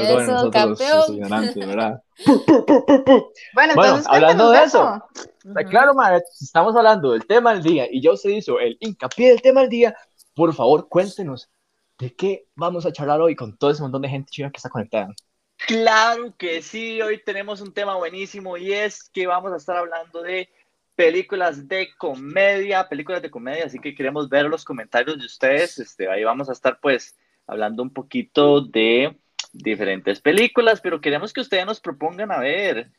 Perdón, 0.00 0.22
Eso, 0.22 0.32
nosotros 0.32 0.78
campeón. 0.78 1.68
¿verdad? 1.68 2.02
Bueno, 3.54 3.74
Bueno, 3.74 3.74
entonces 3.74 4.06
hablando 4.08 4.50
de 4.50 4.62
eso, 4.64 5.02
Ujú. 5.44 5.54
Claro, 5.70 5.94
madre, 5.94 6.22
estamos 6.40 6.76
hablando 6.76 7.12
del 7.12 7.26
tema 7.26 7.54
del 7.54 7.62
día 7.62 7.86
y 7.90 8.02
ya 8.02 8.12
usted 8.12 8.30
hizo 8.30 8.60
el 8.60 8.76
hincapié 8.80 9.30
del 9.30 9.42
tema 9.42 9.62
del 9.62 9.70
día. 9.70 9.96
Por 10.34 10.54
favor, 10.54 10.88
cuéntenos 10.88 11.50
de 11.98 12.14
qué 12.14 12.46
vamos 12.54 12.84
a 12.86 12.92
charlar 12.92 13.20
hoy 13.20 13.34
con 13.34 13.56
todo 13.56 13.70
ese 13.70 13.82
montón 13.82 14.02
de 14.02 14.08
gente 14.08 14.30
china 14.30 14.50
que 14.50 14.58
está 14.58 14.68
conectada. 14.68 15.08
Claro 15.66 16.34
que 16.38 16.62
sí, 16.62 17.00
hoy 17.02 17.22
tenemos 17.22 17.60
un 17.60 17.72
tema 17.72 17.96
buenísimo 17.96 18.56
y 18.56 18.72
es 18.72 19.02
que 19.10 19.26
vamos 19.26 19.52
a 19.52 19.56
estar 19.56 19.76
hablando 19.76 20.22
de 20.22 20.48
películas 20.94 21.68
de 21.68 21.88
comedia, 21.96 22.88
películas 22.88 23.22
de 23.22 23.30
comedia, 23.30 23.66
así 23.66 23.78
que 23.78 23.94
queremos 23.94 24.28
ver 24.28 24.46
los 24.46 24.64
comentarios 24.64 25.18
de 25.18 25.26
ustedes. 25.26 25.78
Este, 25.78 26.08
ahí 26.10 26.24
vamos 26.24 26.48
a 26.48 26.52
estar 26.52 26.78
pues 26.80 27.16
hablando 27.46 27.82
un 27.82 27.92
poquito 27.92 28.60
de 28.60 29.18
diferentes 29.52 30.20
películas, 30.20 30.80
pero 30.80 31.00
queremos 31.00 31.32
que 31.32 31.40
ustedes 31.40 31.66
nos 31.66 31.80
propongan 31.80 32.32
a 32.32 32.38
ver, 32.38 32.90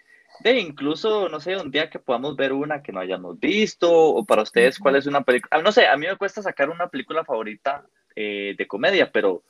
de 0.43 0.59
incluso, 0.59 1.29
no 1.29 1.39
sé, 1.39 1.55
un 1.57 1.71
día 1.71 1.89
que 1.89 1.99
podamos 1.99 2.35
ver 2.35 2.53
una 2.53 2.81
que 2.81 2.91
no 2.91 2.99
hayamos 2.99 3.39
visto, 3.39 3.91
o 3.91 4.25
para 4.25 4.43
ustedes, 4.43 4.79
¿cuál 4.79 4.95
es 4.95 5.05
una 5.05 5.21
película? 5.21 5.61
No 5.61 5.71
sé, 5.71 5.87
a 5.87 5.97
mí 5.97 6.07
me 6.07 6.17
cuesta 6.17 6.41
sacar 6.41 6.69
una 6.69 6.87
película 6.87 7.23
favorita 7.23 7.85
eh, 8.15 8.55
de 8.57 8.67
comedia, 8.67 9.11
pero 9.11 9.43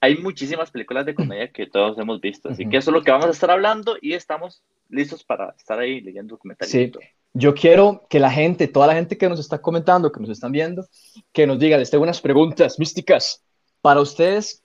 hay 0.00 0.16
muchísimas 0.16 0.70
películas 0.70 1.06
de 1.06 1.14
comedia 1.14 1.50
que 1.50 1.66
todos 1.66 1.98
hemos 1.98 2.20
visto, 2.20 2.48
así 2.48 2.62
Ujú. 2.62 2.70
que 2.70 2.76
eso 2.76 2.90
es 2.90 2.94
lo 2.94 3.02
que 3.02 3.10
vamos 3.10 3.26
a 3.26 3.30
estar 3.30 3.50
hablando 3.50 3.96
y 4.00 4.12
estamos 4.14 4.62
listos 4.88 5.24
para 5.24 5.54
estar 5.58 5.78
ahí 5.78 6.00
leyendo 6.00 6.38
comentarios. 6.38 6.72
Sí. 6.72 6.92
Yo 7.34 7.54
quiero 7.54 8.06
que 8.08 8.18
la 8.18 8.30
gente, 8.30 8.68
toda 8.68 8.86
la 8.86 8.94
gente 8.94 9.18
que 9.18 9.28
nos 9.28 9.38
está 9.38 9.60
comentando, 9.60 10.10
que 10.10 10.20
nos 10.20 10.30
están 10.30 10.50
viendo, 10.50 10.86
que 11.32 11.46
nos 11.46 11.58
diga, 11.58 11.76
les 11.76 11.90
tengo 11.90 12.04
unas 12.04 12.20
preguntas 12.20 12.78
místicas 12.78 13.44
para 13.80 14.00
ustedes, 14.00 14.62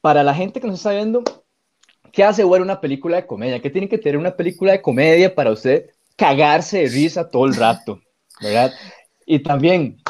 para 0.00 0.22
la 0.22 0.34
gente 0.34 0.60
que 0.60 0.66
nos 0.66 0.76
está 0.76 0.92
viendo, 0.92 1.22
¿qué 2.12 2.24
hace 2.24 2.44
ver 2.44 2.60
una 2.62 2.80
película 2.80 3.16
de 3.16 3.26
comedia? 3.26 3.60
¿Qué 3.60 3.70
tiene 3.70 3.88
que 3.88 3.98
tener 3.98 4.16
una 4.18 4.36
película 4.36 4.72
de 4.72 4.82
comedia 4.82 5.34
para 5.34 5.50
usted 5.50 5.86
cagarse 6.16 6.78
de 6.82 6.88
risa 6.88 7.28
todo 7.28 7.46
el 7.46 7.54
rato? 7.54 8.00
¿Verdad? 8.40 8.72
Y 9.26 9.40
también, 9.40 10.00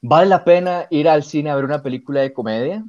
¿vale 0.00 0.28
la 0.28 0.44
pena 0.44 0.86
ir 0.90 1.08
al 1.08 1.22
cine 1.22 1.50
a 1.50 1.54
ver 1.54 1.64
una 1.64 1.82
película 1.82 2.20
de 2.22 2.32
comedia? 2.32 2.84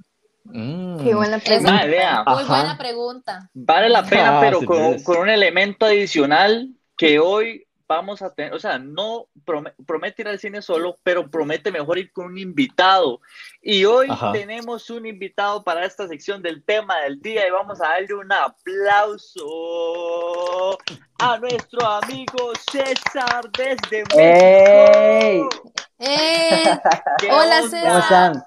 Mm. 0.45 1.03
Qué 1.03 1.15
buena 1.15 1.39
pregunta. 1.39 1.71
Buena 1.71 1.85
idea. 1.87 2.23
Muy 2.25 2.43
Ajá. 2.43 2.55
buena 2.55 2.77
pregunta. 2.77 3.49
Vale 3.53 3.89
la 3.89 4.03
pena, 4.03 4.37
Ah, 4.37 4.41
pero 4.41 4.59
con, 4.65 4.67
pues. 4.93 5.03
con 5.03 5.17
un 5.19 5.29
elemento 5.29 5.85
adicional 5.85 6.69
que 6.97 7.19
hoy 7.19 7.65
vamos 7.95 8.21
a 8.21 8.33
tener, 8.33 8.53
o 8.53 8.59
sea, 8.59 8.77
no 8.79 9.27
prome- 9.45 9.73
promete 9.85 10.21
ir 10.23 10.27
al 10.27 10.39
cine 10.39 10.61
solo, 10.61 10.97
pero 11.03 11.29
promete 11.29 11.71
mejor 11.71 11.97
ir 11.97 12.11
con 12.11 12.25
un 12.25 12.37
invitado. 12.37 13.19
Y 13.61 13.85
hoy 13.85 14.07
Ajá. 14.09 14.31
tenemos 14.31 14.89
un 14.89 15.05
invitado 15.05 15.63
para 15.63 15.85
esta 15.85 16.07
sección 16.07 16.41
del 16.41 16.63
tema 16.63 16.99
del 17.01 17.21
día 17.21 17.47
y 17.47 17.51
vamos 17.51 17.81
a 17.81 17.89
darle 17.89 18.13
un 18.15 18.31
aplauso 19.43 20.77
a 21.19 21.37
nuestro 21.39 21.85
amigo 21.85 22.51
César 22.71 23.49
desde. 23.57 24.03
México. 24.15 25.49
¡Eh! 25.99 26.79
¿Qué 27.19 27.31
Hola, 27.31 27.61
onda? 27.63 27.69
César. 27.69 27.83
¿Cómo 27.91 27.99
están? 27.99 28.43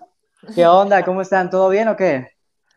¿Qué 0.55 0.67
onda? 0.67 1.05
¿Cómo 1.05 1.21
están? 1.23 1.51
¿Todo 1.51 1.69
bien 1.69 1.89
o 1.89 1.97
qué? 1.97 2.33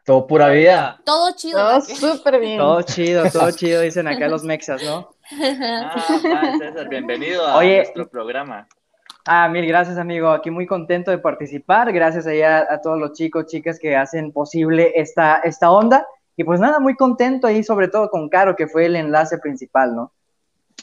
Todo 0.05 0.25
pura 0.25 0.49
vida. 0.49 0.99
Todo 1.05 1.31
chido. 1.35 1.59
Todo 1.59 2.39
bien. 2.39 2.57
Todo 2.57 2.81
chido, 2.81 3.29
todo 3.29 3.51
chido, 3.55 3.81
dicen 3.81 4.07
acá 4.07 4.27
los 4.27 4.43
mexas, 4.43 4.81
¿no? 4.83 5.11
Ah, 5.31 5.95
va, 6.25 6.57
César, 6.59 6.89
bienvenido 6.89 7.45
a 7.45 7.57
Oye. 7.57 7.77
nuestro 7.77 8.09
programa. 8.09 8.67
Ah, 9.25 9.47
mil 9.47 9.65
gracias, 9.67 9.97
amigo. 9.97 10.29
Aquí 10.29 10.49
muy 10.49 10.65
contento 10.65 11.11
de 11.11 11.19
participar. 11.19 11.91
Gracias 11.93 12.25
allá 12.25 12.65
a 12.69 12.81
todos 12.81 12.97
los 12.97 13.13
chicos, 13.13 13.45
chicas 13.45 13.77
que 13.79 13.95
hacen 13.95 14.31
posible 14.31 14.91
esta, 14.95 15.37
esta 15.43 15.69
onda. 15.71 16.07
Y 16.35 16.43
pues 16.43 16.59
nada, 16.59 16.79
muy 16.79 16.95
contento 16.95 17.45
ahí, 17.47 17.63
sobre 17.63 17.89
todo 17.89 18.09
con 18.09 18.29
Caro, 18.29 18.55
que 18.55 18.67
fue 18.67 18.85
el 18.85 18.95
enlace 18.95 19.37
principal, 19.37 19.95
¿no? 19.95 20.13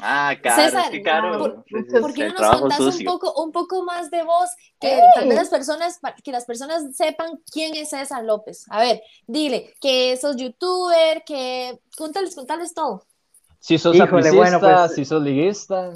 Ah, 0.00 0.34
caro, 0.42 0.62
César, 0.62 0.84
es 0.84 0.90
que 0.90 1.02
caro. 1.02 1.38
¿por- 1.38 1.64
¿Por 2.02 2.12
qué 2.12 2.28
no 2.28 2.34
nos 2.34 2.60
contás 2.60 2.80
un 2.80 3.04
poco, 3.04 3.42
un 3.42 3.50
poco 3.50 3.82
más 3.82 4.10
de 4.10 4.22
vos? 4.22 4.50
Que 4.78 5.00
tal 5.14 5.26
vez 5.26 5.38
las 5.38 5.48
personas, 5.48 5.98
que 6.22 6.30
las 6.32 6.44
personas 6.44 6.94
sepan 6.94 7.40
quién 7.50 7.74
es 7.74 7.88
César 7.88 8.22
López. 8.22 8.66
A 8.68 8.80
ver, 8.80 9.00
dile 9.26 9.72
que 9.80 10.14
sos 10.18 10.36
youtuber, 10.36 11.24
que 11.24 11.80
contales, 11.96 12.34
contales 12.36 12.74
todo. 12.74 13.04
Si 13.66 13.78
sos 13.78 13.96
Híjole, 13.96 14.30
bueno, 14.30 14.60
pues- 14.60 14.94
si 14.94 15.04
sos 15.04 15.20
liguista. 15.20 15.90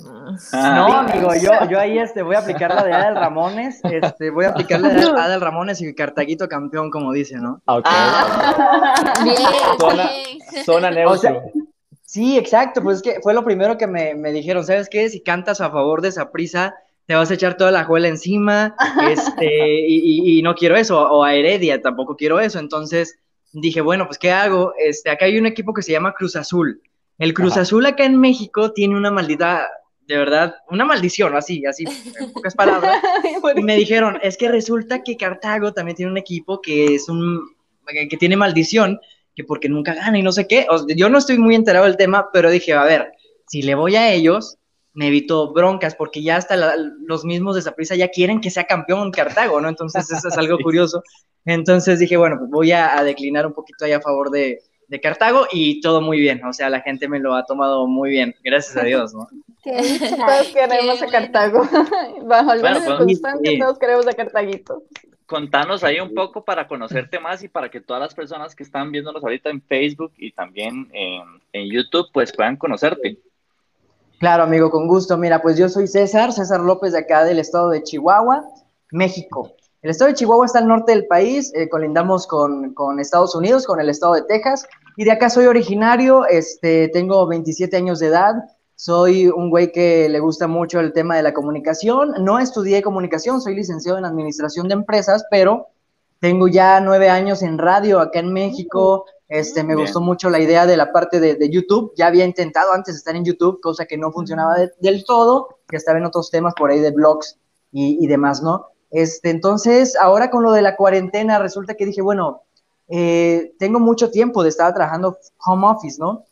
Ah, 0.52 0.74
No, 0.74 0.92
amigo, 0.98 1.30
yo, 1.40 1.52
yo 1.70 1.78
ahí 1.78 2.00
este, 2.00 2.20
voy 2.22 2.34
a 2.34 2.40
aplicar 2.40 2.74
la 2.74 2.82
de 2.82 2.92
Adel 2.92 3.14
Ramones. 3.14 3.80
Este, 3.84 4.30
voy 4.30 4.46
a 4.46 4.48
aplicar 4.48 4.80
la 4.80 4.88
de 4.88 5.02
Adel 5.16 5.40
Ramones 5.40 5.80
y 5.80 5.94
Cartaguito 5.94 6.48
campeón, 6.48 6.90
como 6.90 7.12
dice, 7.12 7.36
¿no? 7.36 7.62
Ah, 7.66 7.76
ok. 7.76 9.22
Bien, 9.22 9.36
Zona- 9.78 10.08
bien. 10.10 10.64
Zona 10.64 10.90
neutro. 10.90 11.12
O 11.14 11.16
sea, 11.18 11.40
Sí, 12.02 12.36
exacto, 12.36 12.82
pues 12.82 12.96
es 12.96 13.02
que 13.04 13.20
fue 13.22 13.34
lo 13.34 13.44
primero 13.44 13.78
que 13.78 13.86
me, 13.86 14.16
me 14.16 14.32
dijeron, 14.32 14.64
¿sabes 14.66 14.88
qué? 14.88 15.08
Si 15.08 15.22
cantas 15.22 15.60
a 15.60 15.70
favor 15.70 16.02
de 16.02 16.10
Saprisa, 16.10 16.74
te 17.06 17.14
vas 17.14 17.30
a 17.30 17.34
echar 17.34 17.56
toda 17.56 17.70
la 17.70 17.84
juela 17.84 18.08
encima, 18.08 18.74
este, 19.08 19.86
y, 19.86 19.94
y- 20.34 20.38
y 20.40 20.42
no 20.42 20.56
quiero 20.56 20.74
eso, 20.76 21.00
o 21.08 21.22
a 21.22 21.34
Heredia, 21.36 21.80
tampoco 21.80 22.16
quiero 22.16 22.40
eso, 22.40 22.58
entonces 22.58 23.16
dije, 23.52 23.80
bueno, 23.80 24.06
pues 24.08 24.18
¿qué 24.18 24.32
hago? 24.32 24.72
Este, 24.76 25.08
acá 25.08 25.26
hay 25.26 25.38
un 25.38 25.46
equipo 25.46 25.72
que 25.72 25.82
se 25.82 25.92
llama 25.92 26.12
Cruz 26.12 26.34
Azul. 26.34 26.82
El 27.20 27.34
Cruz 27.34 27.52
Ajá. 27.52 27.60
Azul 27.60 27.86
acá 27.86 28.04
en 28.04 28.18
México 28.18 28.72
tiene 28.72 28.96
una 28.96 29.10
maldita, 29.10 29.68
de 30.06 30.16
verdad, 30.16 30.56
una 30.70 30.84
maldición, 30.84 31.36
así, 31.36 31.64
así, 31.66 31.84
en 32.18 32.32
pocas 32.32 32.54
palabras. 32.54 33.00
Y 33.56 33.62
me 33.62 33.76
dijeron, 33.76 34.18
es 34.22 34.36
que 34.36 34.48
resulta 34.48 35.02
que 35.04 35.16
Cartago 35.16 35.72
también 35.72 35.96
tiene 35.96 36.10
un 36.10 36.18
equipo 36.18 36.60
que 36.60 36.94
es 36.94 37.08
un, 37.08 37.40
que 37.86 38.16
tiene 38.16 38.36
maldición, 38.36 38.98
que 39.36 39.44
porque 39.44 39.68
nunca 39.68 39.94
gana 39.94 40.18
y 40.18 40.22
no 40.22 40.32
sé 40.32 40.46
qué. 40.48 40.66
O 40.70 40.78
sea, 40.78 40.96
yo 40.96 41.08
no 41.10 41.18
estoy 41.18 41.38
muy 41.38 41.54
enterado 41.54 41.84
del 41.84 41.96
tema, 41.96 42.30
pero 42.32 42.50
dije, 42.50 42.72
a 42.72 42.84
ver, 42.84 43.12
si 43.46 43.62
le 43.62 43.74
voy 43.74 43.96
a 43.96 44.10
ellos, 44.12 44.56
me 44.94 45.08
evito 45.08 45.52
broncas, 45.52 45.94
porque 45.94 46.22
ya 46.22 46.36
hasta 46.36 46.56
la- 46.56 46.74
los 47.06 47.24
mismos 47.24 47.54
de 47.54 47.62
Saprissa 47.62 47.94
ya 47.94 48.08
quieren 48.08 48.40
que 48.40 48.50
sea 48.50 48.64
campeón 48.64 49.10
Cartago, 49.12 49.60
¿no? 49.60 49.68
Entonces 49.68 50.10
eso 50.10 50.26
es 50.28 50.36
algo 50.38 50.56
curioso. 50.62 51.02
Entonces 51.44 51.98
dije, 51.98 52.16
bueno, 52.16 52.36
pues 52.38 52.50
voy 52.50 52.72
a, 52.72 52.98
a 52.98 53.04
declinar 53.04 53.46
un 53.46 53.52
poquito 53.52 53.84
ahí 53.84 53.92
a 53.92 54.00
favor 54.00 54.30
de, 54.30 54.60
de 54.90 55.00
Cartago 55.00 55.46
y 55.52 55.80
todo 55.80 56.00
muy 56.02 56.18
bien. 56.18 56.44
O 56.44 56.52
sea, 56.52 56.68
la 56.68 56.80
gente 56.80 57.08
me 57.08 57.20
lo 57.20 57.34
ha 57.34 57.44
tomado 57.46 57.86
muy 57.86 58.10
bien, 58.10 58.34
gracias 58.42 58.76
a 58.76 58.82
Dios, 58.82 59.14
¿no? 59.14 59.28
Todos 59.64 60.48
queremos 60.52 61.00
a 61.00 61.06
Cartago. 61.06 61.62
Bajo 62.24 62.50
algunas 62.50 62.80
Bueno, 62.80 62.80
pues, 62.80 62.96
circunstancias, 62.98 63.54
sí. 63.54 63.58
todos 63.58 63.78
queremos 63.78 64.06
a 64.08 64.12
Cartaguito. 64.14 64.82
Contanos 65.26 65.84
ahí 65.84 66.00
un 66.00 66.12
poco 66.12 66.44
para 66.44 66.66
conocerte 66.66 67.20
más 67.20 67.42
y 67.44 67.48
para 67.48 67.70
que 67.70 67.80
todas 67.80 68.02
las 68.02 68.14
personas 68.14 68.56
que 68.56 68.64
están 68.64 68.90
viéndonos 68.90 69.22
ahorita 69.22 69.48
en 69.50 69.62
Facebook 69.62 70.12
y 70.16 70.32
también 70.32 70.90
en, 70.92 71.22
en 71.52 71.70
YouTube 71.70 72.08
pues 72.12 72.32
puedan 72.32 72.56
conocerte. 72.56 73.16
Claro, 74.18 74.42
amigo, 74.42 74.70
con 74.70 74.88
gusto. 74.88 75.16
Mira, 75.16 75.40
pues 75.40 75.56
yo 75.56 75.68
soy 75.68 75.86
César, 75.86 76.32
César 76.32 76.60
López 76.60 76.92
de 76.92 76.98
acá 76.98 77.24
del 77.24 77.38
estado 77.38 77.70
de 77.70 77.82
Chihuahua, 77.84 78.42
México. 78.90 79.54
El 79.82 79.90
estado 79.90 80.10
de 80.10 80.14
Chihuahua 80.14 80.44
está 80.44 80.58
al 80.58 80.68
norte 80.68 80.92
del 80.92 81.06
país, 81.06 81.50
eh, 81.54 81.68
colindamos 81.70 82.26
con, 82.26 82.74
con 82.74 83.00
Estados 83.00 83.34
Unidos, 83.34 83.64
con 83.64 83.80
el 83.80 83.88
estado 83.88 84.12
de 84.12 84.22
Texas, 84.22 84.66
y 85.00 85.04
de 85.04 85.12
acá 85.12 85.30
soy 85.30 85.46
originario, 85.46 86.26
este, 86.26 86.88
tengo 86.88 87.26
27 87.26 87.74
años 87.74 88.00
de 88.00 88.08
edad, 88.08 88.34
soy 88.74 89.28
un 89.28 89.48
güey 89.48 89.72
que 89.72 90.10
le 90.10 90.20
gusta 90.20 90.46
mucho 90.46 90.78
el 90.78 90.92
tema 90.92 91.16
de 91.16 91.22
la 91.22 91.32
comunicación, 91.32 92.12
no 92.20 92.38
estudié 92.38 92.82
comunicación, 92.82 93.40
soy 93.40 93.54
licenciado 93.54 93.96
en 93.96 94.04
administración 94.04 94.68
de 94.68 94.74
empresas, 94.74 95.24
pero 95.30 95.68
tengo 96.18 96.48
ya 96.48 96.80
nueve 96.82 97.08
años 97.08 97.42
en 97.42 97.56
radio 97.56 97.98
acá 97.98 98.18
en 98.18 98.30
México, 98.34 99.06
este, 99.26 99.62
me 99.62 99.74
Bien. 99.74 99.86
gustó 99.86 100.02
mucho 100.02 100.28
la 100.28 100.38
idea 100.38 100.66
de 100.66 100.76
la 100.76 100.92
parte 100.92 101.18
de, 101.18 101.34
de 101.34 101.48
YouTube. 101.48 101.94
Ya 101.96 102.08
había 102.08 102.26
intentado 102.26 102.74
antes 102.74 102.94
estar 102.94 103.16
en 103.16 103.24
YouTube, 103.24 103.58
cosa 103.62 103.86
que 103.86 103.96
no 103.96 104.12
funcionaba 104.12 104.54
de- 104.58 104.72
del 104.80 105.04
todo, 105.06 105.60
que 105.66 105.76
estaba 105.78 105.96
en 105.98 106.04
otros 106.04 106.30
temas 106.30 106.52
por 106.58 106.70
ahí 106.70 106.80
de 106.80 106.90
blogs 106.90 107.38
y, 107.72 108.04
y 108.04 108.06
demás, 108.06 108.42
¿no? 108.42 108.66
Este, 108.90 109.30
entonces, 109.30 109.96
ahora 109.96 110.28
con 110.30 110.42
lo 110.42 110.52
de 110.52 110.60
la 110.60 110.76
cuarentena, 110.76 111.38
resulta 111.38 111.72
que 111.74 111.86
dije, 111.86 112.02
bueno, 112.02 112.42
eh, 112.90 113.54
tengo 113.58 113.78
mucho 113.80 114.10
tiempo 114.10 114.42
de 114.42 114.48
estar 114.48 114.74
trabajando 114.74 115.18
home 115.46 115.66
office, 115.66 115.96
¿no? 116.00 116.24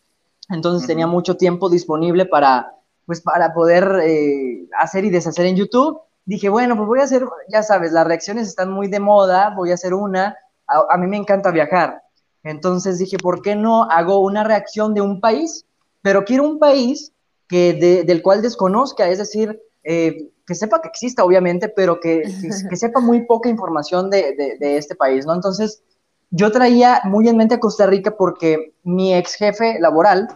Entonces 0.51 0.81
Ujú. 0.83 0.89
tenía 0.89 1.07
mucho 1.07 1.37
tiempo 1.37 1.69
disponible 1.71 2.27
para, 2.27 2.73
pues, 3.07 3.21
para 3.21 3.53
poder 3.55 4.01
eh, 4.05 4.67
hacer 4.79 5.05
y 5.05 5.11
deshacer 5.11 5.47
en 5.47 5.57
YouTube. 5.57 6.01
Dije, 6.25 6.49
bueno, 6.49 6.77
pues 6.77 6.87
voy 6.89 7.01
a 7.01 7.05
hacer, 7.05 7.25
ya 7.49 7.63
sabes, 7.63 7.93
las 7.93 8.07
reacciones 8.07 8.49
están 8.49 8.71
muy 8.71 8.89
de 8.89 9.01
moda, 9.01 9.55
voy 9.57 9.71
a 9.71 9.75
hacer 9.75 9.95
una. 9.95 10.37
A, 10.67 10.85
a 10.95 10.97
mí 10.99 11.07
me 11.07 11.17
encanta 11.17 11.51
viajar. 11.51 12.03
Entonces 12.43 12.99
dije, 12.99 13.19
¿por 13.19 13.41
qué 13.43 13.55
no 13.57 13.85
hago 13.85 14.19
una 14.21 14.45
reacción 14.45 14.95
de 14.95 15.01
un 15.01 15.21
país? 15.21 15.65
Pero 16.03 16.25
quiero 16.25 16.45
un 16.45 16.59
país 16.59 17.13
que 17.49 17.73
de- 17.75 18.05
del 18.05 18.23
cual 18.23 18.43
desconozca, 18.43 19.09
es 19.09 19.19
decir, 19.19 19.61
eh, 19.85 20.31
que 20.47 20.55
sepa 20.55 20.81
que 20.81 20.89
exista, 20.89 21.25
obviamente, 21.25 21.69
pero 21.69 21.99
que, 22.01 22.23
que- 22.23 22.69
que 22.69 22.77
sepa 22.77 23.01
muy 23.01 23.27
poca 23.27 23.49
información 23.49 24.11
de, 24.11 24.35
de- 24.37 24.57
de 24.59 24.77
este 24.77 24.95
país, 24.95 25.25
¿no? 25.27 25.35
Entonces, 25.35 25.83
yo 26.31 26.53
traía 26.53 27.01
muy 27.05 27.29
en 27.29 27.37
mente 27.37 27.55
a 27.55 27.61
Costa 27.61 27.87
Rica 27.87 28.17
porque 28.17 28.75
mi 28.83 29.15
ex 29.15 29.35
jefe 29.35 29.79
laboral 29.81 30.29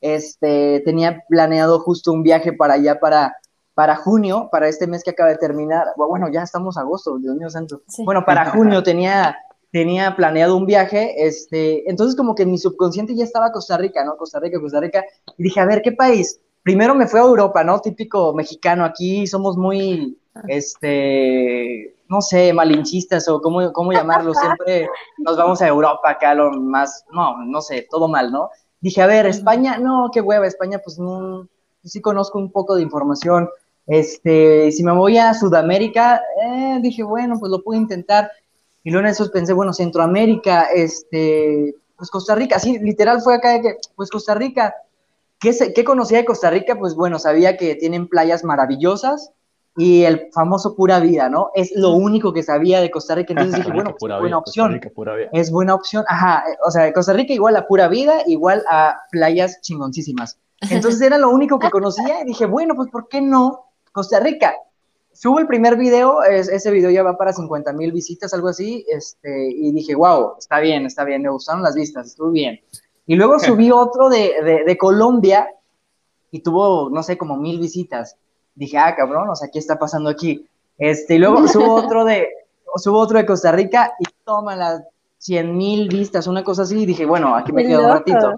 este, 0.00 0.82
tenía 0.84 1.24
planeado 1.28 1.80
justo 1.80 2.12
un 2.12 2.22
viaje 2.22 2.52
para 2.52 2.74
allá, 2.74 3.00
para, 3.00 3.36
para 3.74 3.96
junio, 3.96 4.48
para 4.50 4.68
este 4.68 4.86
mes 4.86 5.02
que 5.02 5.10
acaba 5.10 5.30
de 5.30 5.36
terminar. 5.36 5.88
Bueno, 5.96 6.28
ya 6.30 6.42
estamos 6.42 6.76
agosto, 6.78 7.18
Dios 7.18 7.36
mío 7.36 7.50
santo. 7.50 7.82
Sí. 7.88 8.04
Bueno, 8.04 8.24
para 8.24 8.46
junio 8.50 8.82
tenía 8.82 9.36
tenía 9.72 10.16
planeado 10.16 10.56
un 10.56 10.66
viaje, 10.66 11.26
este, 11.26 11.88
entonces 11.88 12.16
como 12.16 12.34
que 12.34 12.42
en 12.42 12.50
mi 12.50 12.58
subconsciente 12.58 13.14
ya 13.14 13.24
estaba 13.24 13.52
Costa 13.52 13.76
Rica, 13.76 14.04
¿no? 14.04 14.16
Costa 14.16 14.40
Rica, 14.40 14.60
Costa 14.60 14.80
Rica, 14.80 15.04
y 15.38 15.44
dije, 15.44 15.60
a 15.60 15.64
ver, 15.64 15.80
¿qué 15.82 15.92
país? 15.92 16.40
Primero 16.62 16.94
me 16.94 17.06
fue 17.06 17.20
a 17.20 17.24
Europa, 17.24 17.62
¿no? 17.62 17.78
Típico 17.80 18.34
mexicano, 18.34 18.84
aquí 18.84 19.26
somos 19.26 19.56
muy, 19.56 20.18
este, 20.48 21.94
no 22.10 22.20
sé, 22.20 22.52
malinchistas 22.52 23.28
o 23.28 23.40
cómo, 23.40 23.72
cómo 23.72 23.92
llamarlo, 23.92 24.34
siempre 24.58 24.88
nos 25.18 25.36
vamos 25.36 25.62
a 25.62 25.68
Europa 25.68 26.10
acá, 26.10 26.34
lo 26.34 26.50
más, 26.52 27.04
no, 27.12 27.38
no 27.44 27.62
sé, 27.62 27.86
todo 27.90 28.08
mal, 28.08 28.30
¿no? 28.32 28.50
Dije, 28.80 29.00
a 29.00 29.06
ver, 29.06 29.26
España, 29.26 29.78
no, 29.78 30.10
qué 30.12 30.20
hueva, 30.20 30.46
España, 30.46 30.80
pues 30.84 30.98
no, 30.98 31.46
sí 31.84 32.00
conozco 32.00 32.38
un 32.38 32.50
poco 32.50 32.74
de 32.74 32.82
información. 32.82 33.48
Este, 33.86 34.70
si 34.72 34.82
me 34.82 34.92
voy 34.92 35.18
a 35.18 35.34
Sudamérica, 35.34 36.20
eh, 36.42 36.78
dije, 36.82 37.02
bueno, 37.02 37.36
pues 37.38 37.50
lo 37.50 37.62
puedo 37.62 37.80
intentar. 37.80 38.30
Y 38.82 38.90
luego 38.90 39.06
en 39.06 39.12
eso 39.12 39.30
pensé, 39.30 39.52
bueno, 39.52 39.72
Centroamérica, 39.72 40.64
este, 40.74 41.74
pues 41.96 42.10
Costa 42.10 42.34
Rica, 42.34 42.58
sí, 42.58 42.78
literal 42.78 43.20
fue 43.20 43.34
acá 43.34 43.50
de 43.52 43.60
que, 43.62 43.76
pues 43.94 44.10
Costa 44.10 44.34
Rica, 44.34 44.74
¿qué, 45.38 45.52
se- 45.52 45.72
qué 45.74 45.84
conocía 45.84 46.18
de 46.18 46.24
Costa 46.24 46.50
Rica? 46.50 46.76
Pues 46.78 46.94
bueno, 46.94 47.18
sabía 47.18 47.56
que 47.56 47.74
tienen 47.76 48.08
playas 48.08 48.42
maravillosas 48.44 49.32
y 49.76 50.02
el 50.02 50.28
famoso 50.34 50.74
pura 50.74 50.98
vida, 51.00 51.28
¿no? 51.28 51.50
Es 51.54 51.72
lo 51.74 51.92
único 51.94 52.32
que 52.32 52.42
sabía 52.42 52.80
de 52.80 52.90
Costa 52.90 53.14
Rica, 53.14 53.32
entonces 53.32 53.56
dije, 53.56 53.70
bueno, 53.84 53.90
pues, 53.90 54.00
buena 54.20 54.38
opción. 54.38 54.72
Es 55.32 55.50
buena 55.50 55.74
opción, 55.74 56.04
ajá, 56.08 56.44
eh, 56.50 56.56
o 56.66 56.70
sea, 56.70 56.92
Costa 56.92 57.12
Rica 57.12 57.32
igual 57.32 57.56
a 57.56 57.66
pura 57.66 57.88
vida, 57.88 58.22
igual 58.26 58.64
a 58.70 58.96
playas 59.10 59.60
chingoncísimas. 59.62 60.38
Entonces 60.70 61.00
era 61.00 61.16
lo 61.18 61.30
único 61.30 61.58
que 61.58 61.70
conocía 61.70 62.20
y 62.22 62.26
dije, 62.26 62.44
bueno, 62.46 62.74
pues 62.74 62.90
¿por 62.90 63.08
qué 63.08 63.20
no 63.22 63.66
Costa 63.92 64.20
Rica? 64.20 64.54
Subo 65.12 65.38
el 65.38 65.46
primer 65.46 65.76
video, 65.76 66.22
es- 66.22 66.48
ese 66.48 66.70
video 66.70 66.90
ya 66.90 67.02
va 67.02 67.16
para 67.16 67.32
50 67.32 67.72
mil 67.72 67.92
visitas, 67.92 68.32
algo 68.34 68.48
así, 68.48 68.84
este, 68.88 69.50
y 69.50 69.72
dije, 69.72 69.94
wow, 69.94 70.34
está 70.38 70.60
bien, 70.60 70.84
está 70.86 71.04
bien, 71.04 71.22
me 71.22 71.30
gustaron 71.30 71.62
las 71.62 71.74
vistas, 71.74 72.08
estuvo 72.08 72.30
bien. 72.30 72.60
Y 73.06 73.14
luego 73.16 73.38
subí 73.64 73.70
otro 73.70 74.08
de, 74.10 74.34
de, 74.44 74.64
de 74.64 74.76
Colombia 74.76 75.48
y 76.30 76.40
tuvo, 76.42 76.90
no 76.90 77.02
sé, 77.02 77.16
como 77.18 77.36
mil 77.36 77.58
visitas. 77.58 78.16
Dije, 78.54 78.78
ah, 78.78 78.94
cabrón, 78.96 79.28
o 79.28 79.36
sea, 79.36 79.48
¿qué 79.52 79.58
está 79.58 79.78
pasando 79.78 80.10
aquí? 80.10 80.46
Este, 80.78 81.14
y 81.16 81.18
luego 81.18 81.46
subo 81.48 81.74
otro 81.86 82.04
de, 82.04 82.28
subo 82.76 82.98
otro 82.98 83.18
de 83.18 83.26
Costa 83.26 83.52
Rica 83.52 83.92
y 83.98 84.04
toma 84.24 84.56
las 84.56 84.82
100 85.18 85.56
mil 85.56 85.88
vistas, 85.88 86.26
una 86.26 86.42
cosa 86.42 86.62
así, 86.62 86.82
y 86.82 86.86
dije, 86.86 87.04
bueno, 87.04 87.34
aquí 87.36 87.52
me 87.52 87.62
quedo 87.68 87.82
un 87.84 87.88
ratito. 87.98 88.28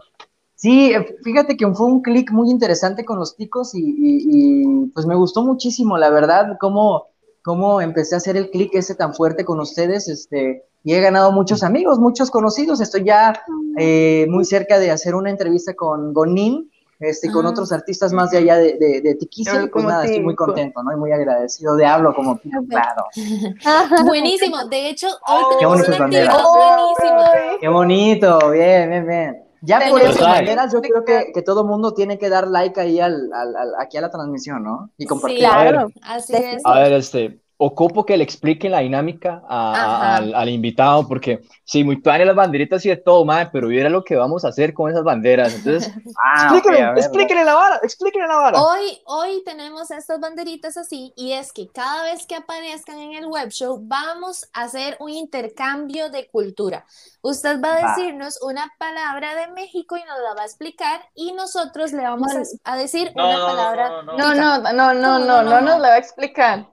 Sí, 0.56 0.92
fíjate 1.24 1.56
que 1.56 1.66
fue 1.72 1.86
un 1.86 2.02
clic 2.02 2.30
muy 2.30 2.50
interesante 2.50 3.04
con 3.04 3.18
los 3.18 3.36
ticos 3.36 3.74
y, 3.74 3.80
y- 3.80 4.22
y, 4.28 4.86
pues 4.94 5.06
me 5.06 5.14
gustó 5.16 5.42
muchísimo, 5.42 5.98
la 5.98 6.10
verdad, 6.10 6.56
cómo, 6.60 7.06
cómo 7.42 7.80
empecé 7.80 8.14
a 8.14 8.18
hacer 8.18 8.36
el 8.36 8.50
clic 8.50 8.74
ese 8.74 8.94
tan 8.94 9.12
fuerte 9.14 9.44
con 9.44 9.58
ustedes, 9.60 10.08
este, 10.08 10.64
y 10.84 10.94
he 10.94 11.00
ganado 11.00 11.30
muchos 11.32 11.62
amigos, 11.62 11.98
muchos 12.00 12.30
conocidos, 12.30 12.80
estoy 12.80 13.04
ya 13.04 13.40
eh, 13.76 14.26
muy 14.28 14.44
cerca 14.44 14.78
de 14.80 14.90
hacer 14.90 15.14
una 15.14 15.30
entrevista 15.30 15.74
con 15.74 16.12
Gonin, 16.12 16.70
este, 17.02 17.30
con 17.30 17.44
Ah. 17.46 17.50
otros 17.50 17.72
artistas 17.72 18.12
más 18.12 18.30
de 18.30 18.38
allá 18.38 18.56
de, 18.56 18.76
de, 18.78 19.00
de 19.02 19.14
Tiquicia, 19.16 19.68
pues 19.72 19.84
nada, 19.84 20.04
estoy 20.04 20.22
muy 20.22 20.34
contento, 20.34 20.82
¿no? 20.82 20.92
Y 20.92 20.96
muy 20.96 21.12
agradecido 21.12 21.76
de 21.76 21.84
hablo 21.86 22.14
como 22.14 22.38
tico, 22.38 22.58
Ok. 22.60 22.66
claro. 22.68 23.04
Buenísimo. 24.06 24.64
De 24.68 24.88
hecho, 24.88 25.08
hoy 25.26 25.42
Qué 25.50 25.56
tenemos 25.58 25.76
una 25.88 25.96
actividad 25.96 25.98
banderas. 25.98 26.42
buenísima. 26.54 27.58
Qué 27.60 27.68
bonito, 27.68 28.50
bien, 28.50 28.90
bien, 28.90 29.06
bien. 29.06 29.42
Ya 29.64 29.80
por 29.90 30.00
esas 30.00 30.20
maneras, 30.20 30.72
yo 30.72 30.80
creo 30.80 31.04
que, 31.04 31.30
que 31.32 31.42
todo 31.42 31.64
mundo 31.64 31.94
tiene 31.94 32.18
que 32.18 32.28
dar 32.28 32.48
like 32.48 32.80
ahí 32.80 32.98
al, 32.98 33.32
al- 33.32 33.54
al- 33.56 33.74
aquí 33.78 33.96
a 33.96 34.00
la 34.00 34.10
transmisión, 34.10 34.64
¿no? 34.64 34.90
Y 34.98 35.06
compartir. 35.06 35.38
Sí, 35.38 35.44
Claro. 35.44 35.88
Así 36.02 36.34
es. 36.34 36.62
A 36.64 36.80
ver, 36.80 36.92
este, 36.94 37.40
ocupo 37.66 38.04
que 38.04 38.16
le 38.16 38.24
expliquen 38.24 38.72
la 38.72 38.80
dinámica 38.80 39.42
a- 39.48 40.16
al, 40.16 40.34
al 40.34 40.48
invitado, 40.48 41.06
porque 41.08 41.40
sí, 41.64 41.84
muy 41.84 42.00
planes 42.00 42.26
las 42.26 42.36
banderitas 42.36 42.84
y 42.86 42.88
de 42.88 42.96
todo, 42.96 43.24
madre, 43.24 43.50
pero 43.52 43.68
viera 43.68 43.88
lo 43.88 44.04
que 44.04 44.16
vamos 44.16 44.44
a 44.44 44.48
hacer 44.48 44.74
con 44.74 44.90
esas 44.90 45.04
banderas. 45.04 45.54
Entonces, 45.54 45.92
Ah, 46.24 46.52
explíquenle, 46.96 47.44
la 47.44 47.54
vara, 47.54 47.80
explíquenle 47.82 48.28
la 48.28 48.36
vara. 48.36 48.60
Hoy, 48.60 49.00
hoy 49.06 49.42
tenemos 49.44 49.90
estas 49.90 50.20
banderitas 50.20 50.76
así 50.76 51.12
y 51.16 51.32
es 51.32 51.52
que 51.52 51.68
cada 51.68 52.04
vez 52.04 52.26
que 52.26 52.34
aparezcan 52.36 52.98
en 52.98 53.12
el 53.14 53.26
web 53.26 53.48
show 53.50 53.78
vamos 53.82 54.48
a 54.52 54.62
hacer 54.62 54.96
un 55.00 55.10
intercambio 55.10 56.10
de 56.10 56.28
cultura. 56.28 56.84
Usted 57.22 57.60
va 57.62 57.74
a 57.74 57.82
Va. 57.82 57.96
decirnos 57.96 58.38
una 58.42 58.72
palabra 58.78 59.34
de 59.34 59.48
México 59.52 59.96
y 59.96 60.00
nos 60.04 60.18
la 60.20 60.34
va 60.34 60.42
a 60.42 60.46
explicar 60.46 61.00
y 61.14 61.32
nosotros 61.32 61.92
le 61.92 62.02
vamos 62.02 62.32
a, 62.64 62.72
a 62.72 62.76
decir 62.76 63.12
No, 63.14 63.24
una 63.24 63.38
no, 63.38 63.46
no, 63.48 63.56
palabra. 63.56 63.88
no, 63.88 64.02
no, 64.02 64.16
No, 64.18 64.34
tica. 64.34 64.34
no, 64.34 64.72
no, 64.72 64.94
no, 64.94 65.18
¿Cómo 65.18 65.18
no, 65.18 65.42
no, 65.42 65.42
no, 65.42 65.60
no? 65.60 65.60
nos 65.60 65.80
la 65.80 65.88
va 65.90 65.94
a 65.94 65.98
explicar. 65.98 66.71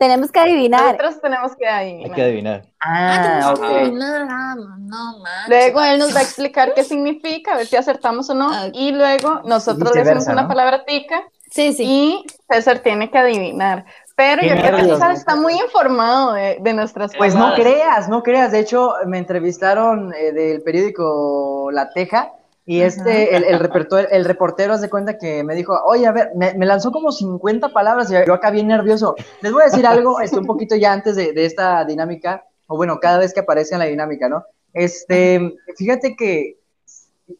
Tenemos 0.00 0.32
que 0.32 0.40
adivinar. 0.40 0.82
Nosotros 0.96 1.20
tenemos 1.20 1.54
que 1.56 1.66
Hay 1.68 1.90
adivinar. 1.92 2.16
que 2.16 2.22
adivinar. 2.22 2.62
Ah, 2.82 3.40
Ah, 3.44 3.54
adivinar. 3.66 4.26
Ah, 4.30 4.54
no, 4.56 5.18
manches. 5.18 5.48
Luego 5.48 5.82
él 5.82 5.98
nos 5.98 6.14
va 6.16 6.20
a 6.20 6.22
explicar 6.22 6.72
qué 6.74 6.84
significa, 6.84 7.52
a 7.52 7.56
ver 7.58 7.66
si 7.66 7.76
acertamos 7.76 8.30
o 8.30 8.34
no. 8.34 8.48
Ok. 8.48 8.70
Y 8.72 8.92
luego 8.92 9.42
nosotros 9.44 9.94
le 9.94 10.02
decimos 10.02 10.26
una 10.26 10.42
¿no? 10.42 10.48
palabra 10.48 10.86
tica 10.86 11.22
Sí, 11.50 11.74
sí. 11.74 11.84
y 11.84 12.24
César 12.48 12.78
tiene 12.78 13.10
que 13.10 13.18
adivinar. 13.18 13.84
Pero 14.16 14.40
yo 14.42 14.54
creo 14.54 14.76
que 14.76 14.84
César 14.84 15.12
está 15.12 15.36
muy 15.36 15.52
informado 15.60 16.32
de, 16.32 16.56
de 16.60 16.72
nuestras 16.72 17.14
Pues 17.16 17.34
no 17.34 17.52
creas, 17.54 18.08
no 18.08 18.22
creas. 18.22 18.52
De 18.52 18.60
hecho, 18.60 18.94
me 19.06 19.18
entrevistaron 19.18 20.14
eh, 20.14 20.32
del 20.32 20.62
periódico 20.62 21.68
La 21.72 21.90
Teja 21.90 22.32
y 22.70 22.82
este, 22.82 23.34
el, 23.34 23.42
el, 23.44 23.58
repertor- 23.58 24.06
el 24.12 24.24
reportero, 24.24 24.74
hace 24.74 24.88
cuenta 24.88 25.18
que 25.18 25.42
me 25.42 25.56
dijo, 25.56 25.74
oye, 25.86 26.06
a 26.06 26.12
ver, 26.12 26.30
me, 26.36 26.54
me 26.54 26.66
lanzó 26.66 26.92
como 26.92 27.10
50 27.10 27.70
palabras 27.70 28.10
y 28.12 28.14
yo 28.26 28.32
acá 28.32 28.50
bien 28.50 28.68
nervioso. 28.68 29.16
Les 29.40 29.50
voy 29.52 29.62
a 29.62 29.64
decir 29.64 29.84
algo, 29.86 30.20
este, 30.20 30.38
un 30.38 30.46
poquito 30.46 30.76
ya 30.76 30.92
antes 30.92 31.16
de, 31.16 31.32
de 31.32 31.46
esta 31.46 31.84
dinámica, 31.84 32.44
o 32.68 32.76
bueno, 32.76 33.00
cada 33.00 33.18
vez 33.18 33.34
que 33.34 33.40
aparece 33.40 33.74
en 33.74 33.80
la 33.80 33.86
dinámica, 33.86 34.28
¿no? 34.28 34.44
Este, 34.72 35.56
fíjate 35.76 36.14
que 36.14 36.58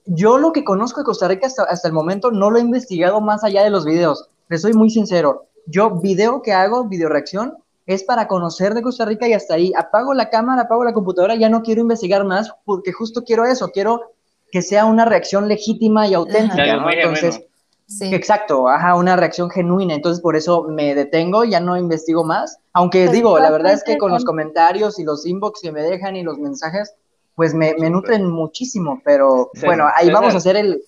yo 0.04 0.36
lo 0.38 0.50
que 0.52 0.64
conozco 0.64 1.00
de 1.00 1.04
Costa 1.04 1.28
Rica 1.28 1.46
hasta, 1.46 1.62
hasta 1.62 1.86
el 1.86 1.94
momento 1.94 2.32
no 2.32 2.50
lo 2.50 2.58
he 2.58 2.62
investigado 2.62 3.20
más 3.20 3.44
allá 3.44 3.62
de 3.62 3.70
los 3.70 3.84
videos. 3.84 4.28
Les 4.48 4.62
soy 4.62 4.72
muy 4.72 4.90
sincero. 4.90 5.46
Yo, 5.66 5.90
video 5.90 6.42
que 6.42 6.52
hago, 6.52 6.88
video 6.88 7.08
reacción, 7.08 7.54
es 7.86 8.02
para 8.02 8.26
conocer 8.26 8.74
de 8.74 8.82
Costa 8.82 9.04
Rica 9.04 9.28
y 9.28 9.32
hasta 9.34 9.54
ahí. 9.54 9.72
Apago 9.76 10.12
la 10.12 10.28
cámara, 10.28 10.62
apago 10.62 10.82
la 10.82 10.92
computadora, 10.92 11.36
ya 11.36 11.48
no 11.48 11.62
quiero 11.62 11.80
investigar 11.82 12.24
más 12.24 12.52
porque 12.64 12.92
justo 12.92 13.22
quiero 13.22 13.44
eso, 13.44 13.70
quiero 13.70 14.12
que 14.50 14.62
sea 14.62 14.84
una 14.84 15.04
reacción 15.04 15.48
legítima 15.48 16.06
y 16.06 16.14
auténtica, 16.14 16.62
Algo 16.62 16.76
¿no? 16.76 16.82
muy 16.82 16.94
Entonces, 16.94 17.42
sí. 17.86 18.14
exacto, 18.14 18.68
ajá, 18.68 18.94
una 18.96 19.16
reacción 19.16 19.50
genuina. 19.50 19.94
Entonces, 19.94 20.20
por 20.22 20.36
eso 20.36 20.64
me 20.68 20.94
detengo, 20.94 21.44
ya 21.44 21.60
no 21.60 21.76
investigo 21.76 22.24
más. 22.24 22.58
Aunque 22.72 23.04
Pues 23.04 23.12
digo, 23.12 23.38
la 23.38 23.50
verdad 23.50 23.72
es 23.72 23.84
que 23.84 23.98
con 23.98 24.10
los 24.12 24.24
comentarios 24.24 24.98
y 24.98 25.04
los 25.04 25.26
inbox 25.26 25.60
que 25.62 25.72
me 25.72 25.82
dejan 25.82 26.16
y 26.16 26.22
los 26.22 26.38
mensajes, 26.38 26.94
pues 27.34 27.54
me, 27.54 27.74
me 27.78 27.90
nutren 27.90 28.28
muchísimo. 28.28 29.00
Pero 29.04 29.50
Sí, 29.54 29.66
bueno, 29.66 29.86
ahí 29.94 30.06
César. 30.06 30.14
vamos 30.14 30.34
a 30.34 30.38
hacer 30.38 30.56
el. 30.56 30.82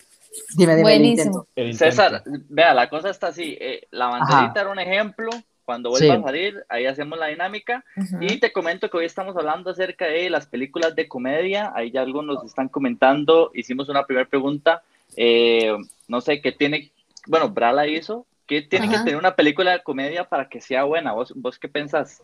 Dime, 0.57 0.77
dime, 0.77 0.95
el 0.95 0.99
Buenísimo. 1.01 1.25
intento. 1.25 1.47
El 1.57 1.71
intento. 1.73 1.85
César, 1.95 2.23
vea, 2.49 2.73
la 2.75 2.89
cosa 2.89 3.11
está 3.11 3.29
así. 3.29 3.57
eh, 3.61 3.87
la 3.91 4.07
banderita 4.07 4.37
Ajá. 4.53 4.61
era 4.63 4.71
un 4.71 4.79
ejemplo. 4.79 5.31
Cuando 5.73 5.89
vuelva 5.89 6.15
Sí. 6.17 6.21
a 6.21 6.23
salir, 6.23 6.65
ahí 6.69 6.85
hacemos 6.85 7.19
la 7.19 7.29
dinámica. 7.29 7.83
Ujú. 7.97 8.19
Y 8.21 8.39
te 8.39 8.53
comento 8.53 8.91
que 8.91 8.99
hoy 8.99 9.07
estamos 9.07 9.35
hablando 9.39 9.71
acerca 9.71 10.05
de 10.05 10.29
las 10.29 10.47
películas 10.47 10.95
de 10.95 11.09
comedia. 11.09 11.73
Ahí 11.75 11.91
ya 11.91 12.03
algunos 12.03 12.45
están 12.45 12.69
comentando. 12.69 13.51
Hicimos 13.55 13.89
una 13.89 14.05
primera 14.05 14.29
pregunta. 14.29 14.83
Eh, 15.17 15.75
no 16.09 16.21
sé 16.21 16.43
qué 16.43 16.53
tiene. 16.53 16.91
Bueno, 17.27 17.49
Bra 17.49 17.73
la 17.73 17.87
hizo. 17.87 18.27
¿Qué 18.47 18.61
tiene 18.61 18.85
Ajá. 18.85 18.99
que 18.99 19.05
tener 19.05 19.17
una 19.17 19.35
película 19.35 19.73
de 19.73 19.83
comedia 19.83 20.25
para 20.29 20.47
que 20.51 20.61
sea 20.61 20.85
buena? 20.85 21.15
¿Vos, 21.15 21.33
vos 21.35 21.59
qué 21.59 21.69
pensás? 21.69 22.23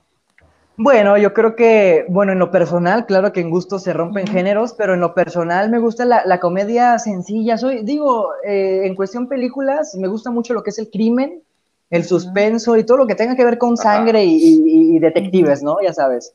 Bueno, 0.77 1.17
yo 1.17 1.33
creo 1.33 1.57
que, 1.57 2.05
bueno, 2.09 2.33
en 2.33 2.39
lo 2.39 2.51
personal, 2.51 3.07
claro 3.07 3.33
que 3.33 3.41
en 3.41 3.49
gusto 3.51 3.79
se 3.79 3.95
rompen 3.95 4.27
géneros, 4.27 4.75
pero 4.77 4.93
en 4.93 5.01
lo 5.01 5.15
personal 5.15 5.71
me 5.71 5.79
gusta 5.79 6.05
la, 6.05 6.23
la 6.27 6.39
comedia 6.39 6.99
sencilla. 6.99 7.57
Soy, 7.57 7.83
digo, 7.83 8.29
eh, 8.47 8.83
en 8.85 8.95
cuestión 8.95 9.27
películas, 9.27 9.95
me 9.99 10.07
gusta 10.07 10.31
mucho 10.31 10.53
lo 10.53 10.63
que 10.63 10.69
es 10.71 10.79
el 10.79 10.91
crimen, 10.91 11.43
el 11.91 12.05
suspenso 12.05 12.77
y 12.77 12.85
todo 12.85 12.99
lo 12.99 13.07
que 13.07 13.15
tenga 13.15 13.37
que 13.37 13.45
ver 13.45 13.59
con 13.59 13.77
sangre 13.77 14.25
y, 14.25 14.37
y- 14.37 14.97
y 14.97 14.99
detectives, 14.99 15.63
¿no? 15.63 15.77
Ya 15.83 15.93
sabes. 15.93 16.35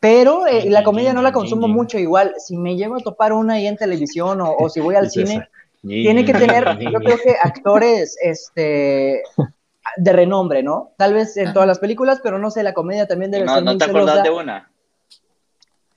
Pero 0.00 0.46
eh, 0.46 0.70
la 0.70 0.82
comedia 0.82 1.12
no 1.12 1.22
la 1.22 1.32
consumo 1.32 1.68
mucho 1.68 1.98
igual. 1.98 2.34
Si 2.38 2.56
me 2.56 2.76
llevo 2.76 2.96
a 2.96 3.00
topar 3.00 3.32
una 3.32 3.54
ahí 3.54 3.66
en 3.66 3.76
televisión 3.76 4.40
o, 4.40 4.54
o 4.56 4.68
si 4.68 4.80
voy 4.80 4.94
al 4.96 5.10
cine, 5.10 5.48
tiene 5.82 6.24
que 6.24 6.32
tener, 6.32 6.64
yo 6.92 7.00
creo 7.00 7.18
que 7.18 7.36
actores, 7.42 8.16
este, 8.22 9.22
de 9.96 10.12
renombre, 10.12 10.62
¿no? 10.62 10.92
Tal 10.96 11.14
vez 11.14 11.36
en 11.36 11.52
todas 11.52 11.66
las 11.68 11.78
películas, 11.78 12.20
pero 12.22 12.38
no 12.38 12.50
sé, 12.50 12.62
la 12.62 12.74
comedia 12.74 13.06
también 13.06 13.30
debe 13.30 13.46
No, 13.46 13.54
ser 13.54 13.64
no 13.64 13.70
muy 13.72 13.78
te 13.78 13.84
acordás 13.84 14.22
de 14.22 14.30
una. 14.30 14.69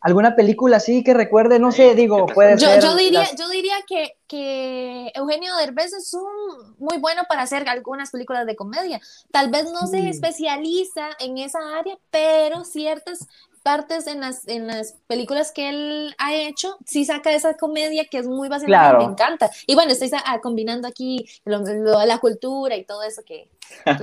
¿Alguna 0.03 0.35
película 0.35 0.77
así 0.77 1.01
que 1.03 1.13
recuerde? 1.13 1.59
No 1.59 1.71
sé, 1.71 1.95
digo, 1.95 2.25
puede 2.27 2.57
Yo, 2.57 2.67
ser. 2.67 2.83
yo 2.83 2.95
diría, 2.95 3.21
las- 3.21 3.35
yo 3.35 3.47
diría 3.49 3.75
que, 3.87 4.17
que 4.27 5.11
Eugenio 5.15 5.55
Derbez 5.55 5.93
es 5.93 6.13
un 6.13 6.75
muy 6.77 6.97
bueno 6.99 7.23
para 7.29 7.41
hacer 7.43 7.67
algunas 7.69 8.11
películas 8.11 8.45
de 8.45 8.55
comedia. 8.57 8.99
Tal 9.31 9.49
vez 9.49 9.63
no 9.71 9.87
se 9.87 10.01
Sí. 10.01 10.09
especializa 10.09 11.07
en 11.19 11.37
esa 11.37 11.59
área, 11.79 11.97
pero 12.11 12.65
ciertas 12.65 13.27
partes 13.63 14.07
en 14.07 14.19
las, 14.19 14.45
en 14.49 14.67
las 14.67 14.95
películas 15.07 15.53
que 15.53 15.69
él 15.69 16.13
ha 16.17 16.33
hecho, 16.35 16.75
sí 16.85 17.05
saca 17.05 17.31
esa 17.31 17.53
comedia 17.53 18.03
que 18.11 18.17
es 18.17 18.27
muy 18.27 18.49
vacilante, 18.49 18.89
Claro. 18.89 18.97
me 19.05 19.05
encanta. 19.13 19.49
Y 19.67 19.73
bueno, 19.75 19.93
estoy 19.93 20.11
ah, 20.25 20.41
combinando 20.41 20.85
aquí 20.85 21.25
lo- 21.45 21.59
lo- 21.59 22.05
la 22.05 22.17
cultura 22.17 22.75
y 22.75 22.83
todo 22.83 23.03
eso 23.03 23.21
que... 23.25 23.49
que- 23.85 23.93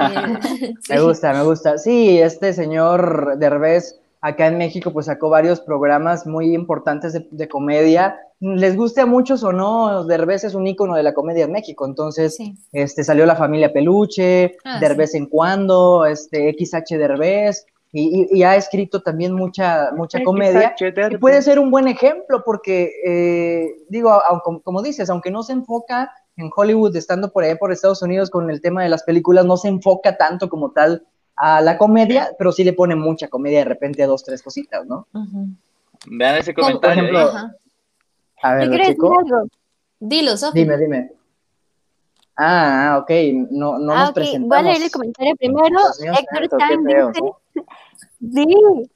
sí. 0.49 0.75
Me 0.89 1.01
gusta, 1.03 1.35
me 1.35 1.43
gusta. 1.45 1.77
Sí, 1.77 2.19
este 2.19 2.55
señor 2.55 3.37
Derbez, 3.37 4.00
acá 4.21 4.47
en 4.47 4.59
México 4.59 4.93
pues 4.93 5.07
sacó 5.07 5.31
varios 5.31 5.61
programas 5.61 6.27
muy 6.27 6.55
importantes 6.55 7.13
de, 7.13 7.27
de 7.31 7.49
comedia. 7.49 8.19
Les 8.41 8.77
guste 8.77 9.01
a 9.03 9.07
muchos 9.07 9.43
o 9.45 9.53
no, 9.53 10.05
Derbez 10.05 10.45
es 10.45 10.55
un 10.55 10.67
ícono 10.67 10.95
de 10.95 11.03
la 11.03 11.13
comedia 11.15 11.45
en 11.45 11.53
México, 11.53 11.85
entonces 11.87 12.37
Sí. 12.37 12.55
este, 12.73 13.05
salió 13.05 13.27
La 13.27 13.37
Familia 13.37 13.73
Peluche, 13.73 14.57
Ah, 14.65 14.79
de 14.81 14.95
vez 14.95 15.15
en 15.15 15.27
cuando, 15.27 16.07
este, 16.07 16.49
XH 16.59 16.97
Derbez, 16.97 17.67
y, 17.93 18.23
y- 18.33 18.39
y 18.39 18.43
ha 18.45 18.57
escrito 18.57 19.03
también 19.03 19.33
mucha, 19.35 19.91
mucha 19.97 20.23
comedia. 20.25 20.75
Y 21.13 21.19
puede 21.19 21.43
ser 21.43 21.59
un 21.59 21.71
buen 21.71 21.89
ejemplo 21.89 22.43
porque, 22.45 22.93
eh, 23.05 23.67
digo, 23.89 24.13
como, 24.45 24.61
como 24.63 24.81
dices, 24.83 25.11
aunque 25.11 25.31
no 25.31 25.43
se 25.43 25.53
enfoca 25.55 26.11
en 26.37 26.51
Hollywood, 26.55 26.95
estando 26.97 27.31
por 27.33 27.45
allá 27.45 27.57
por 27.57 27.73
Estados 27.73 28.01
Unidos 28.01 28.31
con 28.31 28.49
el 28.49 28.61
tema 28.63 28.83
de 28.83 28.89
las 28.89 29.03
películas, 29.03 29.45
no 29.45 29.57
se 29.57 29.69
enfoca 29.69 30.17
tanto 30.17 30.49
como 30.49 30.71
tal 30.71 31.05
a 31.43 31.61
la 31.63 31.79
comedia, 31.79 32.31
pero 32.37 32.53
sí 32.53 32.65
le 32.65 32.75
pone 32.75 32.95
mucha 32.97 33.29
comedia 33.29 33.61
de 33.61 33.65
repente 33.65 34.03
a 34.03 34.07
dos, 34.07 34.23
tres 34.23 34.43
cositas, 34.43 34.87
¿no? 34.87 35.07
Vean 36.07 36.37
ese 36.37 36.53
comentario. 36.53 37.03
ejemplo, 37.03 37.19
ahí. 37.19 37.27
Ajá. 37.29 37.55
A 38.43 38.55
ver, 38.55 38.65
Yo 38.65 38.69
quiero 38.71 38.83
decir 38.85 38.95
chico, 38.95 39.19
algo. 39.19 39.49
Dilo, 39.99 40.37
Sofi. 40.37 40.59
dime, 40.59 40.77
dime. 40.77 41.13
Ah, 42.37 42.99
ok, 43.03 43.11
no, 43.51 43.79
no 43.79 43.93
Ah, 43.93 44.01
nos 44.05 44.13
presentamos. 44.13 44.49
Voy 44.49 44.59
a 44.59 44.63
leer 44.63 44.83
el 44.83 44.91
comentario 44.91 45.37
primero. 45.37 45.79
Héctor 46.19 46.41
qué 46.41 46.57
Chan 46.59 46.85
dice, 46.85 47.23
sí, 48.35 48.91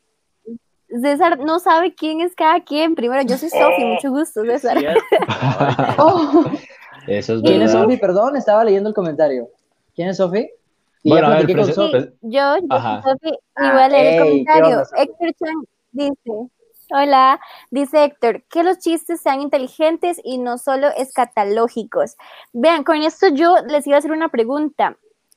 César 1.03 1.39
no 1.41 1.59
sabe 1.59 1.95
quién 1.95 2.21
es 2.21 2.35
cada 2.35 2.61
quien. 2.61 2.95
Primero, 2.95 3.23
yo 3.23 3.37
soy 3.37 3.51
Sofi, 3.51 3.85
mucho 3.85 4.11
gusto, 4.11 4.43
César. 4.45 4.77
Oh, 5.99 6.45
Eso 7.07 7.35
es 7.35 7.43
¿Quién 7.43 7.63
es. 7.63 7.73
Sofi? 7.73 7.97
Perdón, 7.99 8.37
estaba 8.37 8.65
leyendo 8.65 8.89
el 8.89 8.95
comentario. 8.95 9.49
¿Quién 9.95 10.09
es 10.09 10.17
Sofi? 10.17 10.51
Y 11.07 11.11
Bueno, 11.11 11.29
ya 11.29 11.35
a 11.35 11.37
ver, 11.37 11.47
con 11.57 11.91
pues- 11.91 12.09
Yo, 12.23 12.55
Ajá. 12.71 13.03
y 13.23 13.39
Ah, 13.57 13.89
leer 13.89 14.07
el 14.07 14.23
ey, 14.23 14.45
¿qué 14.45 14.51
comentario. 14.53 14.83
Héctor 14.97 15.29
Chan 15.35 15.55
dice, 15.93 16.51
hola, 16.91 17.41
dice 17.71 18.05
Héctor, 18.05 18.43
que 18.45 18.63
los 18.63 18.79
chistes 18.79 19.21
sean 19.21 19.43
inteligentes 19.43 20.19
y 20.25 20.39
no 20.39 20.57
solo 20.57 20.89
escatológicos. 20.97 22.17
Vean, 22.55 22.85
con 22.85 22.97
esto 23.03 23.29
yo 23.29 23.57
les 23.69 23.87
iba 23.87 23.97
a 23.97 23.99
hacer 23.99 24.13
una 24.13 24.31
pregunta. 24.31 24.97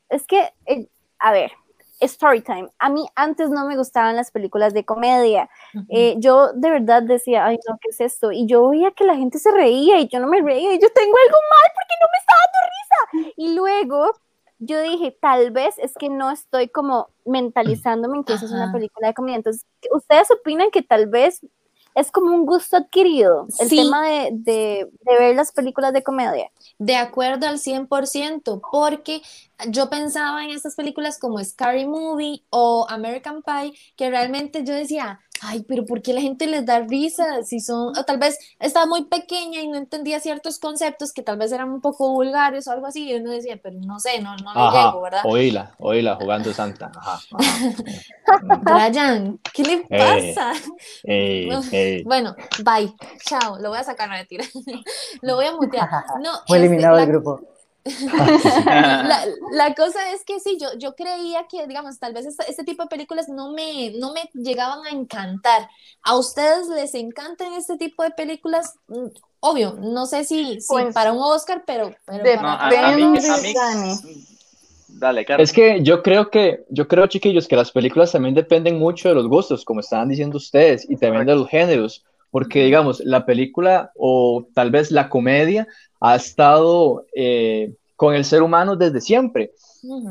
Es 0.10 0.26
que, 0.26 0.54
eh, 0.68 0.88
a 1.20 1.34
ver, 1.34 1.52
story 2.00 2.42
time. 2.42 2.70
A 2.80 2.90
mí 2.90 3.06
antes 3.16 3.50
no 3.50 3.66
me 3.66 3.76
gustaban 3.76 4.16
las 4.16 4.32
películas 4.32 4.74
de 4.74 4.86
comedia. 4.86 5.50
Eh, 5.90 6.16
yo 6.20 6.54
de 6.54 6.70
verdad 6.70 7.04
decía, 7.04 7.46
ay, 7.46 7.58
no, 7.68 7.78
¿qué 7.82 7.90
es 7.90 8.00
esto? 8.00 8.32
Y 8.32 8.46
yo 8.48 8.70
veía 8.70 8.92
que 8.92 9.04
la 9.04 9.16
gente 9.18 9.38
se 9.38 9.52
reía 9.52 10.00
y 10.00 10.08
yo 10.08 10.22
no 10.22 10.28
me 10.28 10.42
reía 10.42 10.74
y 10.74 10.80
yo 10.80 10.88
tengo 10.94 11.14
algo 11.26 11.38
mal 11.52 11.72
porque 11.76 11.96
no 12.00 12.08
me 12.14 12.20
está 12.20 12.34
dando 12.40 13.28
risa. 13.28 13.34
Y 13.36 13.54
luego 13.56 14.12
yo 14.60 14.82
dije, 14.82 15.18
tal 15.22 15.52
vez 15.52 15.76
es 15.78 15.94
que 16.00 16.10
no 16.10 16.32
estoy 16.32 16.68
como 16.70 17.10
mentalizándome 17.26 18.18
en 18.18 18.24
que 18.24 18.34
eso 18.34 18.46
es 18.46 18.52
una 18.52 18.72
película 18.72 19.08
de 19.08 19.14
comedia. 19.14 19.38
Entonces, 19.38 19.66
¿ustedes 19.92 20.30
opinan 20.32 20.72
que 20.72 20.82
tal 20.82 21.08
vez 21.08 21.42
es 21.96 22.12
como 22.12 22.34
un 22.34 22.46
gusto 22.46 22.78
adquirido 22.78 23.48
el 23.60 23.70
Sí. 23.70 23.76
tema 23.78 24.08
de, 24.08 24.30
de- 24.34 24.88
de 25.02 25.18
ver 25.20 25.36
las 25.36 25.52
películas 25.52 25.94
de 25.94 26.04
comedia? 26.04 26.52
De 26.78 26.96
acuerdo 26.96 27.48
al 27.48 27.58
100%, 27.60 28.62
porque 28.72 29.22
yo 29.70 29.90
pensaba 29.90 30.44
en 30.44 30.52
estas 30.52 30.76
películas 30.76 31.18
como 31.20 31.44
Scary 31.44 31.86
Movie 31.86 32.44
o 32.50 32.86
American 32.90 33.42
Pie, 33.42 33.74
que 33.96 34.10
realmente 34.10 34.64
yo 34.64 34.74
decía, 34.74 35.20
ay, 35.42 35.64
pero 35.68 35.86
¿por 35.86 36.02
qué 36.02 36.14
la 36.14 36.22
gente 36.22 36.46
les 36.48 36.66
da 36.66 36.80
risa? 36.82 37.44
Si 37.44 37.60
son, 37.60 37.98
o 37.98 38.04
tal 38.06 38.18
vez 38.20 38.38
estaba 38.60 38.86
muy 38.86 39.06
pequeña 39.06 39.62
y 39.62 39.68
no 39.68 39.78
entendía 39.78 40.20
ciertos 40.20 40.60
conceptos 40.60 41.12
que 41.14 41.24
tal 41.24 41.38
vez 41.38 41.52
eran 41.52 41.72
un 41.72 41.82
poco 41.82 42.12
vulgares 42.12 42.68
o 42.68 42.72
algo 42.72 42.86
así, 42.88 43.10
y 43.10 43.16
uno 43.16 43.32
decía, 43.32 43.60
pero 43.62 43.78
no 43.80 44.00
sé, 44.00 44.22
no, 44.22 44.36
no 44.38 44.52
Ajá, 44.52 44.86
llego, 44.88 45.02
¿verdad? 45.02 45.22
oíla, 45.26 45.76
oíla, 45.80 46.16
jugando 46.16 46.54
Santa. 46.54 46.92
Ajá, 46.96 47.20
Brian, 48.62 49.40
¿qué 49.54 49.64
le 49.64 49.74
Eh. 49.90 50.34
pasa? 50.36 50.54
Ey, 51.04 51.48
No. 51.50 51.62
ey. 51.72 52.04
Bueno, 52.04 52.36
bye, 52.64 52.94
chao, 53.26 53.58
lo 53.60 53.70
voy 53.70 53.80
a 53.80 53.84
sacar, 53.84 54.10
no 54.10 54.16
mentira, 54.16 54.46
lo 55.22 55.36
voy 55.36 55.46
a 55.46 55.52
mutear. 55.54 55.90
No, 56.22 56.32
Fue 56.48 56.58
este, 56.58 56.68
eliminado 56.68 56.96
la- 56.96 57.02
del 57.02 57.10
grupo. 57.12 57.42
La, 58.66 59.26
la 59.52 59.74
cosa 59.76 60.12
es 60.12 60.24
que 60.26 60.40
sí, 60.40 60.58
yo, 60.60 60.68
yo 60.78 60.96
creía 60.96 61.48
que, 61.50 61.68
digamos, 61.68 62.00
tal 62.00 62.14
vez 62.14 62.26
este, 62.26 62.50
este 62.50 62.64
tipo 62.64 62.84
de 62.84 62.90
películas 62.90 63.30
no 63.30 63.52
me, 63.52 63.92
no 63.98 64.14
me 64.14 64.30
llegaban 64.34 64.86
a 64.86 64.90
encantar. 64.90 65.70
¿A 66.04 66.18
ustedes 66.18 66.68
les 66.68 66.94
encantan 66.96 67.54
este 67.54 67.78
tipo 67.78 68.04
de 68.04 68.12
películas? 68.12 68.76
Mm, 68.88 69.08
Obvio, 69.40 69.74
no 69.80 70.06
sé 70.08 70.24
si, 70.24 70.60
si 70.62 70.68
Pues, 70.68 70.94
para 70.96 71.14
un 71.14 71.20
Oscar, 71.22 71.64
pero, 71.66 71.96
pero 72.06 72.24
de- 72.24 72.36
para 72.36 72.54
a, 72.54 72.68
a 72.68 72.72
mí, 72.96 73.04
a 73.04 73.18
Depende, 73.18 73.42
mí-. 73.42 74.28
Dale. 74.88 75.26
Es 75.38 75.52
que 75.54 75.84
yo 75.84 76.02
creo 76.02 76.30
que, 76.32 76.66
yo 76.70 76.88
creo, 76.88 77.08
chiquillos, 77.08 77.48
que 77.48 77.56
las 77.56 77.72
películas 77.72 78.12
también 78.12 78.34
dependen 78.34 78.80
mucho 78.80 79.10
de 79.10 79.16
los 79.16 79.28
gustos, 79.28 79.64
como 79.66 79.82
estaban 79.82 80.08
diciendo 80.10 80.38
ustedes, 80.38 80.90
y 80.90 80.96
también 80.98 81.26
de 81.26 81.36
los 81.36 81.48
géneros, 81.50 82.04
porque 82.32 82.64
digamos, 82.64 83.02
la 83.02 83.26
película 83.26 83.92
o 83.96 84.48
tal 84.54 84.72
vez 84.72 84.90
la 84.92 85.10
comedia 85.10 85.68
ha 86.00 86.16
estado 86.16 87.06
eh, 87.16 87.74
con 87.96 88.14
el 88.14 88.26
ser 88.26 88.44
humano 88.44 88.76
desde 88.76 89.02
siempre, 89.02 89.52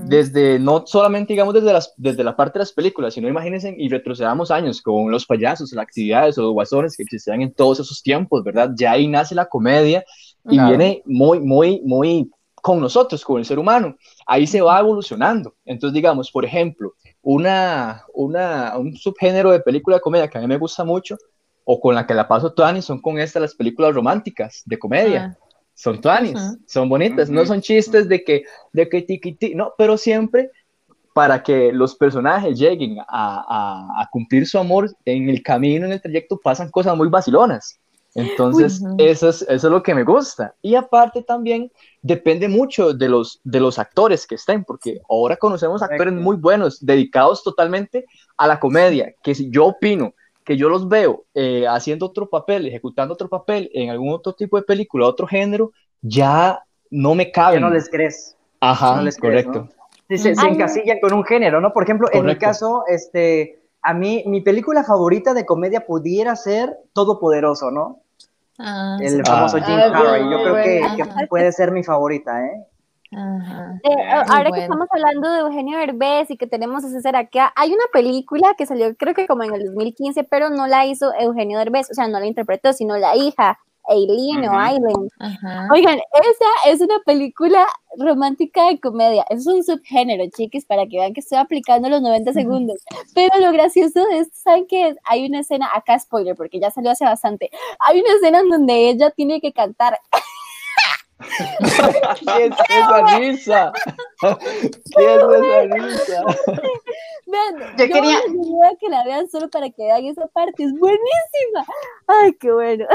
desde, 0.04 0.58
no 0.58 0.84
solamente 0.86 1.32
digamos 1.32 1.54
desde, 1.54 1.72
las, 1.72 1.92
desde 1.96 2.24
la 2.24 2.34
parte 2.34 2.58
de 2.58 2.60
las 2.60 2.72
películas, 2.72 3.14
sino 3.14 3.28
imagínense 3.28 3.74
y 3.76 3.88
retrocedamos 3.88 4.50
años 4.50 4.80
con 4.80 5.10
los 5.10 5.26
payasos, 5.26 5.72
las 5.72 5.84
actividades 5.84 6.38
o 6.38 6.42
los 6.42 6.52
guasones 6.52 6.96
que 6.96 7.02
existían 7.02 7.42
en 7.42 7.52
todos 7.52 7.80
esos 7.80 8.02
tiempos, 8.02 8.42
¿verdad? 8.42 8.70
Ya 8.76 8.92
ahí 8.92 9.06
nace 9.06 9.34
la 9.34 9.46
comedia 9.46 10.04
y 10.48 10.58
viene 10.58 11.02
muy, 11.04 11.40
muy, 11.40 11.80
muy 11.84 12.30
con 12.54 12.80
nosotros, 12.80 13.24
con 13.24 13.38
el 13.38 13.44
ser 13.44 13.58
humano. 13.58 13.94
Ahí 14.26 14.46
se 14.46 14.60
va 14.60 14.80
evolucionando. 14.80 15.54
Entonces, 15.64 15.94
digamos, 15.94 16.30
por 16.30 16.44
ejemplo, 16.44 16.94
una, 17.22 18.04
una, 18.12 18.76
un 18.76 18.96
subgénero 18.96 19.52
de 19.52 19.60
película 19.60 19.96
de 19.96 20.00
comedia 20.00 20.28
que 20.28 20.38
a 20.38 20.40
mí 20.40 20.46
me 20.48 20.58
gusta 20.58 20.82
mucho, 20.84 21.16
o 21.64 21.80
con 21.80 21.94
la 21.94 22.06
que 22.06 22.14
la 22.14 22.26
paso 22.26 22.52
Tuani, 22.52 22.82
son 22.82 23.00
con 23.00 23.18
estas 23.18 23.42
las 23.42 23.54
películas 23.54 23.94
románticas 23.94 24.62
de 24.64 24.78
comedia. 24.78 25.38
Son 25.76 26.00
tuanis, 26.00 26.34
Ujú. 26.34 26.58
son 26.66 26.88
bonitas, 26.88 27.30
no 27.30 27.40
Ujú. 27.42 27.48
son 27.48 27.60
chistes 27.60 28.08
de 28.08 28.24
que, 28.24 28.44
de 28.72 28.88
que 28.88 29.02
tiqui, 29.02 29.34
ti, 29.36 29.54
no, 29.54 29.72
pero 29.78 29.96
siempre 29.98 30.50
para 31.14 31.42
que 31.42 31.72
los 31.72 31.94
personajes 31.96 32.58
lleguen 32.58 32.98
a, 33.00 33.04
a- 33.08 34.02
a 34.02 34.08
cumplir 34.10 34.46
su 34.46 34.58
amor 34.58 34.90
en 35.04 35.28
el 35.30 35.42
camino, 35.42 35.86
en 35.86 35.92
el 35.92 36.02
trayecto, 36.02 36.38
pasan 36.42 36.70
cosas 36.70 36.96
muy 36.96 37.08
vacilonas. 37.08 37.78
Entonces, 38.14 38.80
Ujú. 38.82 38.96
eso, 38.98 39.28
es, 39.28 39.42
eso 39.42 39.66
es 39.68 39.72
lo 39.72 39.82
que 39.82 39.94
me 39.94 40.04
gusta. 40.04 40.54
Y 40.62 40.74
aparte 40.74 41.22
también 41.22 41.70
depende 42.02 42.48
mucho 42.48 42.94
de 42.94 43.08
los, 43.08 43.40
de 43.44 43.60
los 43.60 43.78
actores 43.78 44.26
que 44.26 44.36
estén, 44.36 44.64
porque 44.64 45.00
ahora 45.08 45.36
conocemos 45.36 45.80
Correcto. 45.82 46.04
actores 46.04 46.14
muy 46.22 46.36
buenos, 46.36 46.84
dedicados 46.84 47.42
totalmente 47.42 48.06
a 48.38 48.46
la 48.46 48.58
comedia, 48.58 49.14
que 49.22 49.34
yo 49.50 49.66
opino 49.66 50.14
que 50.46 50.56
yo 50.56 50.68
los 50.70 50.88
veo 50.88 51.24
eh, 51.34 51.66
haciendo 51.68 52.06
otro 52.06 52.30
papel, 52.30 52.66
ejecutando 52.66 53.12
otro 53.14 53.28
papel 53.28 53.68
en 53.74 53.90
algún 53.90 54.14
otro 54.14 54.32
tipo 54.32 54.56
de 54.56 54.62
película, 54.62 55.06
otro 55.06 55.26
género, 55.26 55.72
ya 56.00 56.62
no 56.90 57.14
me 57.16 57.26
Ya 57.26 57.32
caben. 57.32 57.60
no 57.60 57.68
les 57.70 57.90
crees. 57.90 58.36
Ajá, 58.60 58.96
no 58.96 59.02
les 59.02 59.18
crees, 59.18 59.44
correcto. 59.44 59.68
Se, 60.08 60.34
se 60.36 60.46
encasillan 60.46 61.00
con 61.00 61.12
un 61.12 61.24
género, 61.24 61.60
¿no? 61.60 61.72
Por 61.72 61.82
ejemplo, 61.82 62.08
en 62.12 62.24
mi 62.24 62.36
caso, 62.36 62.84
este, 62.86 63.58
a 63.82 63.92
mí, 63.92 64.22
mi 64.26 64.40
película 64.40 64.84
favorita 64.84 65.34
de 65.34 65.44
comedia 65.44 65.84
pudiera 65.84 66.36
ser 66.36 66.76
Todopoderoso, 66.92 67.72
¿no? 67.72 68.00
Ah, 68.58 68.96
El 69.00 69.26
famoso 69.26 69.58
Ah. 69.60 69.64
Jim 69.66 69.76
Ah, 69.78 69.90
Carrey. 69.92 70.30
Yo 70.30 70.42
creo 70.42 70.54
que 71.18 71.26
puede 71.28 71.50
ser 71.52 71.72
mi 71.72 71.82
favorita, 71.82 72.46
¿eh? 72.46 72.64
Ajá. 73.16 73.80
Eh, 73.82 74.10
ahora 74.28 74.44
que 74.44 74.50
bueno. 74.50 74.62
estamos 74.64 74.88
hablando 74.90 75.32
de 75.32 75.40
Eugenio 75.40 75.78
Derbez 75.78 76.30
y 76.30 76.36
que 76.36 76.46
tenemos 76.46 76.84
a 76.84 76.90
César 76.90 77.16
acá, 77.16 77.50
hay 77.56 77.70
una 77.70 77.84
película 77.90 78.54
que 78.58 78.66
salió 78.66 78.94
creo 78.94 79.14
que 79.14 79.26
como 79.26 79.42
en 79.42 79.54
el 79.54 79.64
2015, 79.64 80.24
pero 80.24 80.50
no 80.50 80.66
la 80.66 80.84
hizo 80.84 81.14
Eugenio 81.18 81.58
Derbez, 81.58 81.90
o 81.90 81.94
sea, 81.94 82.08
no 82.08 82.20
la 82.20 82.26
interpretó, 82.26 82.74
sino 82.74 82.98
la 82.98 83.16
hija, 83.16 83.58
Eileen 83.88 84.46
o. 84.48 84.58
Aileen. 84.58 85.08
Oigan, 85.72 85.98
esa 85.98 86.70
es 86.70 86.80
una 86.82 86.98
película 87.06 87.66
romántica 87.98 88.68
de 88.68 88.80
comedia, 88.80 89.24
es 89.30 89.46
un 89.46 89.64
subgénero, 89.64 90.24
chiquis, 90.36 90.66
para 90.66 90.86
que 90.86 90.98
vean 90.98 91.14
que 91.14 91.20
estoy 91.20 91.38
aplicando 91.38 91.88
los 91.88 92.02
90 92.02 92.34
segundos. 92.34 92.78
Pero 93.14 93.38
lo 93.40 93.52
gracioso 93.52 94.04
de 94.10 94.18
esto, 94.18 94.34
¿saben 94.34 94.66
qué 94.66 94.88
es? 94.88 94.96
Hay 95.04 95.26
una 95.26 95.40
escena, 95.40 95.70
acá 95.72 95.98
spoiler, 95.98 96.36
porque 96.36 96.60
ya 96.60 96.70
salió 96.70 96.90
hace 96.90 97.04
bastante, 97.06 97.50
hay 97.78 98.00
una 98.00 98.12
escena 98.14 98.40
en 98.40 98.50
donde 98.50 98.90
ella 98.90 99.10
tiene 99.10 99.40
que 99.40 99.52
cantar 99.52 99.98
¿Qué 102.20 102.44
es 102.46 102.52
esa 102.68 103.16
risa? 103.18 103.72
¿Qué 104.20 105.14
es 105.14 105.22
esa 105.22 105.74
risa? 105.74 106.22
Vean, 107.26 107.76
Yo 107.76 107.86
quería- 107.86 108.20
que 108.78 108.88
la 108.88 109.04
vean 109.04 109.28
solo 109.28 109.48
para 109.50 109.68
que 109.70 109.82
vean 109.84 110.04
esa 110.04 110.26
parte, 110.28 110.62
es 110.64 110.72
buenísima. 110.78 111.64
Ay, 112.06 112.32
qué 112.34 112.52
bueno. 112.52 112.86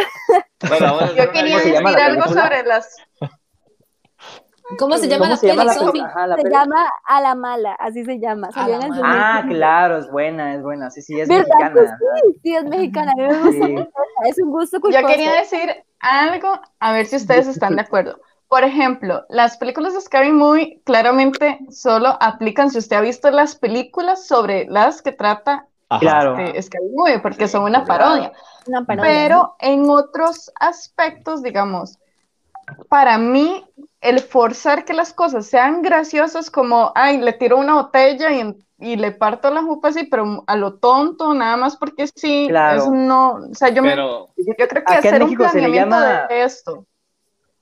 Yo 0.61 1.31
quería 1.31 1.57
¿Cómo 1.57 1.59
se 1.59 1.69
decir 1.69 1.73
llama 1.73 1.89
algo 1.91 2.23
sobre 2.27 2.63
las. 2.63 2.95
¿Cómo 4.79 4.95
se 4.97 5.09
llama 5.09 5.25
¿Cómo 5.25 5.31
la 5.31 5.37
se 5.37 5.47
llama 5.47 5.63
peli, 5.73 5.99
la? 5.99 6.05
Ajá, 6.05 6.27
la 6.27 6.35
Se 6.37 6.43
peli- 6.43 6.55
llama 6.55 6.89
A 7.05 7.21
la 7.21 7.35
Mala, 7.35 7.73
así 7.73 8.05
se 8.05 8.19
llama. 8.19 8.51
Salió 8.53 8.75
A 8.75 8.79
la 8.79 8.85
en 8.85 8.93
el 8.93 9.01
Mala. 9.01 9.13
Ah, 9.13 9.33
2015. 9.41 9.57
claro, 9.57 9.97
es 9.97 10.09
buena, 10.11 10.55
es 10.55 10.61
buena. 10.63 10.89
Sí, 10.91 11.01
sí, 11.01 11.19
es 11.19 11.27
¿Verdad 11.27 11.43
que 11.57 11.69
mexicana. 11.71 11.97
sí? 12.23 12.39
Sí, 12.41 12.55
es 12.55 12.63
mexicana. 12.63 13.11
Sí. 13.51 13.75
Es 14.29 14.39
un 14.39 14.51
gusto 14.51 14.79
culposo. 14.79 15.01
Yo 15.01 15.07
quería 15.07 15.33
decir 15.33 15.75
algo, 16.01 16.59
a 16.79 16.91
ver 16.93 17.05
si 17.05 17.15
ustedes 17.15 17.47
están 17.47 17.75
de 17.75 17.81
acuerdo. 17.81 18.19
Por 18.47 18.63
ejemplo, 18.63 19.25
las 19.29 19.57
películas 19.57 19.93
de 19.93 20.01
Scary 20.01 20.31
Movie 20.33 20.81
claramente 20.83 21.59
solo 21.69 22.17
aplican 22.19 22.69
si 22.69 22.79
usted 22.79 22.97
ha 22.97 23.01
visto 23.01 23.31
las 23.31 23.55
películas 23.55 24.27
sobre 24.27 24.65
las 24.65 25.01
que 25.01 25.13
trata 25.13 25.67
Ajá. 25.89 25.99
Claro. 25.99 26.37
Scary 26.61 26.89
Movie, 26.93 27.19
porque 27.19 27.47
son 27.47 27.63
una 27.63 27.83
Claro. 27.83 28.03
parodia. 28.03 28.33
Una 28.65 28.85
parodia, 28.85 29.09
Pero 29.11 29.55
en 29.59 29.89
otros 29.89 30.51
aspectos, 30.59 31.43
digamos, 31.43 31.97
para 32.89 33.17
mí, 33.17 33.65
el 34.01 34.19
forzar 34.19 34.83
que 34.85 34.93
las 34.93 35.13
cosas 35.13 35.45
sean 35.45 35.81
graciosas, 35.81 36.49
como, 36.51 36.91
ay, 36.95 37.19
le 37.19 37.33
tiro 37.33 37.57
una 37.57 37.75
botella 37.75 38.31
y, 38.31 38.55
y 38.79 38.95
le 38.95 39.11
parto 39.11 39.49
la 39.51 39.61
jupa 39.63 39.89
así, 39.89 40.05
pero 40.05 40.43
a 40.47 40.55
lo 40.55 40.73
tonto, 40.75 41.33
nada 41.33 41.55
más 41.57 41.77
porque 41.77 42.07
sí, 42.15 42.47
Claro. 42.49 42.81
eso 42.81 42.91
no, 42.91 43.33
o 43.51 43.53
sea, 43.53 43.69
yo, 43.69 43.83
me- 43.83 43.95
yo 43.95 44.67
creo 44.67 44.83
que 44.83 44.93
hacer 44.93 45.13
un 45.15 45.19
México 45.29 45.47
se 45.49 45.61
le 45.61 45.67
planeamiento 45.69 45.95
llama- 45.95 46.27
de 46.29 46.43
esto. 46.43 46.85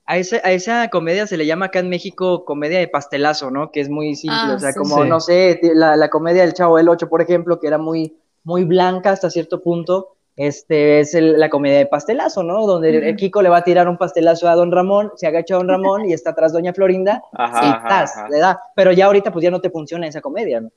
A, 0.06 0.16
ese- 0.18 0.40
a 0.42 0.50
esa 0.50 0.88
comedia 0.88 1.26
se 1.28 1.36
le 1.36 1.46
llama 1.46 1.66
acá 1.66 1.78
en 1.78 1.88
México 1.88 2.44
comedia 2.44 2.80
de 2.80 2.88
pastelazo, 2.88 3.50
¿no? 3.50 3.70
Que 3.70 3.80
es 3.80 3.88
muy 3.88 4.16
simple, 4.16 4.38
Ah, 4.40 4.54
o 4.56 4.58
sea, 4.58 4.72
sí, 4.72 4.78
como, 4.78 5.02
sí. 5.04 5.08
no 5.08 5.20
sé, 5.20 5.60
la, 5.74 5.94
la 5.96 6.08
comedia 6.10 6.42
del 6.42 6.54
Chavo 6.54 6.78
del 6.78 6.88
Ocho, 6.88 7.08
por 7.08 7.22
ejemplo, 7.22 7.60
que 7.60 7.68
era 7.68 7.78
muy, 7.78 8.16
muy 8.42 8.64
blanca 8.64 9.10
hasta 9.12 9.30
cierto 9.30 9.62
punto, 9.62 10.16
este 10.36 11.00
es 11.00 11.14
el- 11.14 11.38
la 11.38 11.50
comedia 11.50 11.78
de 11.78 11.86
pastelazo, 11.86 12.42
¿no? 12.42 12.66
Donde 12.66 12.90
el- 12.90 13.02
el 13.04 13.16
Kiko 13.16 13.42
le 13.42 13.48
va 13.48 13.58
a 13.58 13.64
tirar 13.64 13.88
un 13.88 13.98
pastelazo 13.98 14.48
a 14.48 14.54
Don 14.54 14.72
Ramón, 14.72 15.12
se 15.16 15.26
agacha 15.26 15.56
Don 15.56 15.68
Ramón 16.02 16.08
y 16.08 16.12
está 16.12 16.30
atrás 16.30 16.52
Doña 16.52 16.72
Florinda, 16.72 17.22
ajá, 17.32 17.66
y 17.84 17.88
tas, 17.88 18.16
ajá. 18.16 18.28
le 18.28 18.38
da. 18.38 18.60
Pero 18.74 18.92
ya 18.92 19.06
ahorita 19.06 19.32
pues 19.32 19.42
ya 19.42 19.50
no 19.50 19.60
te 19.60 19.70
funciona 19.70 20.06
esa 20.06 20.20
comedia, 20.20 20.60
¿no? 20.60 20.70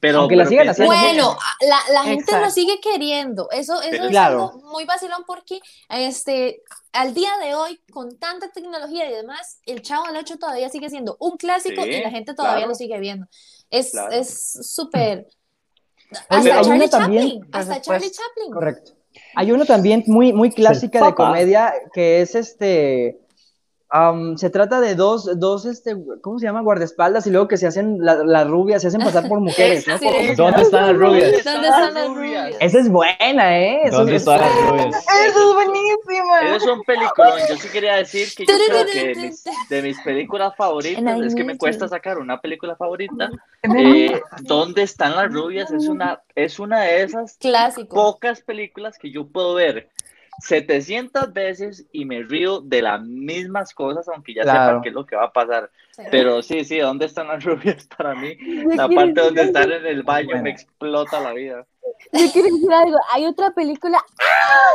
Pero, 0.00 0.20
Aunque 0.20 0.36
la 0.36 0.44
sigan 0.44 0.68
haciendo. 0.68 0.92
Bueno, 0.94 1.30
a- 1.30 1.64
la, 1.66 1.78
la 1.94 2.02
gente 2.02 2.38
lo 2.38 2.50
sigue 2.50 2.78
queriendo. 2.80 3.48
Eso, 3.50 3.80
eso 3.80 3.90
Pero- 3.90 4.04
es 4.04 4.10
Claro. 4.10 4.50
algo 4.52 4.68
muy 4.68 4.84
vacilón 4.84 5.24
porque 5.26 5.60
este, 5.88 6.60
al 6.92 7.14
día 7.14 7.30
de 7.42 7.54
hoy, 7.54 7.80
con 7.90 8.18
tanta 8.18 8.50
tecnología 8.52 9.08
y 9.10 9.14
demás, 9.14 9.60
el 9.64 9.80
Chavo 9.80 10.06
del 10.06 10.16
8 10.18 10.36
todavía 10.38 10.68
sigue 10.68 10.90
siendo 10.90 11.16
un 11.20 11.36
clásico 11.38 11.82
Sí, 11.82 11.88
y 11.90 12.00
la 12.02 12.10
gente 12.10 12.34
todavía 12.34 12.56
claro. 12.58 12.68
lo 12.70 12.74
sigue 12.74 12.98
viendo. 12.98 13.26
Es 13.70 13.92
Claro. 13.92 14.12
es 14.12 14.58
Oye, 16.10 16.20
Hasta 16.28 16.54
hay 16.58 16.64
Charlie 16.64 16.88
también- 16.88 17.22
Chaplin. 17.28 17.44
Hasta 17.52 17.74
supuesto. 17.74 17.92
Charlie 17.92 18.10
Chaplin. 18.10 18.52
Correcto. 18.52 18.92
Hay 19.34 19.52
uno 19.52 19.64
también 19.64 20.04
muy, 20.06 20.32
muy 20.32 20.50
clásica 20.50 21.04
de 21.04 21.14
comedia 21.14 21.74
que 21.92 22.20
es 22.22 22.34
este. 22.34 23.18
Am, 23.90 24.36
se 24.36 24.50
trata 24.50 24.80
de 24.80 24.94
dos, 24.94 25.38
dos, 25.38 25.64
este, 25.64 25.96
¿cómo 26.20 26.38
se 26.38 26.46
llama? 26.46 26.60
Guardaespaldas 26.62 27.26
y 27.26 27.30
luego 27.30 27.48
que 27.48 27.56
se 27.56 27.66
hacen 27.66 27.98
la- 28.00 28.22
las 28.24 28.46
rubias, 28.48 28.82
se 28.82 28.88
hacen 28.88 29.00
pasar 29.00 29.28
por 29.28 29.40
mujeres, 29.40 29.86
¿no? 29.86 29.98
Sí. 29.98 30.06
¿Dónde 30.36 30.62
están 30.62 30.86
las 30.88 30.96
rubias? 30.96 31.44
¿Dónde 31.44 31.68
están 31.68 31.94
las 31.94 32.08
rubias? 32.08 32.56
Esa 32.60 32.78
es 32.80 32.88
buena, 32.90 33.58
¿eh? 33.58 33.80
Eso 33.84 33.96
¿Dónde 33.98 34.16
es- 34.16 34.22
están 34.22 34.40
las 34.40 34.68
rubias? 34.70 35.06
Eso 35.26 35.48
es 35.48 35.54
buenísima. 35.54 36.40
Eso 36.42 36.56
es 36.56 36.66
un 36.66 36.82
peliculón. 36.84 37.32
Yo 37.48 37.56
sí 37.56 37.68
quería 37.68 37.94
decir 37.96 38.28
que 38.36 38.44
yo 38.46 38.54
creo 38.68 38.86
que 38.86 39.06
de 39.08 39.14
mis, 39.14 39.44
de 39.68 39.82
mis 39.82 40.00
películas 40.00 40.54
favoritas 40.56 41.20
es 41.22 41.34
que 41.34 41.44
me 41.44 41.56
cuesta 41.56 41.88
sacar 41.88 42.18
una 42.18 42.40
película 42.40 42.76
favorita. 42.76 43.30
Eh, 43.62 44.20
¿Dónde 44.42 44.82
están 44.82 45.16
las 45.16 45.32
rubias? 45.32 45.70
Es 45.70 45.88
una, 45.88 46.20
es 46.34 46.58
una 46.58 46.80
de 46.82 47.02
esas 47.02 47.36
Clásico. 47.38 47.94
pocas 47.94 48.40
películas 48.42 48.98
que 48.98 49.10
yo 49.10 49.26
puedo 49.26 49.54
ver 49.54 49.88
700 50.40 51.32
veces 51.32 51.86
y 51.92 52.04
me 52.04 52.22
río 52.22 52.60
de 52.60 52.82
las 52.82 53.00
mismas 53.02 53.74
cosas, 53.74 54.08
aunque 54.08 54.34
ya 54.34 54.42
Claro. 54.42 54.72
sepa 54.72 54.82
qué 54.82 54.88
es 54.90 54.94
lo 54.94 55.06
que 55.06 55.16
va 55.16 55.24
a 55.24 55.32
pasar. 55.32 55.70
Sí. 55.92 56.02
Pero 56.10 56.42
sí, 56.42 56.64
sí, 56.64 56.78
¿dónde 56.78 57.06
están 57.06 57.28
las 57.28 57.42
rubias 57.44 57.86
para 57.96 58.14
mí? 58.14 58.36
La 58.74 58.88
parte 58.88 59.20
donde 59.20 59.42
están 59.42 59.70
en 59.72 59.86
el 59.86 60.02
baño 60.02 60.28
Bueno. 60.28 60.42
me 60.44 60.50
explota 60.50 61.20
la 61.20 61.32
vida. 61.32 61.66
Yo 62.12 62.32
quiero 62.32 62.48
decir 62.54 62.72
algo. 62.72 62.98
Hay 63.12 63.24
otra 63.26 63.50
película. 63.50 63.98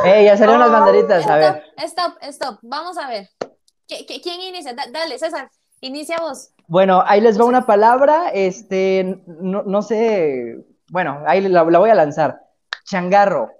¡Ey, 0.04 0.24
ya 0.26 0.36
salieron 0.36 0.60
las 0.60 0.70
banderitas! 0.70 1.26
A 1.26 1.36
ver. 1.36 1.62
Stop, 1.78 2.16
stop, 2.18 2.22
stop. 2.22 2.58
Vamos 2.62 2.98
a 2.98 3.08
ver. 3.08 3.28
¿Qui- 3.88 4.06
qui- 4.06 4.20
¿Quién 4.22 4.40
inicia? 4.40 4.74
Da- 4.74 4.86
dale, 4.90 5.18
César. 5.18 5.48
Inicia 5.80 6.16
vos. 6.20 6.50
Bueno, 6.66 7.02
ahí 7.06 7.20
les 7.20 7.38
va 7.38 7.44
una 7.44 7.66
palabra, 7.66 8.30
este, 8.32 9.18
no, 9.26 9.62
no 9.64 9.82
sé, 9.82 10.56
bueno, 10.90 11.22
ahí 11.26 11.42
la, 11.42 11.62
la 11.64 11.78
voy 11.78 11.90
a 11.90 11.94
lanzar. 11.94 12.40
Changarro. 12.84 13.50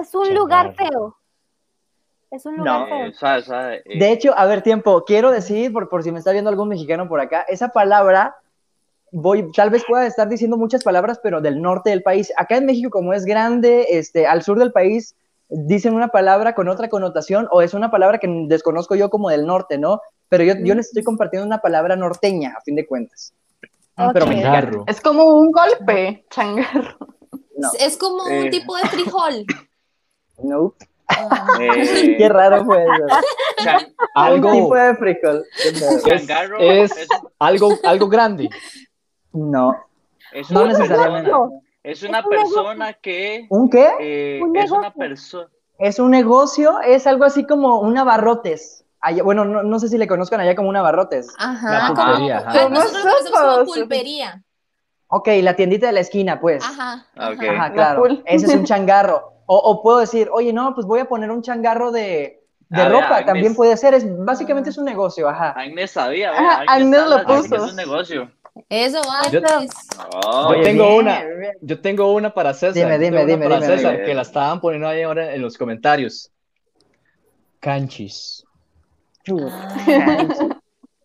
Es 0.00 0.14
un 0.14 0.34
lugar 0.34 0.74
feo. 0.74 1.16
Es 2.30 2.44
un 2.44 2.56
lugar 2.58 2.80
No. 2.80 2.86
feo. 2.86 2.96
eh, 3.06 3.08
esa- 3.08 3.38
esa, 3.38 3.74
eh, 3.74 3.82
De 3.98 4.12
hecho, 4.12 4.34
a 4.36 4.44
ver, 4.46 4.62
tiempo, 4.62 5.04
quiero 5.04 5.30
decir, 5.30 5.72
por, 5.72 5.88
por 5.88 6.02
si 6.02 6.12
me 6.12 6.18
está 6.18 6.32
viendo 6.32 6.50
algún 6.50 6.68
mexicano 6.68 7.08
por 7.08 7.20
acá, 7.20 7.42
esa 7.48 7.68
palabra, 7.68 8.36
voy, 9.10 9.50
tal 9.52 9.70
vez 9.70 9.84
pueda 9.86 10.06
estar 10.06 10.28
diciendo 10.28 10.56
muchas 10.58 10.84
palabras, 10.84 11.18
pero 11.22 11.40
del 11.40 11.62
norte 11.62 11.90
del 11.90 12.02
país. 12.02 12.32
Acá 12.36 12.56
en 12.58 12.66
México, 12.66 12.90
como 12.90 13.14
es 13.14 13.24
grande, 13.24 13.86
este, 13.90 14.26
al 14.26 14.42
sur 14.42 14.58
del 14.58 14.72
país, 14.72 15.14
dicen 15.48 15.94
una 15.94 16.08
palabra 16.08 16.54
con 16.54 16.68
otra 16.68 16.90
connotación, 16.90 17.48
o 17.50 17.62
es 17.62 17.72
una 17.72 17.90
palabra 17.90 18.18
que 18.18 18.28
desconozco 18.48 18.94
yo 18.94 19.08
como 19.08 19.30
del 19.30 19.46
norte, 19.46 19.78
¿no? 19.78 20.02
Pero 20.28 20.44
yo, 20.44 20.52
yo 20.62 20.74
les 20.74 20.88
estoy 20.88 21.02
compartiendo 21.04 21.46
una 21.46 21.58
palabra 21.62 21.96
norteña, 21.96 22.54
a 22.58 22.60
fin 22.60 22.76
de 22.76 22.86
cuentas. 22.86 23.32
Pero 23.96 24.10
Ok. 24.10 24.28
mexicana. 24.28 24.60
Changarro. 24.60 24.84
Es 24.86 25.00
como 25.00 25.24
un 25.24 25.50
golpe, 25.50 26.26
changarro. 26.30 26.98
No. 27.58 27.68
Es 27.78 27.96
como 27.96 28.22
un 28.24 28.32
Eh. 28.32 28.50
tipo 28.50 28.76
de 28.76 28.84
frijol. 28.88 29.44
No. 30.40 30.72
Ah. 31.08 31.46
eh, 31.60 32.14
Qué 32.16 32.28
raro 32.28 32.64
fue 32.64 32.84
eso. 32.84 33.16
chan- 33.64 33.76
Un 33.76 33.86
tipo 33.86 34.04
Algo, 34.14 34.74
de 34.76 34.94
frijol. 34.96 35.44
Es- 35.64 36.04
changarro 36.04 36.58
es- 36.60 37.08
algo, 37.40 37.76
algo 37.82 38.08
grande. 38.08 38.48
No. 39.32 39.74
es 40.32 40.48
No 40.50 40.60
una 40.62 40.72
necesariamente. 40.74 41.30
persona, 41.30 41.60
es 41.82 42.02
una 42.04 42.18
Es 42.20 42.24
un 42.24 42.30
negocio. 42.30 42.54
persona 42.54 42.92
que 42.92 43.46
¿Un 43.50 43.68
qué? 43.70 43.88
eh, 44.00 44.40
Un 44.42 44.56
es 44.56 44.70
una 44.70 44.92
persona 44.92 45.48
Es 45.78 45.98
un 45.98 46.10
negocio, 46.12 46.80
es 46.80 47.06
algo 47.06 47.24
así 47.24 47.44
como 47.46 47.80
un 47.80 47.96
abarrotes. 47.98 48.84
Allá- 49.00 49.22
bueno, 49.24 49.44
no, 49.44 49.62
no 49.64 49.78
sé 49.80 49.88
si 49.88 49.96
le 49.98 50.06
conozcan 50.06 50.40
allá 50.40 50.54
como 50.54 50.68
un 50.68 50.76
abarrotes. 50.76 51.34
Ajá. 51.38 51.70
La 51.72 51.88
como- 51.94 52.04
pulpería, 52.04 52.38
ajá. 52.38 52.64
ah, 52.66 52.68
nosotros 52.68 53.04
lo 53.04 53.10
conocemos 53.10 53.40
como 53.40 53.64
pulpería. 53.64 54.44
Ok, 55.08 55.28
la 55.42 55.56
tiendita 55.56 55.86
de 55.86 55.92
la 55.94 56.00
esquina, 56.00 56.38
pues. 56.40 56.62
Ajá. 56.64 57.06
Ah, 57.16 57.30
ok. 57.30 57.42
ajá. 57.42 57.52
Ajá, 57.52 57.68
La 57.68 57.74
claro. 57.74 58.04
Ese 58.26 58.46
es 58.46 58.54
un 58.54 58.64
changarro. 58.66 59.32
O, 59.46 59.56
o 59.56 59.82
puedo 59.82 59.98
decir, 59.98 60.28
oye, 60.32 60.52
no, 60.52 60.74
pues 60.74 60.86
voy 60.86 61.00
a 61.00 61.06
poner 61.06 61.30
un 61.30 61.40
changarro 61.42 61.90
de, 61.90 62.42
de 62.68 62.82
Ah, 62.82 62.88
ropa. 62.90 63.06
Agnes. 63.16 63.26
También 63.26 63.54
puede 63.54 63.76
ser. 63.78 63.94
Es, 63.94 64.04
básicamente 64.24 64.68
es 64.70 64.76
un 64.78 64.84
negocio, 64.84 65.28
ajá. 65.28 65.52
Agnes 65.52 65.90
sabía, 65.92 66.30
Ajá, 66.32 66.64
Agnes 66.68 67.00
sabe 67.00 67.10
lo 67.10 67.24
puso. 67.26 67.56
Es 67.56 67.70
un 67.70 67.76
negocio. 67.76 68.30
Eso 68.68 69.00
va. 69.08 69.30
Yo-. 69.30 69.40
Oh, 70.26 70.52
Yo 70.54 70.62
tengo 70.62 70.84
bien, 70.88 70.98
una. 71.00 71.22
bien. 71.24 71.52
Yo 71.62 71.80
tengo 71.80 72.12
una 72.12 72.34
para 72.34 72.52
César. 72.52 72.74
Dime, 72.74 72.98
dime, 72.98 73.24
dime, 73.24 73.44
para 73.48 73.60
dime, 73.60 73.76
César, 73.76 73.92
dime. 73.92 74.04
que 74.04 74.14
la 74.14 74.22
estaban 74.22 74.60
poniendo 74.60 74.88
ahí 74.88 75.00
ahora 75.02 75.32
en 75.34 75.40
los 75.40 75.56
comentarios. 75.56 76.30
Canchis. 77.60 78.44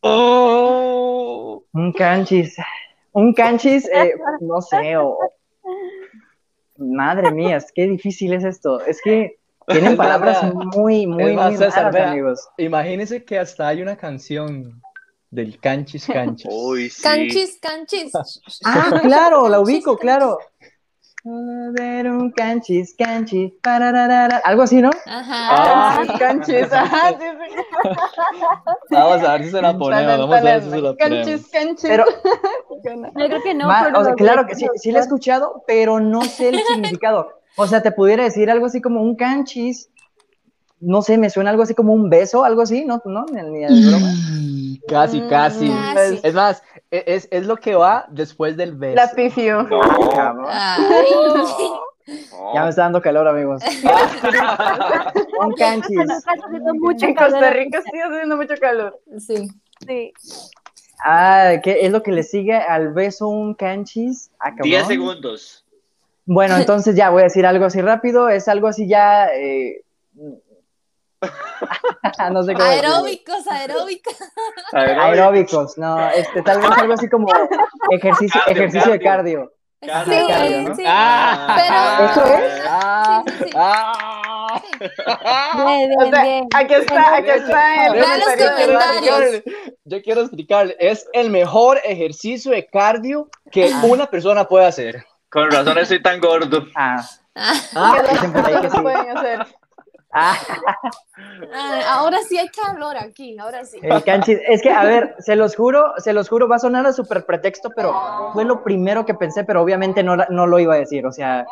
Oh. 0.01 1.63
Un 1.73 1.93
canchis. 1.93 2.57
Un 3.13 3.33
canchis, 3.33 3.87
eh, 3.89 4.13
no 4.41 4.61
sé, 4.61 4.97
o... 4.97 5.17
Madre 6.77 7.31
mía, 7.31 7.57
es 7.57 7.71
qué 7.73 7.87
difícil 7.87 8.33
es 8.33 8.43
esto. 8.43 8.81
Es 8.85 8.99
que 9.01 9.37
tienen 9.67 9.95
palabras 9.95 10.53
muy, 10.75 11.07
muy, 11.07 11.33
más, 11.33 11.51
muy 11.51 11.57
César, 11.57 11.85
raras, 11.85 11.93
vea. 11.93 12.11
amigos. 12.11 12.49
Imagínense 12.57 13.23
que 13.23 13.39
hasta 13.39 13.67
hay 13.67 13.81
una 13.81 13.95
canción 13.95 14.81
del 15.29 15.59
Canchis 15.59 16.05
Canchis. 16.07 16.47
Uy, 16.51 16.89
sí. 16.89 17.01
Canchis, 17.01 17.59
canchis. 17.61 18.11
Ah, 18.65 18.99
claro, 19.01 19.47
la 19.47 19.57
Canchis, 19.57 19.75
ubico, 19.75 19.91
canchis. 19.97 20.01
claro. 20.01 20.39
Ver, 21.25 22.11
un 22.11 22.31
canchis, 22.31 22.93
canchis, 22.97 23.53
pararara, 23.61 24.41
algo 24.43 24.63
así, 24.63 24.81
¿no? 24.81 24.89
Ajá. 25.05 26.01
Ah. 26.01 26.03
Canchis, 26.19 26.71
ajá, 26.71 27.09
sí, 27.19 27.25
sí. 27.25 28.39
Vamos 28.91 29.23
a 29.23 29.31
ver 29.33 29.43
si 29.45 29.51
se 29.51 29.61
la 29.61 29.77
ponemos. 29.77 30.17
Vamos 30.19 30.35
a 30.35 30.41
ver 30.41 30.63
si 30.63 30.69
se 30.69 30.81
la 30.81 30.93
ponemos. 30.93 30.97
Canchis, 31.27 31.47
canchis. 31.49 31.89
Pero, 31.89 32.05
Yo 33.15 33.27
creo 33.27 33.41
que 33.41 33.53
no. 33.53 33.67
ma- 33.67 33.83
pero 33.85 33.99
o 33.99 34.03
sea, 34.03 34.13
claro 34.15 34.45
que 34.45 34.55
sí, 34.55 34.67
sí 34.75 34.91
la 34.91 34.99
he 34.99 35.01
escuchado, 35.01 35.63
pero 35.65 36.01
no 36.01 36.23
sé 36.23 36.49
el 36.49 36.59
significado. 36.73 37.29
O 37.55 37.67
sea, 37.67 37.81
te 37.81 37.91
pudiera 37.93 38.23
decir 38.23 38.51
algo 38.51 38.65
así 38.65 38.81
como 38.81 39.01
un 39.01 39.15
canchis, 39.15 39.89
no 40.81 41.01
sé, 41.01 41.17
me 41.17 41.29
suena 41.29 41.51
algo 41.51 41.63
así 41.63 41.73
como 41.73 41.93
un 41.93 42.09
beso, 42.09 42.43
algo 42.43 42.63
así, 42.63 42.83
¿no? 42.83 43.01
¿No? 43.05 43.25
Ni, 43.31 43.41
ni 43.43 43.59
de 43.59 43.89
broma. 43.89 44.07
Mm, 44.07 44.73
Casi, 44.89 45.21
casi. 45.29 45.69
Casi. 45.69 46.19
Es 46.21 46.33
más, 46.33 46.61
es, 46.93 47.27
es 47.31 47.45
lo 47.47 47.57
que 47.57 47.75
va 47.75 48.05
después 48.09 48.55
del 48.57 48.73
beso. 48.75 48.95
La 48.95 49.11
pifió. 49.11 49.63
No, 49.63 49.81
Cabrón. 50.11 50.45
Ay. 50.49 51.05
no. 51.15 52.53
Ya 52.53 52.63
me 52.63 52.69
está 52.69 52.83
dando 52.83 53.01
calor, 53.01 53.27
amigos. 53.27 53.63
Un 55.39 55.53
canchis. 55.53 55.95
Cuando 55.95 56.13
está 56.13 56.31
haciendo 56.33 56.73
mucho 56.75 57.05
En. 57.05 57.15
Costa 57.15 57.49
Rica 57.51 57.81
sí 57.81 57.99
haciendo 57.99 58.37
mucho 58.37 58.53
calor. 58.59 58.99
Sí. 59.19 59.47
Sí. 59.85 60.13
Ah, 61.03 61.53
¿qué 61.63 61.85
es 61.85 61.91
lo 61.91 62.03
que 62.03 62.11
le 62.11 62.23
sigue 62.23 62.55
al 62.55 62.93
beso 62.93 63.27
un 63.27 63.53
canchis? 63.53 64.31
Ah, 64.39 64.49
cabrón. 64.49 64.63
10 64.63 64.87
segundos. 64.87 65.65
Bueno, 66.25 66.55
entonces 66.57 66.95
ya 66.95 67.09
voy 67.09 67.21
a 67.21 67.25
decir 67.25 67.45
algo 67.45 67.65
así 67.65 67.81
rápido. 67.81 68.29
Es 68.29 68.47
algo 68.47 68.67
así 68.67 68.87
ya. 68.87 69.27
eh, 69.27 69.81
no 72.31 72.43
sé 72.43 72.53
cómo. 72.53 72.65
decirlo. 72.65 72.89
Aeróbicos, 72.89 73.47
aeróbicos. 73.47 74.15
Aeróbicos, 74.73 75.77
no, 75.77 76.09
este, 76.09 76.41
tal 76.41 76.59
vez 76.61 76.71
algo 76.71 76.93
así 76.93 77.09
como 77.09 77.27
ejercicio, 77.91 78.39
Cardio, 78.45 78.61
ejercicio 78.61 78.91
de 78.91 78.99
cardio. 78.99 79.53
cardio. 79.81 80.13
Sí, 80.21 80.27
cardio, 80.27 80.61
¿no? 80.69 80.75
sí. 80.75 80.83
Ah, 80.87 82.09
¿Eso 82.11 82.25
es? 82.25 82.63
Ah, 82.67 83.23
Sí, 83.27 83.33
sí, 83.37 83.43
sí. 83.45 83.49
ah. 83.55 84.61
Bien, 85.65 85.89
bien, 85.89 86.01
O 86.01 86.09
sea, 86.11 86.23
bien. 86.23 86.47
aquí 86.55 86.73
está, 86.73 87.15
aquí 87.15 87.29
está 87.29 87.85
el 87.87 87.93
Vean 87.93 88.19
los 88.19 88.27
comentarios. 88.29 89.43
Yo 89.85 90.01
quiero 90.01 90.21
explicarle, 90.21 90.75
es 90.79 91.07
el 91.13 91.29
mejor 91.29 91.79
ejercicio 91.83 92.51
de 92.51 92.65
cardio 92.67 93.29
que 93.51 93.71
una 93.83 94.07
persona 94.07 94.45
puede 94.47 94.65
hacer. 94.65 95.05
Con 95.29 95.49
razón 95.51 95.77
estoy 95.77 96.01
tan 96.01 96.19
gordo. 96.19 96.65
Ah, 96.75 97.03
Ah, 97.35 97.95
¿Qué 98.05 98.11
dicen 98.13 98.31
por 98.31 98.45
ahí 98.45 98.51
que 98.51 98.57
otras 98.59 98.73
cosas 98.73 98.77
sí. 98.77 98.81
pueden 98.83 99.17
hacer? 99.17 99.47
Ah, 100.13 100.37
Ah, 101.53 101.81
ahora 101.99 102.19
sí 102.27 102.37
hay 102.37 102.47
calor 102.49 102.97
aquí, 102.97 103.37
ahora 103.37 103.65
sí. 103.65 103.77
el 103.81 104.03
canchis. 104.03 104.39
Es 104.47 104.61
que, 104.61 104.71
a 104.71 104.83
ver, 104.83 105.15
se 105.19 105.35
los 105.35 105.55
juro, 105.55 105.93
se 105.97 106.13
los 106.13 106.27
juro, 106.29 106.47
va 106.47 106.55
a 106.55 106.59
sonar 106.59 106.85
a 106.85 106.93
súper 106.93 107.25
pretexto, 107.25 107.69
pero 107.75 107.93
fue 108.33 108.45
lo 108.45 108.63
primero 108.63 109.05
que 109.05 109.13
pensé, 109.13 109.43
pero 109.43 109.61
obviamente 109.61 110.03
no, 110.03 110.15
no 110.15 110.47
lo 110.47 110.59
iba 110.59 110.75
a 110.75 110.77
decir. 110.77 111.05
O 111.05 111.11
sea, 111.11 111.45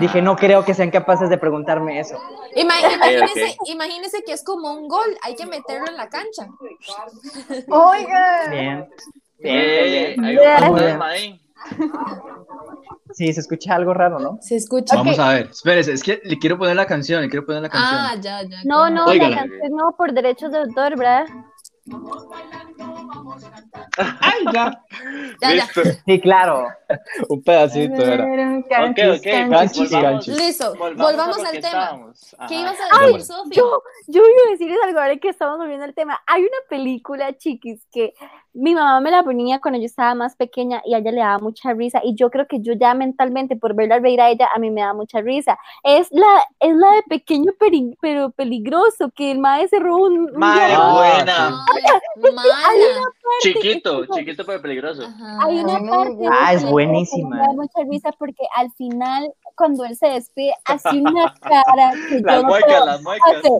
dije, 0.00 0.22
no 0.22 0.36
creo 0.36 0.64
que 0.64 0.74
sean 0.74 0.90
capaces 0.90 1.28
de 1.30 1.38
preguntarme 1.38 2.00
eso. 2.00 2.18
Ima- 2.54 2.78
imagínese, 2.80 3.56
imagínese 3.66 4.22
que 4.24 4.32
es 4.32 4.42
como 4.42 4.72
un 4.72 4.88
gol, 4.88 5.16
hay 5.22 5.34
que 5.34 5.46
meterlo 5.46 5.86
en 5.88 5.96
la 5.96 6.08
cancha. 6.08 6.48
Oigan, 7.68 8.50
Bien. 8.50 8.88
Bien, 9.38 10.16
bien, 10.16 10.24
hay 10.24 10.36
un. 10.38 11.45
Sí, 13.12 13.32
se 13.32 13.40
escucha 13.40 13.74
algo 13.74 13.94
raro, 13.94 14.18
¿no? 14.18 14.38
Se 14.42 14.56
escucha. 14.56 14.96
Vamos 14.96 15.18
a 15.18 15.28
ver, 15.30 15.46
espérese, 15.50 15.92
es 15.92 16.02
que 16.02 16.20
le 16.24 16.38
quiero 16.38 16.58
poner 16.58 16.76
la 16.76 16.86
canción, 16.86 17.22
le 17.22 17.28
quiero 17.30 17.46
poner 17.46 17.62
la 17.62 17.68
canción. 17.70 18.00
Ah, 18.00 18.14
ya, 18.20 18.42
ya. 18.42 18.58
No, 18.64 18.90
no, 18.90 19.06
la 19.06 19.30
canción 19.34 19.72
no 19.72 19.94
por 19.96 20.12
derechos 20.12 20.50
de 20.52 20.58
autor, 20.58 20.96
¿verdad? 20.98 21.26
Ay, 24.20 24.44
ya. 24.52 24.82
Ya, 25.40 25.54
ya. 25.54 25.64
Listo. 25.64 25.82
Sí, 26.04 26.20
claro. 26.20 26.66
Un 27.28 27.42
pedacito 27.42 28.02
era. 28.02 28.24
Ok, 28.24 28.66
Canchis, 28.68 29.18
ok, 29.18 29.50
canchis, 29.50 29.90
volvamos- 29.92 30.26
canchis. 30.26 30.36
Listo, 30.36 30.74
volvamos 30.76 31.38
al 31.44 31.60
tema. 31.60 32.12
¿Qué 32.48 32.60
ibas 32.60 32.76
a 32.80 33.00
Ay, 33.00 33.12
decir, 33.14 33.26
Sofía? 33.26 33.52
Yo, 33.56 33.82
yo 34.08 34.20
iba 34.22 34.48
a 34.48 34.50
decirles 34.50 34.78
algo 34.84 35.00
ahora 35.00 35.16
que 35.16 35.28
estamos 35.28 35.58
volviendo 35.58 35.84
al 35.84 35.94
tema. 35.94 36.20
Hay 36.26 36.42
una 36.42 36.58
película, 36.68 37.36
chiquis, 37.36 37.86
que 37.92 38.14
mi 38.58 38.74
mamá 38.74 39.00
me 39.00 39.10
la 39.10 39.22
ponía 39.22 39.60
cuando 39.60 39.78
yo 39.78 39.86
estaba 39.86 40.14
más 40.14 40.34
pequeña 40.34 40.80
y 40.84 40.94
a 40.94 40.98
ella 40.98 41.12
le 41.12 41.20
daba 41.20 41.38
mucha 41.38 41.72
risa. 41.74 42.00
Y 42.02 42.14
yo 42.14 42.30
creo 42.30 42.46
que 42.46 42.60
yo 42.60 42.72
ya 42.72 42.94
mentalmente, 42.94 43.54
por 43.56 43.74
verla 43.74 43.98
reír 43.98 44.20
a 44.20 44.30
ella, 44.30 44.48
a 44.54 44.58
mí 44.58 44.70
me 44.70 44.80
da 44.80 44.94
mucha 44.94 45.20
risa. 45.20 45.58
Es 45.84 46.08
la, 46.10 46.44
es 46.60 46.74
la 46.74 46.90
de 46.92 47.02
Pequeño 47.08 47.52
Peri- 47.60 47.96
pero 48.00 48.30
Peligroso, 48.30 49.10
que 49.14 49.30
el 49.30 49.38
maestro 49.38 49.78
se 49.78 49.84
robó 49.84 50.06
un, 50.06 50.18
un 50.20 50.40
diario. 50.40 50.76
Ah, 50.80 50.92
buena. 50.94 51.64
Ay, 52.24 52.32
mala. 52.32 53.00
Chiquito, 53.40 54.06
chiquito 54.06 54.44
pero 54.46 54.62
peligroso. 54.62 55.02
Ajá. 55.04 55.38
Hay 55.44 55.58
una 55.60 55.78
no, 55.78 55.90
parte 55.90 56.16
ah, 56.30 56.54
es 56.54 56.64
buenísima. 56.68 57.36
me 57.36 57.42
da 57.42 57.52
mucha 57.52 57.80
risa 57.90 58.10
porque 58.18 58.44
al 58.56 58.70
final, 58.72 59.30
cuando 59.54 59.84
él 59.84 59.96
se 59.96 60.06
despide, 60.08 60.54
hace 60.64 60.88
una 61.00 61.34
cara 61.42 61.92
que 62.08 62.20
Las 62.24 62.36
yo 62.36 62.42
no 62.42 62.48
muecas. 62.48 62.82
hacer. 63.36 63.52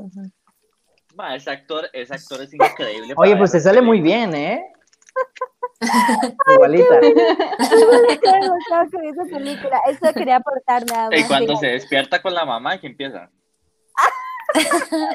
Ma, 1.15 1.35
ese 1.35 1.51
actor, 1.51 1.89
ese 1.93 2.15
actor 2.15 2.41
es 2.43 2.53
increíble. 2.55 3.15
Oye, 3.17 3.37
pues 3.37 3.51
se 3.51 3.61
sale 3.61 3.81
muy 3.83 4.01
película. 4.01 4.27
bien, 4.29 4.35
¿eh? 4.35 4.73
Igualita. 6.55 7.01
Eso 9.89 10.13
quería 10.15 10.37
aportar 10.37 10.85
nada 10.87 11.11
más. 11.11 11.21
Y 11.21 11.25
cuando 11.25 11.57
se 11.57 11.67
despierta 11.69 12.21
con 12.23 12.35
la 12.35 12.45
mamá, 12.45 12.79
que 12.81 12.87
empieza. 12.87 13.31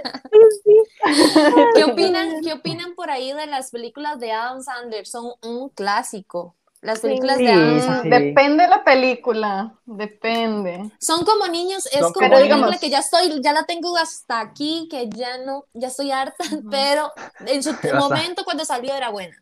¿Qué 1.75 1.83
opinan, 1.83 2.41
¿Qué 2.41 2.53
opinan 2.53 2.93
por 2.95 3.09
ahí 3.09 3.33
de 3.33 3.47
las 3.47 3.71
películas 3.71 4.19
de 4.19 4.31
Adam 4.31 4.61
Sandler? 4.61 5.05
Son 5.07 5.31
un 5.43 5.69
clásico. 5.69 6.55
Las 6.81 6.99
películas 6.99 7.37
Sí, 7.37 7.45
de 7.45 7.51
Adam 7.53 8.01
sí. 8.01 8.09
Depende 8.09 8.63
de 8.63 8.69
la 8.69 8.83
película, 8.83 9.75
depende. 9.85 10.91
Son 10.99 11.23
como 11.25 11.47
niños, 11.47 11.85
es 11.87 11.99
Son 11.99 12.11
como 12.11 12.25
una 12.27 12.39
digamos- 12.39 12.67
película 12.69 12.79
que 12.79 12.89
ya 12.89 12.99
estoy, 12.99 13.39
ya 13.41 13.53
la 13.53 13.65
tengo 13.65 13.95
hasta 13.97 14.39
aquí, 14.39 14.87
que 14.89 15.07
ya 15.09 15.37
no, 15.39 15.65
ya 15.73 15.89
estoy 15.89 16.11
harta, 16.11 16.43
pero 16.71 17.11
en 17.45 17.61
su 17.61 17.71
momento 17.99 18.43
cuando 18.43 18.65
salió 18.65 18.95
era 18.95 19.09
buena. 19.09 19.35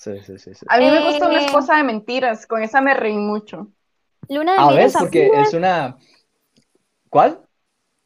Sí, 0.00 0.18
sí, 0.24 0.38
sí. 0.38 0.54
sí. 0.54 0.64
A 0.66 0.78
mí 0.78 0.90
me 0.90 1.02
gusta 1.04 1.28
una 1.28 1.42
Eh. 1.42 1.44
esposa 1.44 1.76
de 1.76 1.82
mentiras, 1.82 2.46
con 2.46 2.62
esa 2.62 2.80
me 2.80 2.94
reí 2.94 3.18
mucho. 3.18 3.68
Luna 4.30 4.52
de 4.54 4.58
A 4.58 4.64
miel 4.68 4.76
ver, 4.76 4.86
en 4.86 4.92
porque 4.92 5.26
familia. 5.26 5.42
es 5.42 5.52
una. 5.54 5.96
¿Cuál? 7.10 7.40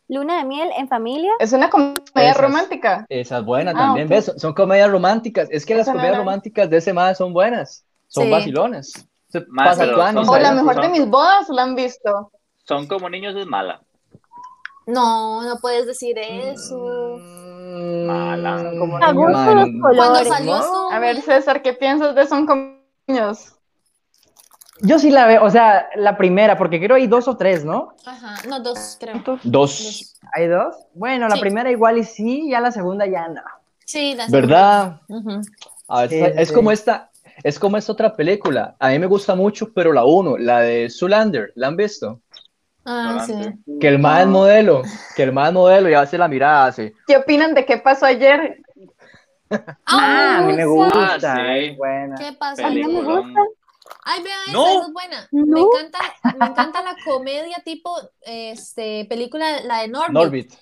Luna 0.08 0.38
de 0.38 0.44
miel 0.44 0.70
en 0.76 0.88
familia. 0.88 1.30
Es 1.38 1.52
una 1.52 1.70
comedia 1.70 2.02
Esas. 2.16 2.36
romántica. 2.40 3.06
Esa 3.08 3.38
es 3.38 3.44
buena 3.44 3.70
Ah, 3.70 3.74
también. 3.74 4.08
¿ves? 4.08 4.24
Son, 4.24 4.38
son 4.40 4.54
comedias 4.54 4.90
románticas. 4.90 5.46
Es 5.52 5.64
que 5.64 5.74
las 5.76 5.82
Esa 5.86 5.92
comedias 5.92 6.16
románticas 6.16 6.68
de 6.68 6.78
ese 6.78 6.92
más 6.92 7.16
son 7.16 7.32
buenas. 7.32 7.84
Son 8.08 8.24
Sí. 8.24 8.30
vacilones. 8.30 9.08
Se 9.28 9.44
Más, 9.48 9.68
pasa 9.68 9.84
pero 9.84 9.94
tuanis 9.94 10.26
son- 10.26 10.34
O 10.34 10.38
la 10.38 10.52
mejor 10.52 10.80
de 10.80 10.88
mis 10.88 11.06
bodas 11.08 11.48
la 11.48 11.62
han 11.62 11.76
visto. 11.76 12.32
Son 12.66 12.86
como 12.88 13.08
niños, 13.08 13.36
es 13.36 13.46
mala. 13.46 13.80
No, 14.86 15.42
no 15.42 15.58
puedes 15.60 15.86
decir 15.86 16.18
eso. 16.18 17.18
Mm, 17.20 18.06
Mala. 18.06 18.70
Como 18.78 18.96
A 18.98 19.12
gusto 19.12 19.54
los 19.54 19.68
Cuando 19.80 19.80
colores. 19.80 20.28
salió 20.28 20.56
no. 20.58 20.90
A 20.90 20.98
ver, 20.98 21.20
César, 21.22 21.62
¿qué 21.62 21.72
piensas 21.72 22.14
de 22.14 22.26
Son 22.26 22.46
como 22.46 22.76
niños? 23.06 23.52
Yo 24.80 24.98
sí 24.98 25.10
la 25.10 25.26
veo, 25.26 25.44
o 25.44 25.50
sea, 25.50 25.88
la 25.94 26.16
primera, 26.16 26.58
porque 26.58 26.80
creo 26.80 26.96
hay 26.96 27.06
dos 27.06 27.28
o 27.28 27.36
tres, 27.36 27.64
¿no? 27.64 27.94
Ajá, 28.04 28.34
no, 28.48 28.60
dos, 28.60 28.96
creo. 29.00 29.22
Dos. 29.44 30.16
¿Hay 30.34 30.48
dos? 30.48 30.74
Bueno, 30.94 31.28
la 31.28 31.36
Sí. 31.36 31.40
primera 31.40 31.70
igual 31.70 31.96
y 31.98 32.04
sí, 32.04 32.50
ya 32.50 32.60
la 32.60 32.72
segunda 32.72 33.06
ya 33.06 33.28
no. 33.28 33.40
Sí, 33.86 34.14
la 34.14 34.26
¿Verdad? 34.28 35.00
segunda. 35.06 35.30
Ujú. 35.38 35.42
A 35.88 36.00
ver, 36.02 36.10
Sí, 36.10 36.20
es 36.40 36.48
sí. 36.48 36.54
como 36.54 36.70
esta. 36.72 37.10
Es 37.42 37.58
como 37.58 37.76
esta 37.76 37.92
otra 37.92 38.14
película. 38.14 38.76
A 38.78 38.90
mí 38.90 38.98
me 38.98 39.06
gusta 39.06 39.34
mucho, 39.34 39.72
pero 39.72 39.92
la 39.92 40.04
uno, 40.04 40.38
la 40.38 40.60
de 40.60 40.88
Zoolander, 40.88 41.52
¿la 41.56 41.66
han 41.68 41.76
visto? 41.76 42.20
Ah, 42.86 43.24
sí. 43.26 43.34
Que 43.80 43.88
el 43.88 43.98
más 43.98 44.26
modelo, 44.26 44.82
que 45.16 45.22
el 45.22 45.32
más 45.32 45.52
modelo 45.52 45.88
y 45.88 45.94
hace 45.94 46.18
la 46.18 46.28
mirada 46.28 46.66
así. 46.66 46.92
¿Qué 47.06 47.16
opinan 47.16 47.54
de 47.54 47.64
qué 47.64 47.78
pasó 47.78 48.06
ayer? 48.06 48.58
Ah, 49.86 50.38
a 50.38 50.40
mí 50.42 50.52
me 50.54 50.64
gusta. 50.64 51.14
Ah, 51.14 51.20
sí. 51.20 51.66
es 51.66 51.76
buena. 51.76 52.16
¿Qué 52.16 52.32
pasa? 52.32 52.66
A 52.66 52.70
mí 52.70 52.80
no 52.82 52.88
me 52.88 53.02
gusta. 53.02 53.40
Ay, 54.02 54.22
vea 54.22 54.34
esa, 54.46 54.52
No. 54.52 54.66
esa 54.66 54.80
es 54.86 54.92
buena. 54.92 55.28
Me 55.30 55.60
encanta, 55.60 55.98
me 56.38 56.46
encanta 56.46 56.82
la 56.82 56.96
comedia 57.04 57.56
tipo, 57.64 57.96
este, 58.22 59.04
película, 59.08 59.60
la 59.62 59.82
de 59.82 59.88
Norbit. 59.88 60.12
Norbit. 60.12 60.54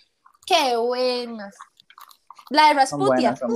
Qué 0.44 0.76
buena. 0.76 1.50
La 2.50 2.68
de 2.68 2.74
Rasputia. 2.74 3.34
buenas, 3.34 3.38
son 3.38 3.54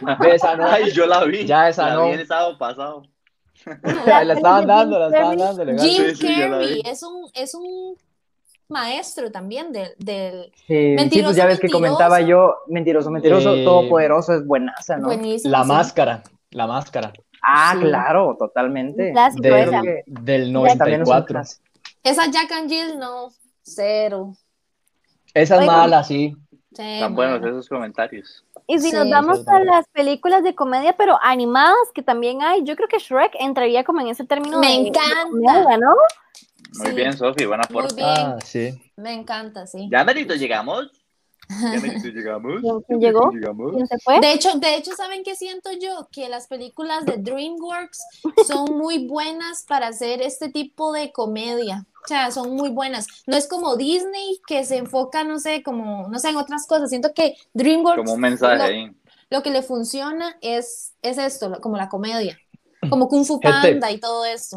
buenas. 0.00 0.26
Esa 0.34 0.56
no. 0.56 0.66
Ay, 0.72 0.90
yo 0.90 1.06
la 1.06 1.22
vi. 1.24 1.46
Ya 1.46 1.68
esa 1.68 1.88
la 1.88 1.94
no. 1.94 2.06
vi 2.06 2.12
el 2.12 2.26
sábado 2.26 2.58
pasado. 2.58 3.02
la 4.06 4.32
estaban 4.34 4.66
dando, 4.66 4.98
la 4.98 5.06
estaban 5.06 5.36
dando. 5.38 5.64
legal. 5.64 5.86
Jim 5.88 6.14
Sí, 6.14 6.26
Carrey 6.26 6.82
es 6.84 7.02
un, 7.02 7.30
es 7.34 7.54
un 7.54 7.96
maestro 8.68 9.30
también 9.30 9.72
del, 9.72 9.90
del 9.98 10.52
Sí, 10.54 10.62
sí, 10.68 10.94
Mentiroso, 10.96 11.28
pues 11.28 11.36
ya 11.36 11.46
ves 11.46 11.60
que 11.60 11.68
comentaba 11.68 12.20
yo, 12.20 12.54
mentiroso, 12.68 13.10
mentiroso, 13.10 13.54
Eh, 13.54 13.64
todopoderoso 13.64 14.34
es 14.34 14.46
buenaza, 14.46 14.96
¿no? 14.96 15.06
buenísimo. 15.08 15.50
La 15.50 15.62
sí. 15.62 15.68
máscara, 15.68 16.22
la 16.50 16.66
máscara. 16.66 17.12
Ah, 17.42 17.72
Sí. 17.74 17.80
claro, 17.84 18.36
totalmente. 18.38 19.12
Clásico 19.12 19.42
Del, 19.42 19.68
esa. 19.68 19.82
del 20.06 20.06
También 20.06 20.40
es 20.42 20.46
un 20.48 20.52
94. 20.52 21.26
clásico. 21.26 21.62
Esa 22.02 22.30
Jack 22.30 22.52
and 22.52 22.70
Jill, 22.70 22.98
no, 22.98 23.28
cero. 23.62 24.34
Esa 25.34 25.54
es 25.56 25.60
Oigan. 25.62 25.76
mala, 25.76 26.04
sí. 26.04 26.34
Sí, 26.72 26.98
Tan 27.00 27.14
buenos 27.16 27.40
esos 27.44 27.68
comentarios. 27.68 28.44
Y 28.72 28.78
si 28.78 28.90
Sí. 28.90 28.96
nos 28.96 29.10
vamos 29.10 29.46
a 29.48 29.58
las 29.58 29.84
películas 29.88 30.44
de 30.44 30.54
comedia, 30.54 30.92
pero 30.96 31.18
animadas, 31.22 31.76
que 31.92 32.02
también 32.02 32.40
hay, 32.40 32.62
yo 32.62 32.76
creo 32.76 32.86
que 32.86 32.98
Shrek 32.98 33.32
entraría 33.40 33.82
como 33.82 34.00
en 34.00 34.06
ese 34.08 34.24
término 34.24 34.60
Me 34.60 34.68
de- 34.68 34.72
de 34.74 34.88
encanta. 34.90 35.22
comedia, 35.28 35.76
¿no? 35.78 35.94
Muy 36.78 36.86
Sí. 36.90 36.92
bien, 36.94 37.16
Sofi, 37.18 37.46
buena 37.46 37.64
bien, 37.96 38.06
Ah, 38.08 38.38
sí. 38.44 38.80
me 38.96 39.12
encanta, 39.12 39.66
sí. 39.66 39.88
Ya 39.90 40.04
merito 40.04 40.34
llegamos. 40.36 40.88
Ya 41.50 42.10
llegamos. 42.10 42.60
¿Quién- 42.60 42.80
quién 42.86 43.00
llegó? 43.00 43.30
Llegamos. 43.32 43.72
¿Quién 43.72 43.86
se 43.86 43.98
fue? 43.98 44.20
De 44.20 44.32
hecho, 44.32 44.58
de 44.58 44.76
hecho, 44.76 44.92
¿saben 44.96 45.22
qué 45.24 45.34
siento 45.34 45.70
yo? 45.72 46.08
Que 46.12 46.28
las 46.28 46.46
películas 46.46 47.04
de 47.06 47.16
DreamWorks 47.18 47.98
son 48.46 48.64
muy 48.78 49.06
buenas 49.08 49.64
para 49.68 49.88
hacer 49.88 50.22
este 50.22 50.48
tipo 50.50 50.92
de 50.92 51.12
comedia. 51.12 51.86
O 52.04 52.08
sea, 52.08 52.30
son 52.30 52.54
muy 52.54 52.70
buenas. 52.70 53.06
No 53.26 53.36
es 53.36 53.46
como 53.48 53.76
Disney 53.76 54.40
que 54.46 54.64
se 54.64 54.76
enfoca, 54.78 55.24
no 55.24 55.38
sé, 55.38 55.62
como, 55.62 56.08
no 56.08 56.18
sé, 56.18 56.30
en 56.30 56.36
otras 56.36 56.66
cosas. 56.66 56.88
Siento 56.90 57.12
que 57.14 57.34
DreamWorks 57.52 57.98
Como 57.98 58.14
un 58.14 58.20
mensaje 58.20 58.56
lo, 58.56 58.62
ahí. 58.64 58.90
lo 59.30 59.42
que 59.42 59.50
le 59.50 59.62
funciona 59.62 60.36
es, 60.40 60.94
es 61.02 61.18
esto, 61.18 61.48
lo- 61.48 61.60
como 61.60 61.76
la 61.76 61.88
comedia. 61.88 62.38
Como 62.88 63.08
Kung 63.08 63.24
Fu 63.26 63.38
Gente. 63.42 63.50
Panda 63.72 63.90
y 63.90 63.98
todo 64.00 64.24
esto. 64.24 64.56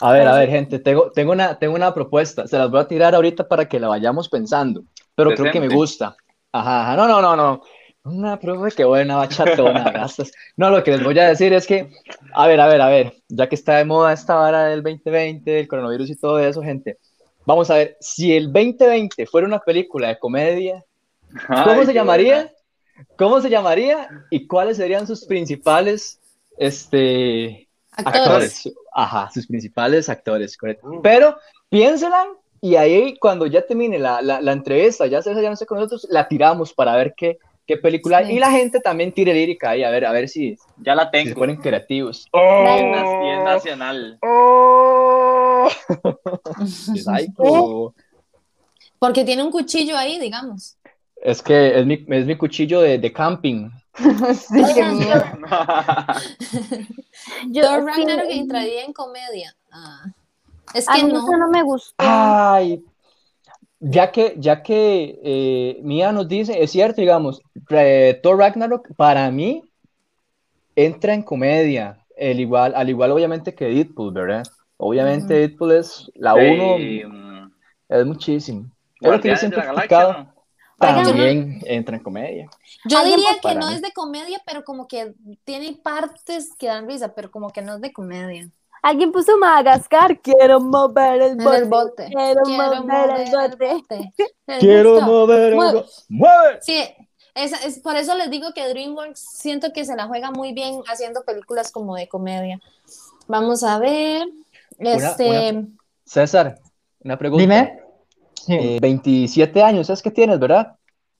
A 0.00 0.12
ver, 0.12 0.26
a 0.26 0.34
ver, 0.36 0.48
gente, 0.48 0.78
tengo, 0.78 1.10
tengo, 1.12 1.32
una, 1.32 1.58
tengo 1.58 1.74
una 1.74 1.94
propuesta. 1.94 2.46
Se 2.46 2.58
las 2.58 2.70
voy 2.70 2.80
a 2.80 2.88
tirar 2.88 3.14
ahorita 3.14 3.46
para 3.46 3.68
que 3.68 3.78
la 3.78 3.88
vayamos 3.88 4.28
pensando. 4.28 4.82
Pero 5.14 5.34
creo 5.34 5.52
que 5.52 5.60
me 5.60 5.68
gusta. 5.68 6.16
Ajá, 6.52 6.82
ajá. 6.82 6.96
No, 6.96 7.08
no, 7.08 7.22
no, 7.22 7.36
no. 7.36 7.62
Una 8.04 8.38
prueba 8.38 8.70
que 8.70 8.84
buena 8.84 9.16
bachatona. 9.16 9.84
gastas. 9.92 10.30
No, 10.56 10.70
lo 10.70 10.84
que 10.84 10.90
les 10.92 11.02
voy 11.02 11.18
a 11.18 11.28
decir 11.28 11.52
es 11.52 11.66
que, 11.66 11.90
a 12.34 12.46
ver, 12.46 12.60
a 12.60 12.66
ver, 12.66 12.80
a 12.82 12.88
ver, 12.88 13.14
ya 13.28 13.48
que 13.48 13.54
está 13.54 13.76
de 13.76 13.84
moda 13.84 14.12
esta 14.12 14.34
vara 14.34 14.66
del 14.66 14.82
2020, 14.82 15.50
del 15.50 15.68
coronavirus 15.68 16.10
y 16.10 16.16
todo 16.16 16.38
eso, 16.38 16.62
gente, 16.62 16.98
vamos 17.46 17.70
a 17.70 17.76
ver, 17.76 17.96
si 18.00 18.36
el 18.36 18.52
2020 18.52 19.26
fuera 19.26 19.46
una 19.46 19.58
película 19.58 20.08
de 20.08 20.18
comedia, 20.18 20.84
¿cómo 21.46 21.80
Ay, 21.80 21.86
se 21.86 21.94
llamaría? 21.94 22.34
buena. 22.34 22.50
¿Cómo 23.16 23.40
se 23.40 23.50
llamaría? 23.50 24.08
¿Y 24.30 24.46
cuáles 24.46 24.76
serían 24.76 25.06
sus 25.06 25.24
principales, 25.24 26.20
este, 26.58 27.68
Actores. 27.90 28.16
actores. 28.16 28.74
Ajá, 28.92 29.30
sus 29.32 29.46
principales 29.46 30.08
actores, 30.08 30.56
correcto. 30.56 31.00
Pero 31.02 31.36
piénsenla 31.68 32.26
y 32.64 32.76
ahí 32.76 33.18
cuando 33.18 33.44
ya 33.44 33.66
termine 33.66 33.98
la, 33.98 34.22
la, 34.22 34.40
la 34.40 34.52
entrevista, 34.52 35.06
ya 35.06 35.20
César 35.20 35.42
ya 35.42 35.50
no 35.50 35.56
sé 35.56 35.66
con 35.66 35.76
nosotros, 35.76 36.06
la 36.08 36.26
tiramos 36.26 36.72
para 36.72 36.96
ver 36.96 37.12
qué, 37.14 37.36
qué 37.66 37.76
película 37.76 38.16
hay. 38.18 38.34
Y 38.36 38.38
la 38.38 38.50
gente 38.50 38.80
también 38.80 39.12
tire 39.12 39.34
lírica 39.34 39.68
ahí, 39.70 39.84
a 39.84 39.90
ver, 39.90 40.06
a 40.06 40.12
ver 40.12 40.30
si, 40.30 40.56
Ya 40.78 40.94
la 40.94 41.10
si 41.10 41.18
se 41.18 41.24
tengo. 41.24 41.40
ponen 41.40 41.56
creativos. 41.56 42.26
Y 42.32 43.28
es 43.28 43.44
nacional. 43.44 44.18
Oh. 44.22 45.68
Psycho. 46.66 47.94
Porque 48.98 49.24
tiene 49.26 49.42
un 49.42 49.50
cuchillo 49.50 49.98
ahí, 49.98 50.18
digamos. 50.18 50.78
Es 51.16 51.42
que 51.42 51.78
es 51.78 51.84
mi, 51.84 52.02
es 52.08 52.24
mi 52.24 52.38
cuchillo 52.38 52.80
de, 52.80 52.96
de 52.96 53.12
camping. 53.12 53.68
Sí. 54.34 54.58
Yo, 57.50 57.62
Thor 57.62 57.80
sí, 57.94 58.00
Ragnarok 58.00 58.30
entraría 58.30 58.84
en 58.84 58.94
comedia. 58.94 59.54
Ah. 59.70 60.06
Es 60.74 60.88
a 60.88 60.94
que 60.94 61.04
mí 61.04 61.12
no. 61.12 61.20
eso 61.20 61.36
no 61.36 61.48
me 61.48 61.62
gustó. 61.62 61.94
Ay, 61.98 62.84
ya 63.86 64.10
que, 64.10 64.34
ya 64.38 64.62
que 64.62 65.20
eh, 65.22 65.80
Mía 65.82 66.10
nos 66.10 66.26
dice, 66.26 66.62
es 66.62 66.70
cierto, 66.70 67.00
digamos, 67.00 67.42
eh, 67.70 68.18
Thor 68.22 68.38
Ragnarok 68.38 68.94
para 68.96 69.30
mí 69.30 69.62
entra 70.74 71.12
en 71.14 71.22
comedia, 71.22 71.98
el 72.16 72.40
igual, 72.40 72.72
al 72.74 72.88
igual 72.88 73.12
obviamente 73.12 73.54
que 73.54 73.66
Deadpool, 73.66 74.12
¿verdad? 74.12 74.44
Obviamente 74.78 75.34
Deadpool 75.34 75.72
es 75.72 76.10
la 76.14 76.34
uno, 76.34 76.78
mm, 76.78 77.52
es 77.88 78.06
muchísimo. 78.06 78.70
Es 79.00 79.10
lo 79.10 79.20
que 79.20 79.28
yo 79.28 79.36
siempre 79.36 79.60
he 79.60 79.64
explicado, 79.64 80.32
también 80.78 81.60
entra 81.66 81.96
en 81.96 82.02
comedia. 82.02 82.48
Yo 82.86 83.04
diría 83.04 83.38
que 83.40 83.54
no 83.54 83.68
mí. 83.68 83.74
es 83.74 83.82
de 83.82 83.92
comedia, 83.92 84.40
pero 84.46 84.64
como 84.64 84.88
que 84.88 85.14
tiene 85.44 85.78
partes 85.82 86.54
que 86.58 86.68
dan 86.68 86.88
risa, 86.88 87.14
pero 87.14 87.30
como 87.30 87.50
que 87.50 87.60
no 87.60 87.74
es 87.74 87.80
de 87.82 87.92
comedia. 87.92 88.50
Alguien 88.84 89.12
puso 89.12 89.38
Madagascar, 89.38 90.20
quiero 90.20 90.60
mover 90.60 91.22
el 91.22 91.36
bote. 91.36 91.56
el 91.56 91.64
bote. 91.64 92.04
Quiero 92.12 92.42
mover 92.44 93.10
el 93.20 93.30
bote. 93.30 94.12
¿Les 94.46 94.58
Quiero 94.58 95.00
mover 95.00 95.52
el 95.52 95.56
go- 95.56 95.84
¡Mueve! 96.10 96.58
Sí, 96.60 96.84
es, 97.34 97.64
es- 97.64 97.78
por 97.78 97.96
eso 97.96 98.14
les 98.14 98.30
digo 98.30 98.48
que 98.54 98.68
DreamWorks 98.68 99.18
siento 99.18 99.72
que 99.72 99.86
se 99.86 99.96
la 99.96 100.06
juega 100.06 100.30
muy 100.30 100.52
bien 100.52 100.82
haciendo 100.86 101.22
películas 101.24 101.72
como 101.72 101.96
de 101.96 102.08
comedia. 102.08 102.60
Vamos 103.26 103.62
a 103.64 103.78
ver. 103.78 104.28
Este, 104.78 105.50
una- 105.52 105.68
César, 106.04 106.58
una 107.02 107.16
pregunta. 107.16 107.40
Dime. 107.40 107.80
Sí. 108.34 108.52
Eh, 108.54 108.78
27 108.82 109.62
años 109.62 109.88
es 109.88 110.02
que 110.02 110.10
tienes, 110.10 110.38
¿verdad? 110.38 110.76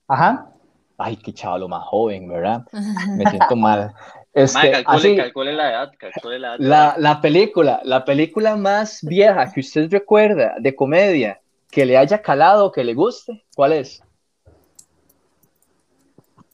Ajá. 0.07 0.51
Ay, 0.99 1.17
qué 1.17 1.33
chaval 1.33 1.67
más 1.67 1.83
joven, 1.87 2.27
¿verdad? 2.27 2.63
Me 3.17 3.27
siento 3.27 3.55
mal. 3.55 3.91
Este, 4.35 4.69
calcule, 4.71 4.97
así, 4.97 5.15
calcule 5.15 5.53
la 5.53 5.69
edad, 5.71 5.91
calcule 5.97 6.39
la 6.39 6.47
edad. 6.49 6.57
la, 6.59 6.95
la 6.97 7.21
película, 7.21 7.79
la 7.85 8.03
película 8.03 8.57
más 8.57 8.99
vieja 9.01 9.49
que 9.53 9.61
usted 9.61 9.89
recuerda 9.89 10.55
de 10.59 10.75
comedia 10.75 11.39
que 11.71 11.85
le 11.85 11.97
haya 11.97 12.21
calado, 12.21 12.69
que 12.71 12.83
le 12.83 12.93
guste, 12.93 13.45
¿cuál 13.55 13.71
es? 13.73 14.03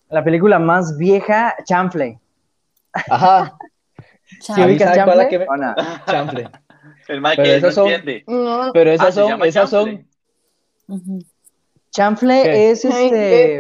La 0.10 0.24
película 0.24 0.60
más 0.60 0.98
vieja, 0.98 1.56
Chanfle. 1.64 2.20
Ajá, 2.94 3.58
chao. 4.42 4.56
¿Sí 4.56 4.62
A 4.62 4.66
mí, 4.68 4.72
ubicas 4.74 4.96
¿sabe 4.96 5.04
cuál 5.12 5.20
es 5.22 5.26
la 5.26 5.30
Chanfle? 5.30 5.30
que 5.30 5.40
me- 5.40 5.46
¿O 5.48 5.58
no? 5.58 5.76
chanfle. 6.06 6.50
El 7.08 7.22
mae 7.22 7.36
Pero 7.36 7.46
que 7.46 7.52
no 7.52 7.58
esas 7.58 7.76
son- 7.76 7.88
entiende. 7.88 8.24
Pero 8.74 8.92
esas 8.92 9.08
Ah, 9.08 9.12
son, 9.12 9.44
esas 9.46 9.70
son, 9.70 9.86
chanfle. 9.90 10.06
Ujú. 10.88 11.20
Chanfle 11.90 12.44
¿Qué? 12.44 12.72
es 12.72 12.86
este. 12.86 13.60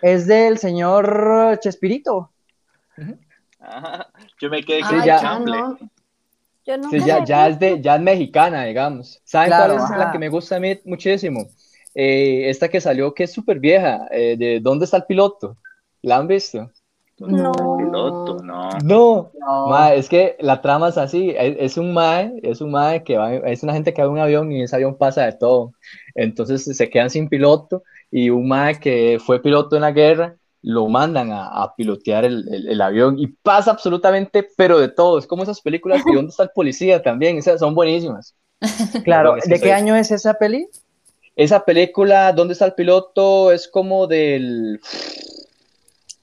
Es 0.00 0.26
del 0.26 0.58
señor 0.58 1.58
Chespirito. 1.60 2.30
Ajá. 3.60 4.10
Yo 4.40 4.50
me 4.50 4.62
quedé 4.64 4.84
con 4.84 5.02
ya. 5.02 5.16
Ah, 5.16 5.20
chanfle. 5.20 5.56
no. 5.56 5.78
Yo 6.66 6.78
no 6.78 6.90
sí, 6.90 7.00
ya, 7.04 7.24
ya 7.24 7.48
es 7.48 7.58
de, 7.58 7.80
ya 7.80 7.96
es 7.96 8.02
mexicana, 8.02 8.64
digamos. 8.64 9.20
¿Saben 9.24 9.48
Claro, 9.48 9.74
cuál 9.76 9.92
es 9.92 9.98
la 9.98 10.04
ajá. 10.04 10.12
que 10.12 10.18
me 10.18 10.28
gusta 10.28 10.56
a 10.56 10.60
mí 10.60 10.78
muchísimo? 10.84 11.46
Eh, 11.94 12.48
esta 12.50 12.68
que 12.68 12.80
salió, 12.80 13.14
que 13.14 13.24
es 13.24 13.32
súper 13.32 13.60
vieja, 13.60 14.06
eh, 14.10 14.36
de 14.38 14.60
¿Dónde 14.60 14.84
está 14.86 14.98
el 14.98 15.04
piloto? 15.06 15.58
¿La 16.02 16.16
han 16.18 16.26
visto? 16.26 16.70
No. 17.18 17.76
Piloto, 17.78 18.42
no. 18.42 18.68
No, 18.82 19.32
No. 19.34 19.66
Mae, 19.68 19.98
es 19.98 20.08
que 20.08 20.36
la 20.40 20.60
trama 20.62 20.88
es 20.88 20.98
así, 20.98 21.30
es, 21.36 21.56
es 21.60 21.76
un 21.78 21.92
mae, 21.92 22.32
es 22.42 22.60
un 22.60 22.70
mae 22.72 23.04
que 23.04 23.16
va, 23.16 23.34
es 23.34 23.62
una 23.62 23.72
gente 23.72 23.94
que 23.94 24.02
va 24.02 24.06
en 24.08 24.14
un 24.14 24.18
avión 24.20 24.50
y 24.52 24.62
ese 24.62 24.74
avión 24.76 24.96
pasa 24.98 25.24
de 25.26 25.32
todo. 25.32 25.72
Entonces 26.14 26.64
se 26.76 26.90
quedan 26.90 27.10
sin 27.10 27.28
piloto 27.28 27.82
y 28.10 28.30
un 28.30 28.48
mae 28.48 28.80
que 28.80 29.18
fue 29.24 29.40
piloto 29.42 29.76
en 29.76 29.82
la 29.82 29.92
guerra 29.92 30.36
lo 30.66 30.88
mandan 30.88 31.30
a, 31.30 31.46
a 31.62 31.74
pilotear 31.76 32.24
el, 32.24 32.48
el- 32.52 32.68
el 32.68 32.80
avión 32.80 33.18
y 33.18 33.26
pasa 33.28 33.70
absolutamente, 33.70 34.48
pero 34.56 34.78
de 34.80 34.88
todo. 34.88 35.18
Es 35.18 35.26
como 35.26 35.42
esas 35.42 35.60
películas 35.60 36.02
de 36.04 36.14
¿Dónde 36.14 36.30
está 36.30 36.44
el 36.44 36.50
policía? 36.54 37.02
También, 37.02 37.36
esas 37.36 37.60
son 37.60 37.74
buenísimas. 37.74 38.34
Claro, 39.04 39.34
¿de 39.34 39.42
soy- 39.42 39.60
qué 39.60 39.72
año 39.72 39.94
es 39.94 40.10
esa 40.10 40.34
peli? 40.34 40.66
Esa 41.36 41.64
película, 41.64 42.32
¿Dónde 42.32 42.52
está 42.54 42.64
el 42.64 42.74
piloto? 42.74 43.52
Es 43.52 43.68
como 43.68 44.06
del 44.06 44.80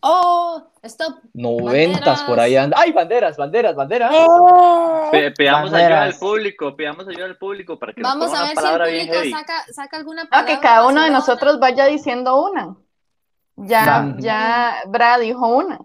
Oh, 0.04 0.64
stop. 0.82 1.18
noventas 1.34 2.24
por 2.24 2.40
ahí 2.40 2.56
anda. 2.56 2.76
¡Ay, 2.80 2.92
banderas, 2.92 3.38
banderas, 3.38 3.76
banderas! 3.76 4.12
¡Eh! 4.16 4.26
Pe- 5.12 5.32
pidamos 5.32 5.70
Banderas. 5.70 5.92
ayuda 5.92 6.04
al 6.04 6.16
público, 6.16 6.76
pidamos 6.76 7.08
ayuda 7.08 7.26
al 7.26 7.38
público 7.38 7.78
para 7.78 7.94
que 7.94 8.02
nos 8.02 8.10
Vamos 8.12 8.28
ponga 8.28 8.40
a 8.40 8.42
una 8.52 8.78
ver 8.78 8.90
si 8.90 9.00
el 9.00 9.08
público 9.10 9.38
saca, 9.38 9.66
saca 9.72 9.98
alguna 9.98 10.24
Ah, 10.24 10.28
palabra. 10.30 10.56
que 10.56 10.60
cada 10.62 10.88
uno 10.88 11.04
de 11.04 11.12
nosotros 11.12 11.60
vaya 11.60 11.86
diciendo 11.86 12.42
una. 12.50 12.76
Ya, 13.58 14.16
ya, 14.20 14.74
Brad 14.88 15.20
dijo 15.22 15.48
una. 15.58 15.80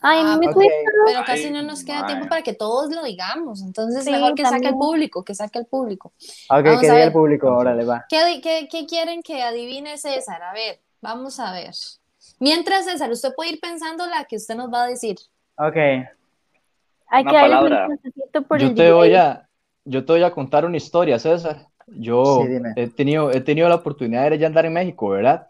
Ay, 0.00 0.20
a 0.20 0.24
mí 0.24 0.30
Ah, 0.30 0.38
me 0.38 0.46
ok. 0.46 0.54
cuesta. 0.54 0.90
Pero 1.06 1.24
casi 1.24 1.50
no 1.50 1.62
nos 1.62 1.82
queda 1.82 2.04
tiempo 2.06 2.28
para 2.28 2.42
que 2.42 2.52
todos 2.52 2.90
lo 2.94 3.02
digamos. 3.04 3.62
Entonces, 3.62 4.04
Sí, 4.04 4.10
mejor 4.10 4.34
que 4.34 4.44
saque 4.44 4.68
el 4.68 4.74
público, 4.74 5.24
que 5.24 5.34
saque 5.34 5.58
el 5.58 5.66
público. 5.66 6.12
Ok, 6.50 6.64
Vamos 6.64 6.80
que 6.80 6.90
diga 6.90 7.04
el 7.04 7.12
público, 7.12 7.56
órale, 7.56 7.84
va. 7.84 8.04
¿Qué, 8.08 8.40
qué- 8.42 8.68
qué 8.70 8.86
quieren 8.86 9.22
que 9.22 9.42
adivine 9.42 9.96
César? 9.96 10.42
A 10.42 10.52
ver, 10.52 10.80
vamos 11.00 11.40
a 11.40 11.52
ver. 11.52 11.72
Mientras, 12.38 12.84
César, 12.84 13.10
usted 13.10 13.34
puede 13.34 13.52
ir 13.52 13.60
pensando 13.60 14.06
la 14.06 14.24
que 14.24 14.36
usted 14.36 14.54
nos 14.56 14.70
va 14.72 14.84
a 14.84 14.86
decir. 14.88 15.16
Ok. 15.56 15.76
Hay 17.08 17.22
Una 17.22 17.30
que 17.30 17.36
palabra. 17.40 17.86
un 17.86 18.44
por 18.44 18.58
Yo 18.58 18.68
el 18.68 18.74
te 18.74 18.92
voy 18.92 19.14
a, 19.14 19.48
yo 19.84 20.04
te 20.04 20.12
voy 20.12 20.22
a 20.22 20.30
contar 20.32 20.64
una 20.64 20.76
historia, 20.76 21.18
César. 21.18 21.68
Yo 21.86 22.24
Sí, 22.24 22.48
he 22.76 22.88
tenido, 22.88 23.30
he 23.30 23.40
tenido 23.40 23.68
la 23.68 23.76
oportunidad 23.76 24.28
de 24.30 24.36
ir 24.36 24.44
a 24.44 24.46
andar 24.48 24.66
en 24.66 24.72
México, 24.72 25.08
¿verdad? 25.10 25.46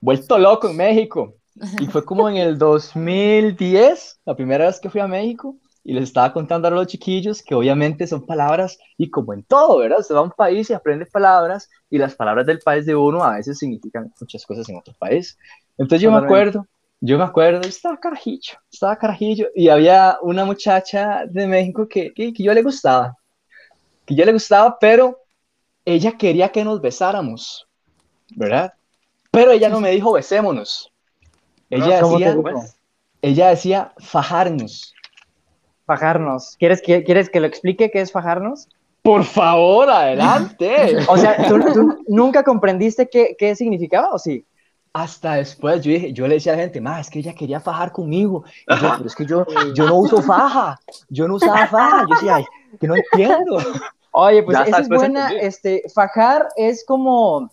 Vuelto 0.00 0.38
loco 0.38 0.68
en 0.68 0.76
México. 0.76 1.34
Y 1.80 1.86
fue 1.86 2.04
como 2.04 2.28
en 2.28 2.36
el 2.36 2.58
2010, 2.58 4.20
la 4.26 4.36
primera 4.36 4.66
vez 4.66 4.78
que 4.78 4.90
fui 4.90 5.00
a 5.00 5.06
México, 5.06 5.56
y 5.82 5.94
les 5.94 6.04
estaba 6.04 6.32
contando 6.32 6.68
a 6.68 6.70
los 6.70 6.86
chiquillos 6.88 7.42
que 7.42 7.54
obviamente 7.54 8.06
son 8.06 8.26
palabras, 8.26 8.78
y 8.98 9.08
como 9.08 9.32
en 9.32 9.42
todo, 9.44 9.78
¿verdad? 9.78 10.00
Usted 10.00 10.14
va 10.14 10.18
a 10.18 10.24
un 10.24 10.32
país 10.32 10.68
y 10.68 10.74
aprende 10.74 11.06
palabras, 11.06 11.70
y 11.88 11.96
las 11.96 12.14
palabras 12.14 12.44
del 12.44 12.58
país 12.58 12.84
de 12.84 12.94
uno 12.94 13.22
a 13.24 13.36
veces 13.36 13.58
significan 13.58 14.12
muchas 14.20 14.44
cosas 14.44 14.68
en 14.68 14.76
otro 14.76 14.94
país. 14.98 15.38
Entonces 15.78 16.02
yo 16.02 16.10
me 16.10 16.18
acuerdo, 16.18 16.66
yo 17.00 17.16
me 17.16 17.24
acuerdo, 17.24 17.60
estaba 17.60 17.98
carajillo, 17.98 18.58
estaba 18.70 18.96
carajillo, 18.96 19.48
y 19.54 19.68
había 19.68 20.18
una 20.22 20.44
muchacha 20.44 21.24
de 21.26 21.46
México 21.46 21.88
que, 21.88 22.12
que, 22.12 22.32
que 22.32 22.42
yo 22.42 22.52
le 22.52 22.62
gustaba, 22.62 23.16
que 24.04 24.14
yo 24.14 24.24
le 24.24 24.32
gustaba, 24.32 24.76
pero 24.78 25.20
ella 25.84 26.18
quería 26.18 26.50
que 26.50 26.64
nos 26.64 26.82
besáramos, 26.82 27.66
¿verdad? 28.34 28.74
Pero 29.36 29.50
ella 29.52 29.68
no 29.68 29.80
me 29.80 29.90
dijo 29.90 30.12
besémonos. 30.12 30.90
Ella 31.68 32.00
¿Cómo 32.00 32.16
te 32.16 32.24
decía, 32.24 32.72
ella 33.20 33.48
decía 33.50 33.92
fajarnos. 33.98 34.94
Fajarnos. 35.84 36.56
¿Quieres 36.58 36.80
que, 36.80 37.04
¿Quieres 37.04 37.28
que 37.28 37.40
lo 37.40 37.46
explique 37.46 37.90
qué 37.90 38.00
es 38.00 38.10
fajarnos? 38.10 38.66
Por 39.02 39.24
favor, 39.24 39.90
adelante. 39.90 40.96
O 41.10 41.18
sea, 41.18 41.46
¿tú, 41.48 41.60
tú 41.74 41.98
nunca 42.08 42.42
comprendiste 42.44 43.10
qué, 43.10 43.36
qué 43.38 43.54
significaba 43.54 44.08
o 44.10 44.18
sí? 44.18 44.42
Hasta 44.94 45.34
después 45.34 45.82
yo 45.82 45.92
dije, 45.92 46.14
yo 46.14 46.26
le 46.26 46.36
decía 46.36 46.54
a 46.54 46.56
la 46.56 46.62
gente, 46.62 46.80
ma, 46.80 46.98
es 46.98 47.10
que 47.10 47.18
ella 47.18 47.34
quería 47.34 47.60
fajar 47.60 47.92
conmigo. 47.92 48.42
Y 48.66 48.80
yo, 48.80 48.94
pero 48.96 49.06
es 49.06 49.14
que 49.14 49.26
yo, 49.26 49.44
yo 49.74 49.84
no 49.86 49.96
uso 49.96 50.22
faja, 50.22 50.80
yo 51.10 51.28
no 51.28 51.34
usaba 51.34 51.66
faja. 51.66 52.06
Yo 52.08 52.14
decía, 52.14 52.36
ay, 52.36 52.44
que 52.80 52.86
no 52.86 52.94
entiendo. 52.96 53.58
Oye, 54.12 54.42
pues 54.42 54.56
Ya 54.56 54.64
esa 54.64 54.78
es 54.78 54.88
buena. 54.88 55.24
entendí. 55.24 55.46
Este, 55.46 55.82
fajar 55.94 56.48
es 56.56 56.86
como 56.86 57.50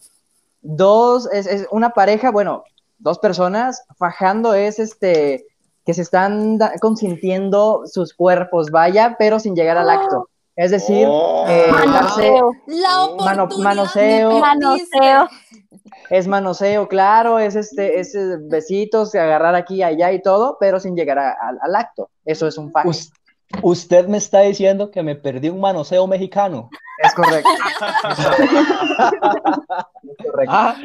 dos, 0.63 1.29
es, 1.31 1.45
es 1.45 1.67
una 1.71 1.91
pareja, 1.91 2.31
bueno, 2.31 2.63
dos 2.97 3.19
personas. 3.19 3.83
Fajando 3.97 4.53
es 4.55 4.79
este 4.79 5.45
que 5.85 5.93
se 5.93 6.01
están 6.01 6.57
da- 6.57 6.73
consintiendo 6.81 7.83
sus 7.85 8.13
cuerpos, 8.13 8.71
vaya, 8.71 9.15
pero 9.19 9.39
sin 9.39 9.55
llegar 9.55 9.77
al 9.77 9.89
acto. 9.89 10.29
Es 10.55 10.71
decir, 10.71 11.05
Oh. 11.09 11.45
eh, 11.47 11.65
darse, 11.69 12.31
Manoseo. 12.31 12.51
La 12.67 12.89
Mano- 13.25 13.43
oportunidad 13.43 13.63
manoseo. 13.75 14.39
Manoseo. 14.39 15.27
es 16.09 16.27
manoseo, 16.27 16.87
claro, 16.87 17.39
es 17.39 17.55
este, 17.55 17.99
es 17.99 18.13
eh, 18.15 18.37
besitos, 18.39 19.13
agarrar 19.15 19.55
aquí 19.55 19.75
y 19.77 19.83
allá 19.83 20.11
y 20.11 20.21
todo, 20.21 20.57
pero 20.59 20.79
sin 20.79 20.95
llegar 20.95 21.17
a- 21.19 21.31
al- 21.41 21.59
al 21.61 21.75
acto. 21.75 22.09
Eso 22.23 22.47
es 22.47 22.57
un 22.57 22.71
faje. 22.71 22.87
Us- 23.61 23.79
usted 23.79 24.07
me 24.07 24.17
está 24.17 24.41
diciendo 24.41 24.89
que 24.91 25.03
me 25.03 25.15
perdí 25.15 25.49
un 25.49 25.59
manoseo 25.61 26.07
mexicano. 26.07 26.69
Es 27.03 27.13
correcto. 27.13 27.49
Es 30.17 30.25
correcto. 30.31 30.53
Ah, 30.53 30.75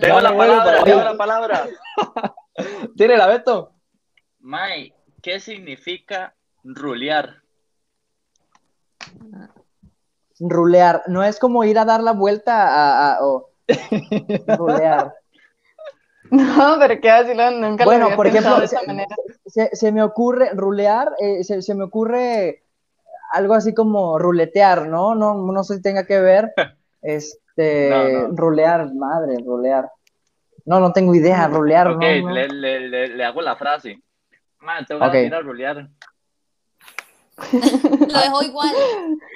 Tengo 0.00 0.20
la 0.20 0.36
palabra, 0.36 0.84
tengo 0.84 1.02
la 1.02 1.16
palabra. 1.16 1.68
tiene 2.96 3.16
la 3.16 3.26
Beto. 3.26 3.72
Mae, 4.40 4.94
¿qué 5.22 5.40
significa 5.40 6.34
rulear? 6.62 7.42
Rulear. 10.40 11.02
No 11.08 11.24
es 11.24 11.38
como 11.38 11.64
ir 11.64 11.78
a 11.78 11.84
dar 11.84 12.02
la 12.02 12.12
vuelta 12.12 12.68
a, 12.68 13.14
a- 13.16 13.24
o 13.26 13.50
rulear. 14.56 15.14
No, 16.58 16.76
pero 16.78 17.00
qué 17.00 17.08
vacilón, 17.08 17.60
nunca 17.60 17.84
lo 17.84 17.90
Bueno, 17.90 18.04
había 18.06 18.16
por 18.16 18.26
ejemplo, 18.26 18.58
de 18.58 18.64
esa 18.66 18.80
se, 18.80 18.86
manera. 18.86 19.16
se- 19.46 19.70
se 19.76 19.92
me 19.92 20.02
ocurre 20.02 20.50
rulear, 20.54 21.10
eh, 21.20 21.42
se, 21.44 21.62
se 21.62 21.74
me 21.74 21.84
ocurre 21.84 22.62
algo 23.32 23.54
así 23.54 23.74
como 23.74 24.18
ruletear, 24.18 24.86
¿no? 24.88 25.14
No, 25.14 25.34
no 25.34 25.64
sé 25.64 25.76
si 25.76 25.82
tenga 25.82 26.04
que 26.06 26.18
ver. 26.20 26.52
Este, 27.00 27.88
No, 27.90 28.28
no. 28.28 28.36
rulear, 28.36 28.92
madre, 28.94 29.36
rulear. 29.44 29.88
No, 30.64 30.80
no 30.80 30.92
tengo 30.92 31.14
idea, 31.14 31.46
rulear, 31.46 31.88
Ok, 31.92 32.02
no, 32.02 32.28
no. 32.28 32.34
Le, 32.34 32.48
le, 32.48 32.80
le, 32.88 33.08
le 33.08 33.24
hago 33.24 33.40
la 33.40 33.54
frase. 33.56 34.02
Man, 34.58 34.84
tengo 34.84 34.98
ganas 35.00 35.14
Ok. 35.14 35.20
de 35.20 35.26
ir 35.26 35.34
a 35.34 35.40
rolear. 35.40 35.88
Lo 38.08 38.18
dejó 38.20 38.42
igual. 38.42 38.74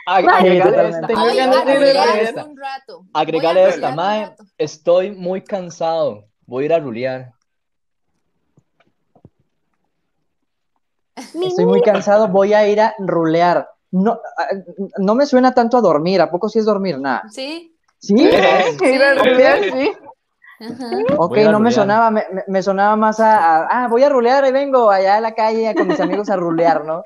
Ag- 0.07 0.28
agregale 0.28 0.88
esta, 0.88 1.07
rulear 1.07 1.55
agregale 1.68 2.22
esta, 2.22 2.44
un 2.44 2.57
rato. 2.57 3.05
agregale 3.14 3.64
esta, 3.68 3.90
rulear 3.90 3.94
mae. 3.94 4.37
Estoy 4.59 5.12
muy 5.12 5.42
cansado. 5.42 6.24
Voy 6.53 6.65
a 6.65 6.67
ir 6.67 6.73
a 6.75 6.79
rulear. 6.81 7.33
Estoy 11.17 11.65
muy 11.65 11.81
cansado, 11.81 12.29
voy 12.29 12.53
a 12.53 12.69
ir 12.69 12.79
a 12.79 12.95
rulear. 12.99 13.71
No, 13.91 14.21
ah, 14.37 14.49
no 14.99 15.15
me 15.15 15.25
suena 15.25 15.55
tanto 15.55 15.79
a 15.79 15.81
dormir, 15.81 16.21
¿a 16.21 16.31
poco 16.31 16.51
sí 16.51 16.59
es 16.59 16.67
dormir? 16.67 16.99
Nada. 16.99 17.23
Sí. 17.31 17.75
¿Sí? 17.99 18.12
Ir 18.23 19.03
a 19.03 19.15
rolear, 19.15 19.61
sí. 19.73 19.93
Ajá. 20.61 20.91
Ok, 21.17 21.38
no 21.38 21.53
me 21.59 21.71
rulear. 21.71 21.73
sonaba, 21.73 22.11
me, 22.47 22.62
sonaba 22.62 22.97
más 22.97 23.19
a, 23.19 23.62
a- 23.62 23.69
ah, 23.71 23.88
voy 23.88 24.03
a 24.03 24.11
rulear 24.11 24.45
y 24.47 24.53
vengo 24.53 24.91
allá 24.91 25.17
a 25.17 25.21
la 25.23 25.33
calle 25.35 25.75
con 25.75 25.88
mis 25.88 26.01
amigos 26.01 26.29
a 26.29 26.37
rulear, 26.37 26.85
¿no? 26.85 27.03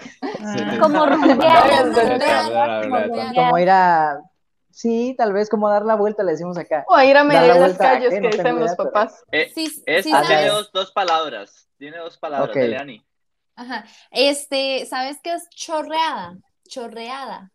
Como 0.81 1.07
Rulear, 1.07 1.21
rulear. 1.29 1.87
rulear, 1.87 2.85
rulear, 2.85 3.09
rulear. 3.11 3.35
Como 3.37 3.59
ir 3.61 3.71
a, 3.71 4.19
sí, 4.77 5.15
tal 5.17 5.33
vez 5.33 5.49
como 5.49 5.69
dar 5.71 5.85
la 5.85 5.95
vuelta, 5.97 6.23
le 6.23 6.33
decimos 6.33 6.59
acá. 6.59 6.85
O 6.89 6.95
a 6.95 7.05
ir 7.07 7.17
a 7.17 7.25
la 7.25 7.29
medir 7.29 7.57
las 7.57 7.79
calles 7.79 8.11
que 8.11 8.21
No 8.21 8.29
dicen 8.29 8.55
los 8.57 8.65
idea, 8.67 8.75
pero- 8.77 8.91
papás. 8.93 9.25
Eh, 9.33 9.51
Sí, 9.55 9.65
es, 9.87 10.05
sí 10.05 10.11
tiene 10.13 10.27
sabes. 10.27 10.53
dos, 10.53 10.71
dos 10.73 10.93
palabras. 10.93 11.69
Tiene 11.79 11.99
dos 11.99 12.19
palabras. 12.19 12.51
Ok. 12.51 12.57
Dale, 12.57 12.77
Ani. 12.77 13.05
Ajá. 13.57 13.85
Este, 14.11 14.85
¿sabes 14.87 15.19
qué 15.23 15.33
es 15.35 15.49
chorreada? 15.51 16.37
Chorreada. 16.69 17.51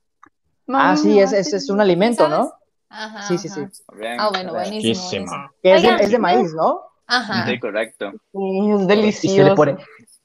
Ah, 0.68 0.96
sí, 0.98 1.20
es, 1.20 1.32
es, 1.34 1.54
es 1.54 1.70
un 1.70 1.80
alimento, 1.82 2.24
¿Sabes? 2.28 2.40
¿no? 2.40 2.54
Ajá. 2.90 3.22
Sí, 3.28 3.38
sí, 3.38 3.50
sí. 3.50 3.62
ajá. 3.62 4.16
Ah, 4.20 4.30
bueno, 4.30 4.54
buenísimo. 4.54 5.26
Es 5.62 5.82
de, 5.82 5.88
Oigan. 5.90 6.00
es 6.02 6.12
de 6.12 6.18
maíz, 6.20 6.54
¿no? 6.54 6.82
Ajá. 7.08 7.46
Sí, 7.46 7.60
correcto. 7.60 8.12
Sí, 8.32 8.72
es 8.72 8.76
Y 8.76 8.80
se 8.80 8.80
le 8.80 8.86
delicioso. 8.88 9.56
pone, 9.56 9.78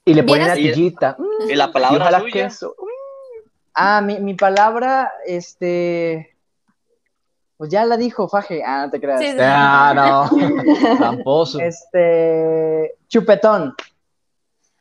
y 0.05 0.13
le 0.13 0.23
ponen 0.23 0.45
Vieras- 0.45 0.57
natillita. 0.57 1.17
Y 1.49 1.55
la 1.55 1.65
Y 1.65 1.71
palabra 1.71 1.97
ojalá 2.01 2.19
suya. 2.21 2.31
queso. 2.33 2.75
Ah, 3.73 4.01
mi, 4.01 4.19
mi 4.19 4.33
palabra, 4.33 5.11
este, 5.25 6.36
pues 7.57 7.69
ya 7.71 7.85
la 7.85 7.97
dijo 7.97 8.27
Faje. 8.29 8.63
Ah, 8.65 8.85
no 8.85 8.91
te 8.91 8.99
creas. 9.01 9.19
Sí, 9.19 9.31
sí. 9.31 9.37
Ah, 9.41 9.93
no. 9.95 10.97
Tramposo. 10.97 11.59
Este, 11.59 12.95
chupetón. 13.07 13.75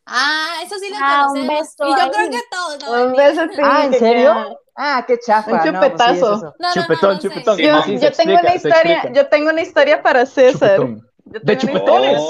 Ah, 0.07 0.61
eso 0.65 0.77
sí 0.79 0.89
lo 0.91 0.97
Ah, 1.01 1.27
un 1.33 1.47
beso 1.49 1.85
Y 1.87 1.91
yo 1.91 2.03
ahí. 2.03 2.11
creo 2.11 2.31
que 2.31 2.41
todos. 2.51 2.85
¿no? 2.85 3.07
Un 3.07 3.13
beso 3.17 3.43
sí, 3.53 3.61
Ah, 3.63 3.85
¿en 3.87 3.95
serio? 3.95 4.59
Ah, 4.77 5.05
qué 5.07 5.19
chafa. 5.19 5.51
Un 5.51 5.73
no, 5.73 5.81
pues 5.81 5.93
sí, 5.97 5.97
es 6.13 6.21
chupetazo. 6.21 6.37
No, 6.37 6.41
no, 6.41 6.53
no, 6.61 6.73
Chupetón, 6.75 7.15
no 7.15 7.19
chupetón. 7.21 7.59
Yo, 7.59 7.83
tengo 7.83 7.97
explica, 8.07 8.41
una 8.41 8.55
historia, 8.55 9.13
yo 9.13 9.27
tengo 9.29 9.51
una 9.51 9.63
historia 9.63 10.03
para 10.03 10.27
César. 10.27 10.77
Chupetón. 10.77 11.07
¿De 11.25 11.59
chupetones? 11.59 12.23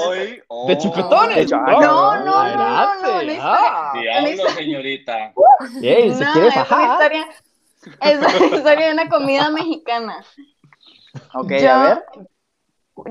De 0.67 0.77
chupetones. 0.79 1.53
Ah, 1.53 1.65
No, 1.67 2.15
no, 2.15 2.25
no, 2.25 2.35
Adelante. 2.39 3.37
no. 3.37 3.43
Ah, 3.43 3.91
No, 3.93 3.99
quiere 5.81 6.07
es 6.07 6.15
una 6.17 6.65
fajar. 6.65 6.91
historia, 6.93 7.21
es 7.21 7.27
una 7.29 7.46
historia 8.01 8.87
de 8.87 8.93
una 8.93 9.09
comida 9.09 9.49
mexicana. 9.49 10.23
Ok, 11.33 11.51
yo, 11.61 11.71
a 11.71 11.83
ver. 11.83 12.03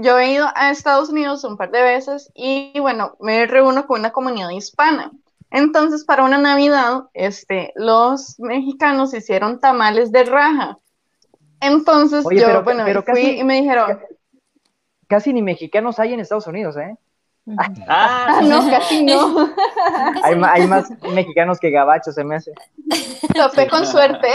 yo 0.00 0.18
he 0.18 0.32
ido 0.32 0.46
a 0.54 0.70
Estados 0.70 1.08
Unidos 1.08 1.44
un 1.44 1.56
par 1.56 1.70
de 1.70 1.82
veces 1.82 2.30
y 2.34 2.78
bueno, 2.80 3.16
me 3.20 3.46
reúno 3.46 3.86
con 3.86 4.00
una 4.00 4.12
comunidad 4.12 4.50
hispana. 4.50 5.10
Entonces, 5.50 6.04
para 6.04 6.24
una 6.24 6.38
Navidad, 6.38 7.04
este, 7.14 7.72
los 7.76 8.38
mexicanos 8.38 9.14
hicieron 9.14 9.60
tamales 9.60 10.10
de 10.12 10.24
raja. 10.24 10.78
Entonces, 11.60 12.26
Oye, 12.26 12.40
yo, 12.40 12.46
pero- 12.48 12.62
bueno, 12.64 12.82
pero 12.84 13.02
fui 13.02 13.12
casi- 13.14 13.38
y 13.38 13.44
me 13.44 13.60
dijeron, 13.60 13.98
Casi 15.08 15.32
ni 15.32 15.40
mexicanos 15.40 16.00
hay 16.00 16.14
en 16.14 16.20
Estados 16.20 16.48
Unidos, 16.48 16.76
¿eh? 16.76 16.96
Ah, 17.58 17.68
Ah, 17.88 18.40
no, 18.42 18.68
casi 18.70 19.04
no, 19.04 19.48
Hay, 20.24 20.34
hay 20.42 20.66
más 20.66 20.90
mexicanos 21.14 21.58
que 21.58 21.70
gabachos, 21.70 22.14
se 22.14 22.24
me 22.24 22.36
hace. 22.36 22.52
topé 23.34 23.68
con 23.68 23.86
suerte. 23.86 24.28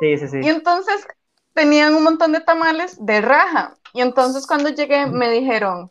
Sí, 0.00 0.16
sí, 0.18 0.28
sí. 0.28 0.40
Y 0.42 0.48
entonces 0.48 1.06
tenían 1.54 1.94
un 1.94 2.04
montón 2.04 2.32
de 2.32 2.40
tamales 2.40 2.96
de 3.04 3.20
raja. 3.20 3.74
Y 3.92 4.00
entonces 4.00 4.46
cuando 4.46 4.68
llegué 4.70 5.06
me 5.06 5.30
dijeron, 5.30 5.90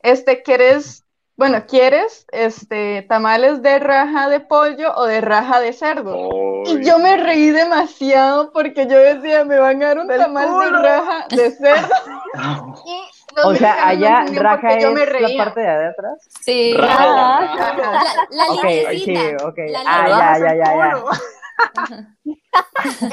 este, 0.00 0.42
¿quieres, 0.42 1.04
bueno, 1.36 1.64
¿quieres 1.66 2.26
este, 2.32 3.02
tamales 3.08 3.62
de 3.62 3.78
raja 3.78 4.28
de 4.28 4.40
pollo 4.40 4.92
o 4.96 5.04
de 5.04 5.20
raja 5.20 5.60
de 5.60 5.72
cerdo? 5.72 6.16
Y 6.64 6.84
yo 6.84 6.98
me 6.98 7.16
reí 7.16 7.50
demasiado 7.50 8.50
porque 8.52 8.86
yo 8.88 8.98
decía, 8.98 9.44
me 9.44 9.58
van 9.58 9.82
a 9.82 9.86
dar 9.88 9.98
un 9.98 10.06
Del 10.08 10.18
tamal 10.20 10.48
culo. 10.48 10.64
de 10.64 10.82
raja 10.82 11.26
de 11.30 11.50
cerdo. 11.52 11.88
Y 12.86 13.15
O 13.44 13.54
sea, 13.54 13.76
no 13.76 13.82
allá 13.86 14.24
raja 14.34 14.70
es 14.72 14.84
la 15.20 15.28
parte 15.44 15.60
de 15.60 15.86
atrás. 15.86 16.26
Sí. 16.40 16.74
Raja. 16.74 17.56
La, 17.56 18.02
la 18.30 18.44
Ok, 18.52 18.64
linecita, 18.64 19.20
sí, 19.20 19.36
ok. 19.44 19.58
la 19.68 19.80
Ah, 19.86 20.08
ya, 20.08 20.38
ya, 20.38 20.54
ya, 20.54 20.76
ya. 20.76 21.04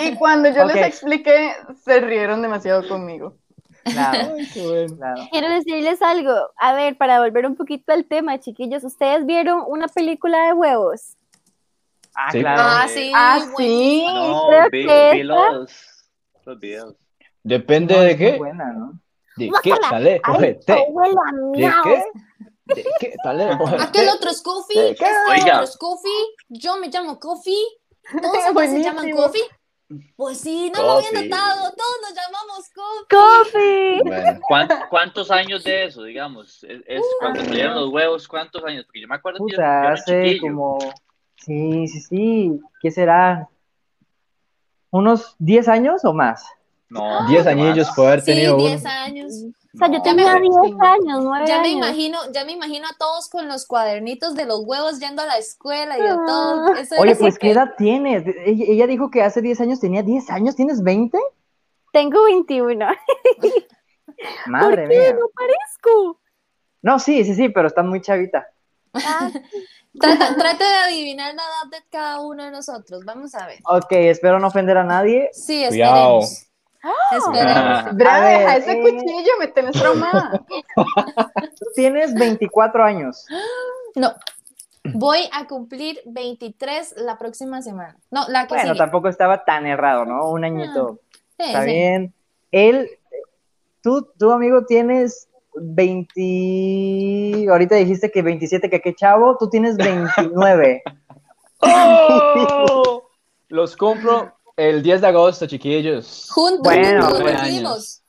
Y 0.03 0.15
cuando 0.15 0.49
yo 0.49 0.65
les 0.65 0.75
expliqué, 0.87 1.53
se 1.83 1.99
rieron 1.99 2.41
demasiado 2.41 2.87
conmigo. 2.87 3.35
Claro. 3.83 4.35
Quiero 5.29 5.49
decirles 5.49 6.01
algo. 6.01 6.33
A 6.57 6.73
ver, 6.73 6.97
para 6.97 7.19
volver 7.19 7.45
un 7.45 7.57
poquito 7.57 7.91
al 7.91 8.05
tema, 8.05 8.39
chiquillos, 8.39 8.81
¿ustedes 8.85 9.25
vieron 9.25 9.61
una 9.67 9.89
película 9.89 10.45
de 10.45 10.53
huevos? 10.53 11.17
Ah, 12.15 12.31
Sí. 12.31 12.39
claro. 12.39 12.61
Ah, 12.63 12.87
sí. 12.87 13.11
Ah, 13.13 13.39
sí. 13.57 14.05
No, 14.07 14.69
vi, 14.71 15.23
los, 15.23 15.69
los 16.45 16.59
videos. 16.61 16.95
Depende 17.43 17.95
No, 17.95 18.01
de 18.03 18.15
qué. 18.17 18.37
buena, 18.37 18.71
¿no? 18.71 18.93
¿De 19.35 19.51
qué 19.63 19.71
huele 19.71 20.19
a 20.23 20.39
¿De 20.39 21.73
qué? 21.83 22.03
¿De 22.65 22.85
qué 22.99 23.13
sale? 23.23 23.49
Aquel 23.79 24.09
otro 24.09 24.29
es 24.29 24.41
Kofi, 24.41 24.79
¿De 24.79 24.91
este 24.91 25.05
otro 25.05 25.63
es 25.63 25.77
Kofi, 25.77 26.35
yo 26.49 26.77
me 26.77 26.87
llamo 26.87 27.19
Kofi, 27.19 27.57
todos 28.21 28.37
acá 28.45 28.67
se 28.67 28.81
llaman. 28.83 29.11
Kofi. 29.11 29.41
Pues 30.15 30.39
sí, 30.39 30.71
no 30.73 30.81
lo 30.81 30.91
había 30.93 31.11
notado, 31.11 31.71
todos 31.71 31.95
nos 32.01 32.13
llamamos 32.15 32.69
Kofi. 32.73 33.15
Coffee. 33.15 34.01
Bueno, 34.03 34.39
¿Cuán- 34.47 34.69
¿Cuántos 34.89 35.29
años 35.29 35.63
de 35.63 35.85
eso, 35.85 36.03
digamos? 36.03 36.63
Es, 36.63 36.81
es 36.87 37.01
cuando 37.19 37.41
salieron 37.43 37.75
los 37.75 37.89
huevos, 37.89 38.27
¿cuántos 38.27 38.63
años? 38.63 38.85
Porque 38.85 39.01
yo 39.01 39.07
me 39.07 39.15
acuerdo 39.15 39.45
que 39.45 39.51
yo, 39.51 39.57
yo 39.57 39.63
Puta, 39.63 39.91
hace 39.91 40.23
chiquillo. 40.23 40.41
como. 40.41 40.79
Sí, 41.37 41.87
sí, 41.89 41.99
sí. 42.01 42.59
¿Qué 42.81 42.89
será? 42.89 43.49
¿Unos 44.89 45.35
10 45.39 45.67
años 45.67 46.05
o 46.05 46.13
más? 46.13 46.45
No, 46.93 47.27
10 47.27 47.43
no 47.45 47.51
años 47.51 47.77
más. 47.87 47.95
puede 47.95 48.07
haber 48.09 48.19
Sí, 48.21 48.25
tenido 48.25 48.55
uno. 48.55 48.65
10 48.67 48.85
años. 48.85 49.31
O 49.73 49.77
sea, 49.77 49.87
yo 49.87 49.97
No, 49.97 50.01
tenía 50.03 50.33
me- 50.35 50.41
10 50.41 50.53
años, 50.81 51.23
9 51.23 51.45
Ya 51.47 51.59
me 51.61 51.67
años. 51.69 51.77
imagino, 51.77 52.19
ya 52.31 52.45
me 52.45 52.51
imagino 52.51 52.87
a 52.87 52.95
todos 52.99 53.27
con 53.29 53.47
los 53.47 53.65
cuadernitos 53.65 54.35
de 54.35 54.45
los 54.45 54.61
huevos 54.65 54.99
yendo 54.99 55.21
a 55.23 55.25
la 55.25 55.37
escuela 55.37 55.97
y 55.97 56.01
de 56.01 56.09
Ah. 56.09 56.23
todo. 56.27 56.73
Eso 56.75 56.95
Oye, 56.99 57.15
pues, 57.15 57.39
¿qué 57.39 57.51
edad 57.51 57.71
tienes? 57.77 58.23
Ella, 58.45 58.65
ella 58.67 58.87
dijo 58.87 59.09
que 59.09 59.23
hace 59.23 59.41
10 59.41 59.59
años 59.61 59.79
tenía 59.79 60.03
10 60.03 60.29
años. 60.29 60.55
¿Tienes 60.55 60.83
20? 60.83 61.17
Tengo 61.91 62.23
21. 62.25 62.87
Madre 64.45 64.83
¿Por 64.83 64.89
qué? 64.91 64.97
mía. 64.99 65.13
No 65.13 65.27
parezco. 65.35 66.19
No, 66.81 66.99
sí, 66.99 67.23
sí, 67.23 67.33
sí, 67.35 67.49
pero 67.49 67.67
está 67.67 67.81
muy 67.83 68.01
chavita. 68.01 68.47
Ah, 68.93 69.29
Trata, 69.99 70.35
trate 70.35 70.63
de 70.63 70.75
adivinar 70.75 71.35
la 71.35 71.43
edad 71.43 71.69
de 71.79 71.85
cada 71.91 72.19
uno 72.21 72.43
de 72.43 72.49
nosotros. 72.51 73.03
Vamos 73.05 73.35
a 73.35 73.45
ver. 73.45 73.59
Ok, 73.65 73.91
espero 73.91 74.39
no 74.39 74.47
ofender 74.47 74.75
a 74.77 74.83
nadie. 74.83 75.29
Sí, 75.33 75.63
Cuidado. 75.67 76.21
Esperemos. 76.83 77.37
Esperemos. 77.39 77.79
Ah, 77.85 77.91
Bra, 77.93 78.19
ver, 78.21 78.39
deja 78.39 78.55
ese 78.57 78.71
eh. 78.73 78.81
cuchillo, 78.81 79.31
me 79.39 79.47
tenés 79.47 79.71
traumada. 79.73 80.43
Tú 80.75 81.65
tienes 81.75 82.13
24 82.13 82.83
años. 82.83 83.25
No. 83.95 84.13
Voy 84.93 85.29
a 85.31 85.47
cumplir 85.47 86.01
23 86.05 86.95
la 86.97 87.17
próxima 87.17 87.61
semana. 87.61 87.95
No, 88.11 88.27
la 88.27 88.47
que 88.47 88.55
Bueno, 88.55 88.73
sigue. 88.73 88.77
tampoco 88.77 89.07
estaba 89.07 89.45
tan 89.45 89.65
errado, 89.65 90.03
¿no? 90.05 90.29
Un 90.29 90.43
añito. 90.43 90.99
Sí, 91.39 91.45
Está 91.45 91.61
sí. 91.61 91.67
bien. 91.67 92.13
Él, 92.51 92.89
tú, 93.81 94.09
tú, 94.19 94.31
amigo, 94.31 94.65
tienes 94.65 95.29
20. 95.55 97.47
Ahorita 97.49 97.75
dijiste 97.75 98.11
que 98.11 98.21
27, 98.21 98.69
que 98.69 98.81
qué 98.81 98.93
chavo. 98.93 99.37
Tú 99.37 99.49
tienes 99.49 99.77
29. 99.77 100.83
¡Oh! 101.59 103.03
Los 103.47 103.77
compro 103.77 104.33
el 104.55 104.83
10 104.83 105.01
de 105.01 105.07
agosto, 105.07 105.47
chiquillos. 105.47 106.29
Juntos, 106.31 106.61
Bueno, 106.63 107.07
juntos. 107.09 108.01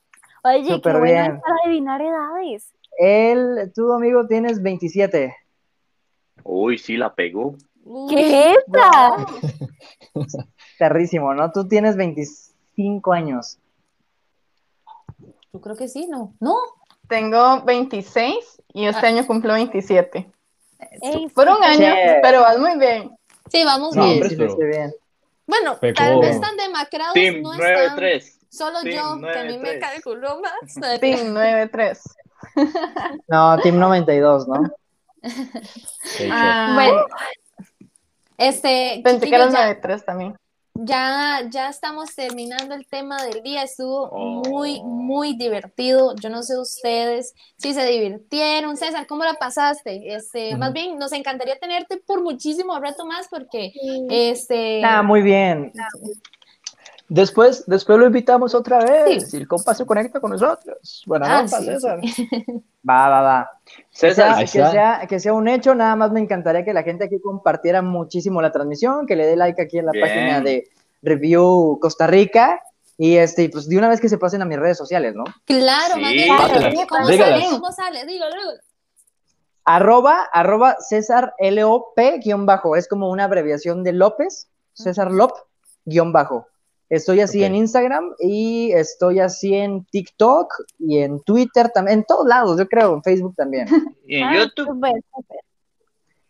Oye, 0.43 0.69
Súper 0.69 0.93
qué 0.95 0.99
bueno 0.99 1.05
bien. 1.05 1.37
es 1.37 1.41
para 1.43 1.55
adivinar 1.65 2.03
edades. 2.03 2.71
Él, 2.99 3.73
tú, 3.75 3.93
amigo, 3.93 4.27
tienes 4.27 4.63
27. 4.63 5.35
Uy, 6.45 6.77
sí, 6.79 6.97
la 6.97 7.15
pegó. 7.15 7.57
¿Qué 8.09 8.51
es 8.51 8.57
esa? 8.69 9.17
Terrísimo, 10.79 11.33
¿no? 11.35 11.51
Tú 11.51 11.67
tienes 11.67 11.97
25 11.97 13.13
años. 13.13 13.59
Yo 15.53 15.61
creo 15.61 15.77
que 15.77 15.89
sí, 15.89 16.07
¿no? 16.09 16.35
No. 16.41 16.57
Tengo 17.09 17.63
26 17.63 18.63
y 18.75 18.87
este 18.87 19.07
Ah. 19.07 19.09
año 19.09 19.27
cumplo 19.27 19.55
27. 19.55 20.31
Ey, 21.03 21.29
Por 21.29 21.49
un 21.49 21.63
año, 21.63 21.79
Che. 21.95 22.19
pero 22.23 22.41
vas 22.43 22.59
muy 22.59 22.79
bien. 22.79 23.17
Sí, 23.51 23.63
vamos 23.65 23.95
No, 23.97 24.03
bien. 24.05 24.15
hombre, 24.15 24.29
sí, 24.31 24.37
pero- 24.37 24.57
bien. 24.57 24.95
Bueno, 25.47 25.79
Pegó. 25.79 25.95
tal 25.95 26.21
vez 26.21 26.41
tan 26.41 26.57
demacrados 26.57 27.15
Team 27.15 27.43
no 27.43 27.53
están. 27.55 27.97
9-3. 27.99 28.39
Solo 28.49 28.81
Team 28.83 29.21
yo, 29.21 29.29
que 29.33 29.39
a 29.39 29.45
mí 29.45 29.59
me 29.59 29.79
9-3. 29.79 29.81
calculó 29.81 30.41
más. 30.41 31.01
Team 31.01 31.35
9-3. 31.35 32.01
No, 33.29 33.59
Team 33.59 33.79
92, 33.79 34.49
¿no? 34.49 34.71
Ah, 36.31 36.71
Bueno, 36.75 37.07
Este, 38.39 39.01
pensé 39.05 39.27
que 39.27 39.31
ya, 39.33 39.49
9-3 39.49 40.05
también. 40.05 40.37
Ya, 40.75 41.43
ya 41.51 41.69
estamos 41.69 42.15
terminando 42.15 42.75
el 42.75 42.87
tema 42.87 43.23
del 43.25 43.43
día. 43.43 43.63
Estuvo 43.63 44.09
Oh. 44.11 44.43
muy, 44.49 44.83
muy 44.83 45.37
divertido. 45.37 46.15
Yo 46.21 46.29
no 46.31 46.43
sé 46.43 46.59
ustedes 46.59 47.35
si 47.57 47.73
se 47.75 47.85
divirtieron. 47.87 48.77
César, 48.77 49.07
¿cómo 49.07 49.25
la 49.25 49.35
pasaste? 49.35 50.15
Este, 50.15 50.57
más 50.57 50.73
bien, 50.73 50.99
nos 50.99 51.13
encantaría 51.13 51.59
tenerte 51.59 51.97
por 51.99 52.23
muchísimo 52.23 52.79
rato 52.81 53.07
más 53.07 53.29
porque, 53.29 53.73
este, 54.11 54.85
Ah, 54.85 55.03
muy 55.03 55.23
bien. 55.23 55.73
Después, 57.09 57.65
después 57.67 57.99
lo 57.99 58.07
invitamos 58.07 58.55
otra 58.55 58.79
vez. 58.79 59.31
Sí. 59.31 59.37
Y 59.37 59.41
el 59.41 59.49
compa 59.49 59.75
se 59.75 59.85
conecta 59.85 60.21
con 60.21 60.31
nosotros. 60.31 61.03
Buena 61.07 61.41
Ah, 61.41 61.49
sí, 61.49 61.65
César. 61.65 62.01
Va, 62.89 63.09
va, 63.09 63.21
va. 63.23 63.51
Que 63.65 63.83
César, 63.91 64.39
que, 64.39 64.47
sea, 64.47 65.07
que 65.09 65.19
sea 65.21 65.33
un 65.33 65.49
hecho, 65.49 65.75
nada 65.75 65.97
más 65.97 66.13
me 66.13 66.21
encantaría 66.21 66.65
que 66.65 66.75
la 66.75 66.83
gente 66.83 67.05
aquí 67.05 67.19
compartiera 67.19 67.81
muchísimo 67.81 68.43
la 68.43 68.53
transmisión, 68.53 69.07
que 69.07 69.17
le 69.17 69.27
dé 69.27 69.37
like 69.37 69.61
aquí 69.63 69.79
en 69.79 69.87
la 69.87 69.93
Bien. 69.93 70.05
página 70.07 70.41
de 70.43 70.69
Review 71.03 71.79
Costa 71.81 72.07
Rica 72.07 72.61
y 72.99 73.17
este, 73.17 73.49
pues 73.49 73.69
de 73.69 73.79
una 73.79 73.89
vez 73.89 74.01
que 74.03 74.11
se 74.11 74.19
pasen 74.19 74.43
a 74.43 74.45
mis 74.45 74.59
redes 74.59 74.77
sociales, 74.77 75.15
¿no? 75.15 75.25
claro, 75.47 75.95
Dígalas, 75.97 76.87
¿cómo 76.89 77.07
sale? 77.07 77.47
¿Cómo 77.51 77.73
sale? 77.73 78.07
Dígalo, 78.07 78.35
dígalo. 78.35 78.61
Arroba, 79.65 80.29
arroba 80.33 80.77
César 80.79 81.35
L-O-P 81.39 82.19
guion 82.23 82.45
bajo, 82.45 82.77
es 82.77 82.87
como 82.87 83.09
una 83.11 83.25
abreviación 83.25 83.83
de 83.83 83.93
López, 83.93 84.49
César 84.75 85.11
Lop 85.11 85.33
guion 85.87 86.13
bajo. 86.13 86.49
Estoy 86.91 87.21
así 87.21 87.43
en 87.43 87.55
Instagram 87.55 88.15
y 88.21 88.73
estoy 88.73 89.19
así 89.21 89.55
en 89.55 89.85
TikTok 89.87 90.53
y 90.79 90.99
en 90.99 91.23
Twitter 91.23 91.71
también, 91.71 92.01
en 92.01 92.05
todos 92.05 92.27
lados, 92.27 92.59
yo 92.59 92.69
creo, 92.69 92.95
en 92.95 93.03
Facebook 93.03 93.35
también. 93.37 93.67
y 94.07 94.17
en 94.17 94.25
ah, 94.25 94.35
YouTube. 94.35 94.87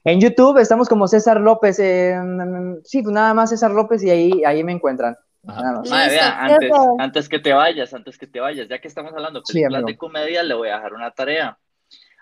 En 0.05 0.20
YouTube 0.20 0.59
estamos 0.59 0.88
como 0.88 1.09
César 1.09 1.40
López, 1.40 1.78
eh, 1.78 2.16
sí, 2.84 3.02
pues 3.02 3.12
nada 3.12 3.34
más 3.34 3.50
César 3.50 3.70
López 3.72 4.02
y 4.05 4.11
ahí, 4.11 4.44
ahí 4.44 4.62
me 4.62 4.72
encuentran. 4.72 5.16
Ajá. 5.46 5.62
Nada 5.62 5.78
más. 5.78 5.90
Madre, 5.90 6.12
Listo. 6.12 6.24
vea, 6.24 6.38
antes, 6.40 6.72
antes 6.98 7.28
que 7.28 7.38
te 7.38 7.52
vayas, 7.52 7.94
antes 7.94 8.18
que 8.18 8.26
te 8.26 8.40
vayas, 8.40 8.68
ya 8.68 8.80
que 8.80 8.88
estamos 8.88 9.12
hablando 9.12 9.40
de 9.40 9.46
Sí, 9.46 9.55
películas 9.55 9.78
amigo. 9.82 9.88
de 9.88 9.98
comedia, 9.98 10.42
le 10.42 10.55
voy 10.55 10.68
a 10.68 10.76
dejar 10.76 10.94
una 10.94 11.11
tarea. 11.11 11.59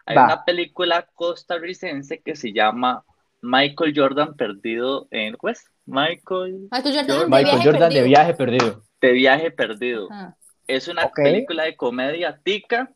Hay 0.06 0.16
Va. 0.16 0.24
una 0.24 0.44
película 0.44 1.06
costarricense 1.14 2.20
que 2.22 2.34
se 2.34 2.52
llama 2.52 3.04
Michael 3.42 3.92
Jordan 3.94 4.34
perdido 4.36 5.08
en, 5.10 5.36
pues, 5.36 5.64
Michael 5.84 6.68
Michael 6.70 6.94
Jordan, 6.94 7.06
Yo- 7.08 7.20
de 7.20 7.26
Michael 7.26 7.44
viaje 7.44 7.64
Jordan 7.64 7.80
de 7.80 7.94
perdido. 7.96 8.04
viaje 8.06 8.34
perdido. 8.34 8.82
de 9.00 9.12
viaje 9.12 9.50
perdido. 9.50 10.08
Ajá. 10.12 10.36
Es 10.68 10.86
una 10.88 11.10
película 11.10 11.64
de 11.64 11.76
comedia 11.76 12.38
tica. 12.42 12.90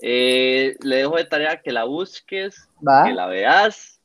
Eh, 0.00 0.76
le 0.82 0.96
dejo 0.96 1.16
de 1.16 1.24
tarea 1.24 1.60
que 1.62 1.72
la 1.72 1.84
busques, 1.84 2.68
Va. 2.86 3.04
que 3.04 3.12
la 3.12 3.26
veas 3.26 4.00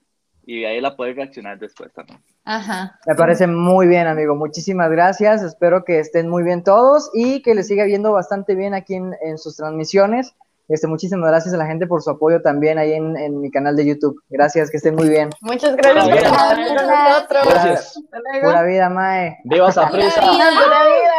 y 0.45 0.61
de 0.61 0.67
ahí 0.67 0.81
la 0.81 0.95
puedes 0.95 1.15
reaccionar 1.15 1.57
después 1.59 1.91
también. 1.93 2.19
Ajá. 2.45 2.99
Me 3.07 3.15
parece 3.15 3.47
muy 3.47 3.87
bien, 3.87 4.05
amigo. 4.07 4.35
Muchísimas 4.35 4.91
gracias. 4.91 5.41
Espero 5.41 5.85
que 5.85 5.99
estén 5.99 6.27
muy 6.29 6.43
bien 6.43 6.63
todos 6.63 7.09
y 7.13 7.41
que 7.41 7.55
les 7.55 7.67
siga 7.67 7.85
viendo 7.85 8.11
bastante 8.11 8.53
bien 8.55 8.73
aquí 8.73 8.95
en, 8.95 9.13
en 9.21 9.37
sus 9.37 9.55
transmisiones. 9.55 10.33
Este, 10.73 10.87
muchísimas 10.87 11.29
gracias 11.29 11.53
a 11.53 11.57
la 11.57 11.67
gente 11.67 11.85
por 11.85 12.01
su 12.01 12.09
apoyo 12.09 12.41
también 12.41 12.79
ahí 12.79 12.93
en, 12.93 13.39
mi 13.39 13.51
canal 13.51 13.75
de 13.75 13.85
YouTube. 13.85 14.19
Gracias, 14.27 14.71
que 14.71 14.77
estén 14.77 14.95
muy 14.95 15.07
bien. 15.07 15.29
Muchas 15.41 15.75
gracias 15.75 16.03
por 16.03 16.17
estar 16.17 16.57
nosotros. 16.57 17.43
Gracias. 17.47 18.01
Pura 18.41 18.63
vida, 18.63 18.89
Mae. 18.89 19.37
Viva 19.43 19.69
esa 19.69 19.87
prisa. 19.91 20.19
Pura 20.19 20.31
vida. 20.31 21.13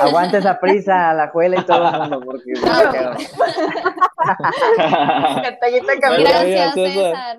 Aguante 0.00 0.38
esa 0.38 0.58
prisa, 0.58 1.14
la 1.14 1.28
juela 1.28 1.60
y 1.60 1.64
todo 1.64 1.88
el 1.88 2.00
mundo. 2.00 2.22
Porque, 2.24 2.54
no. 2.54 2.70
Gracias, 6.18 6.74
César. 6.74 7.38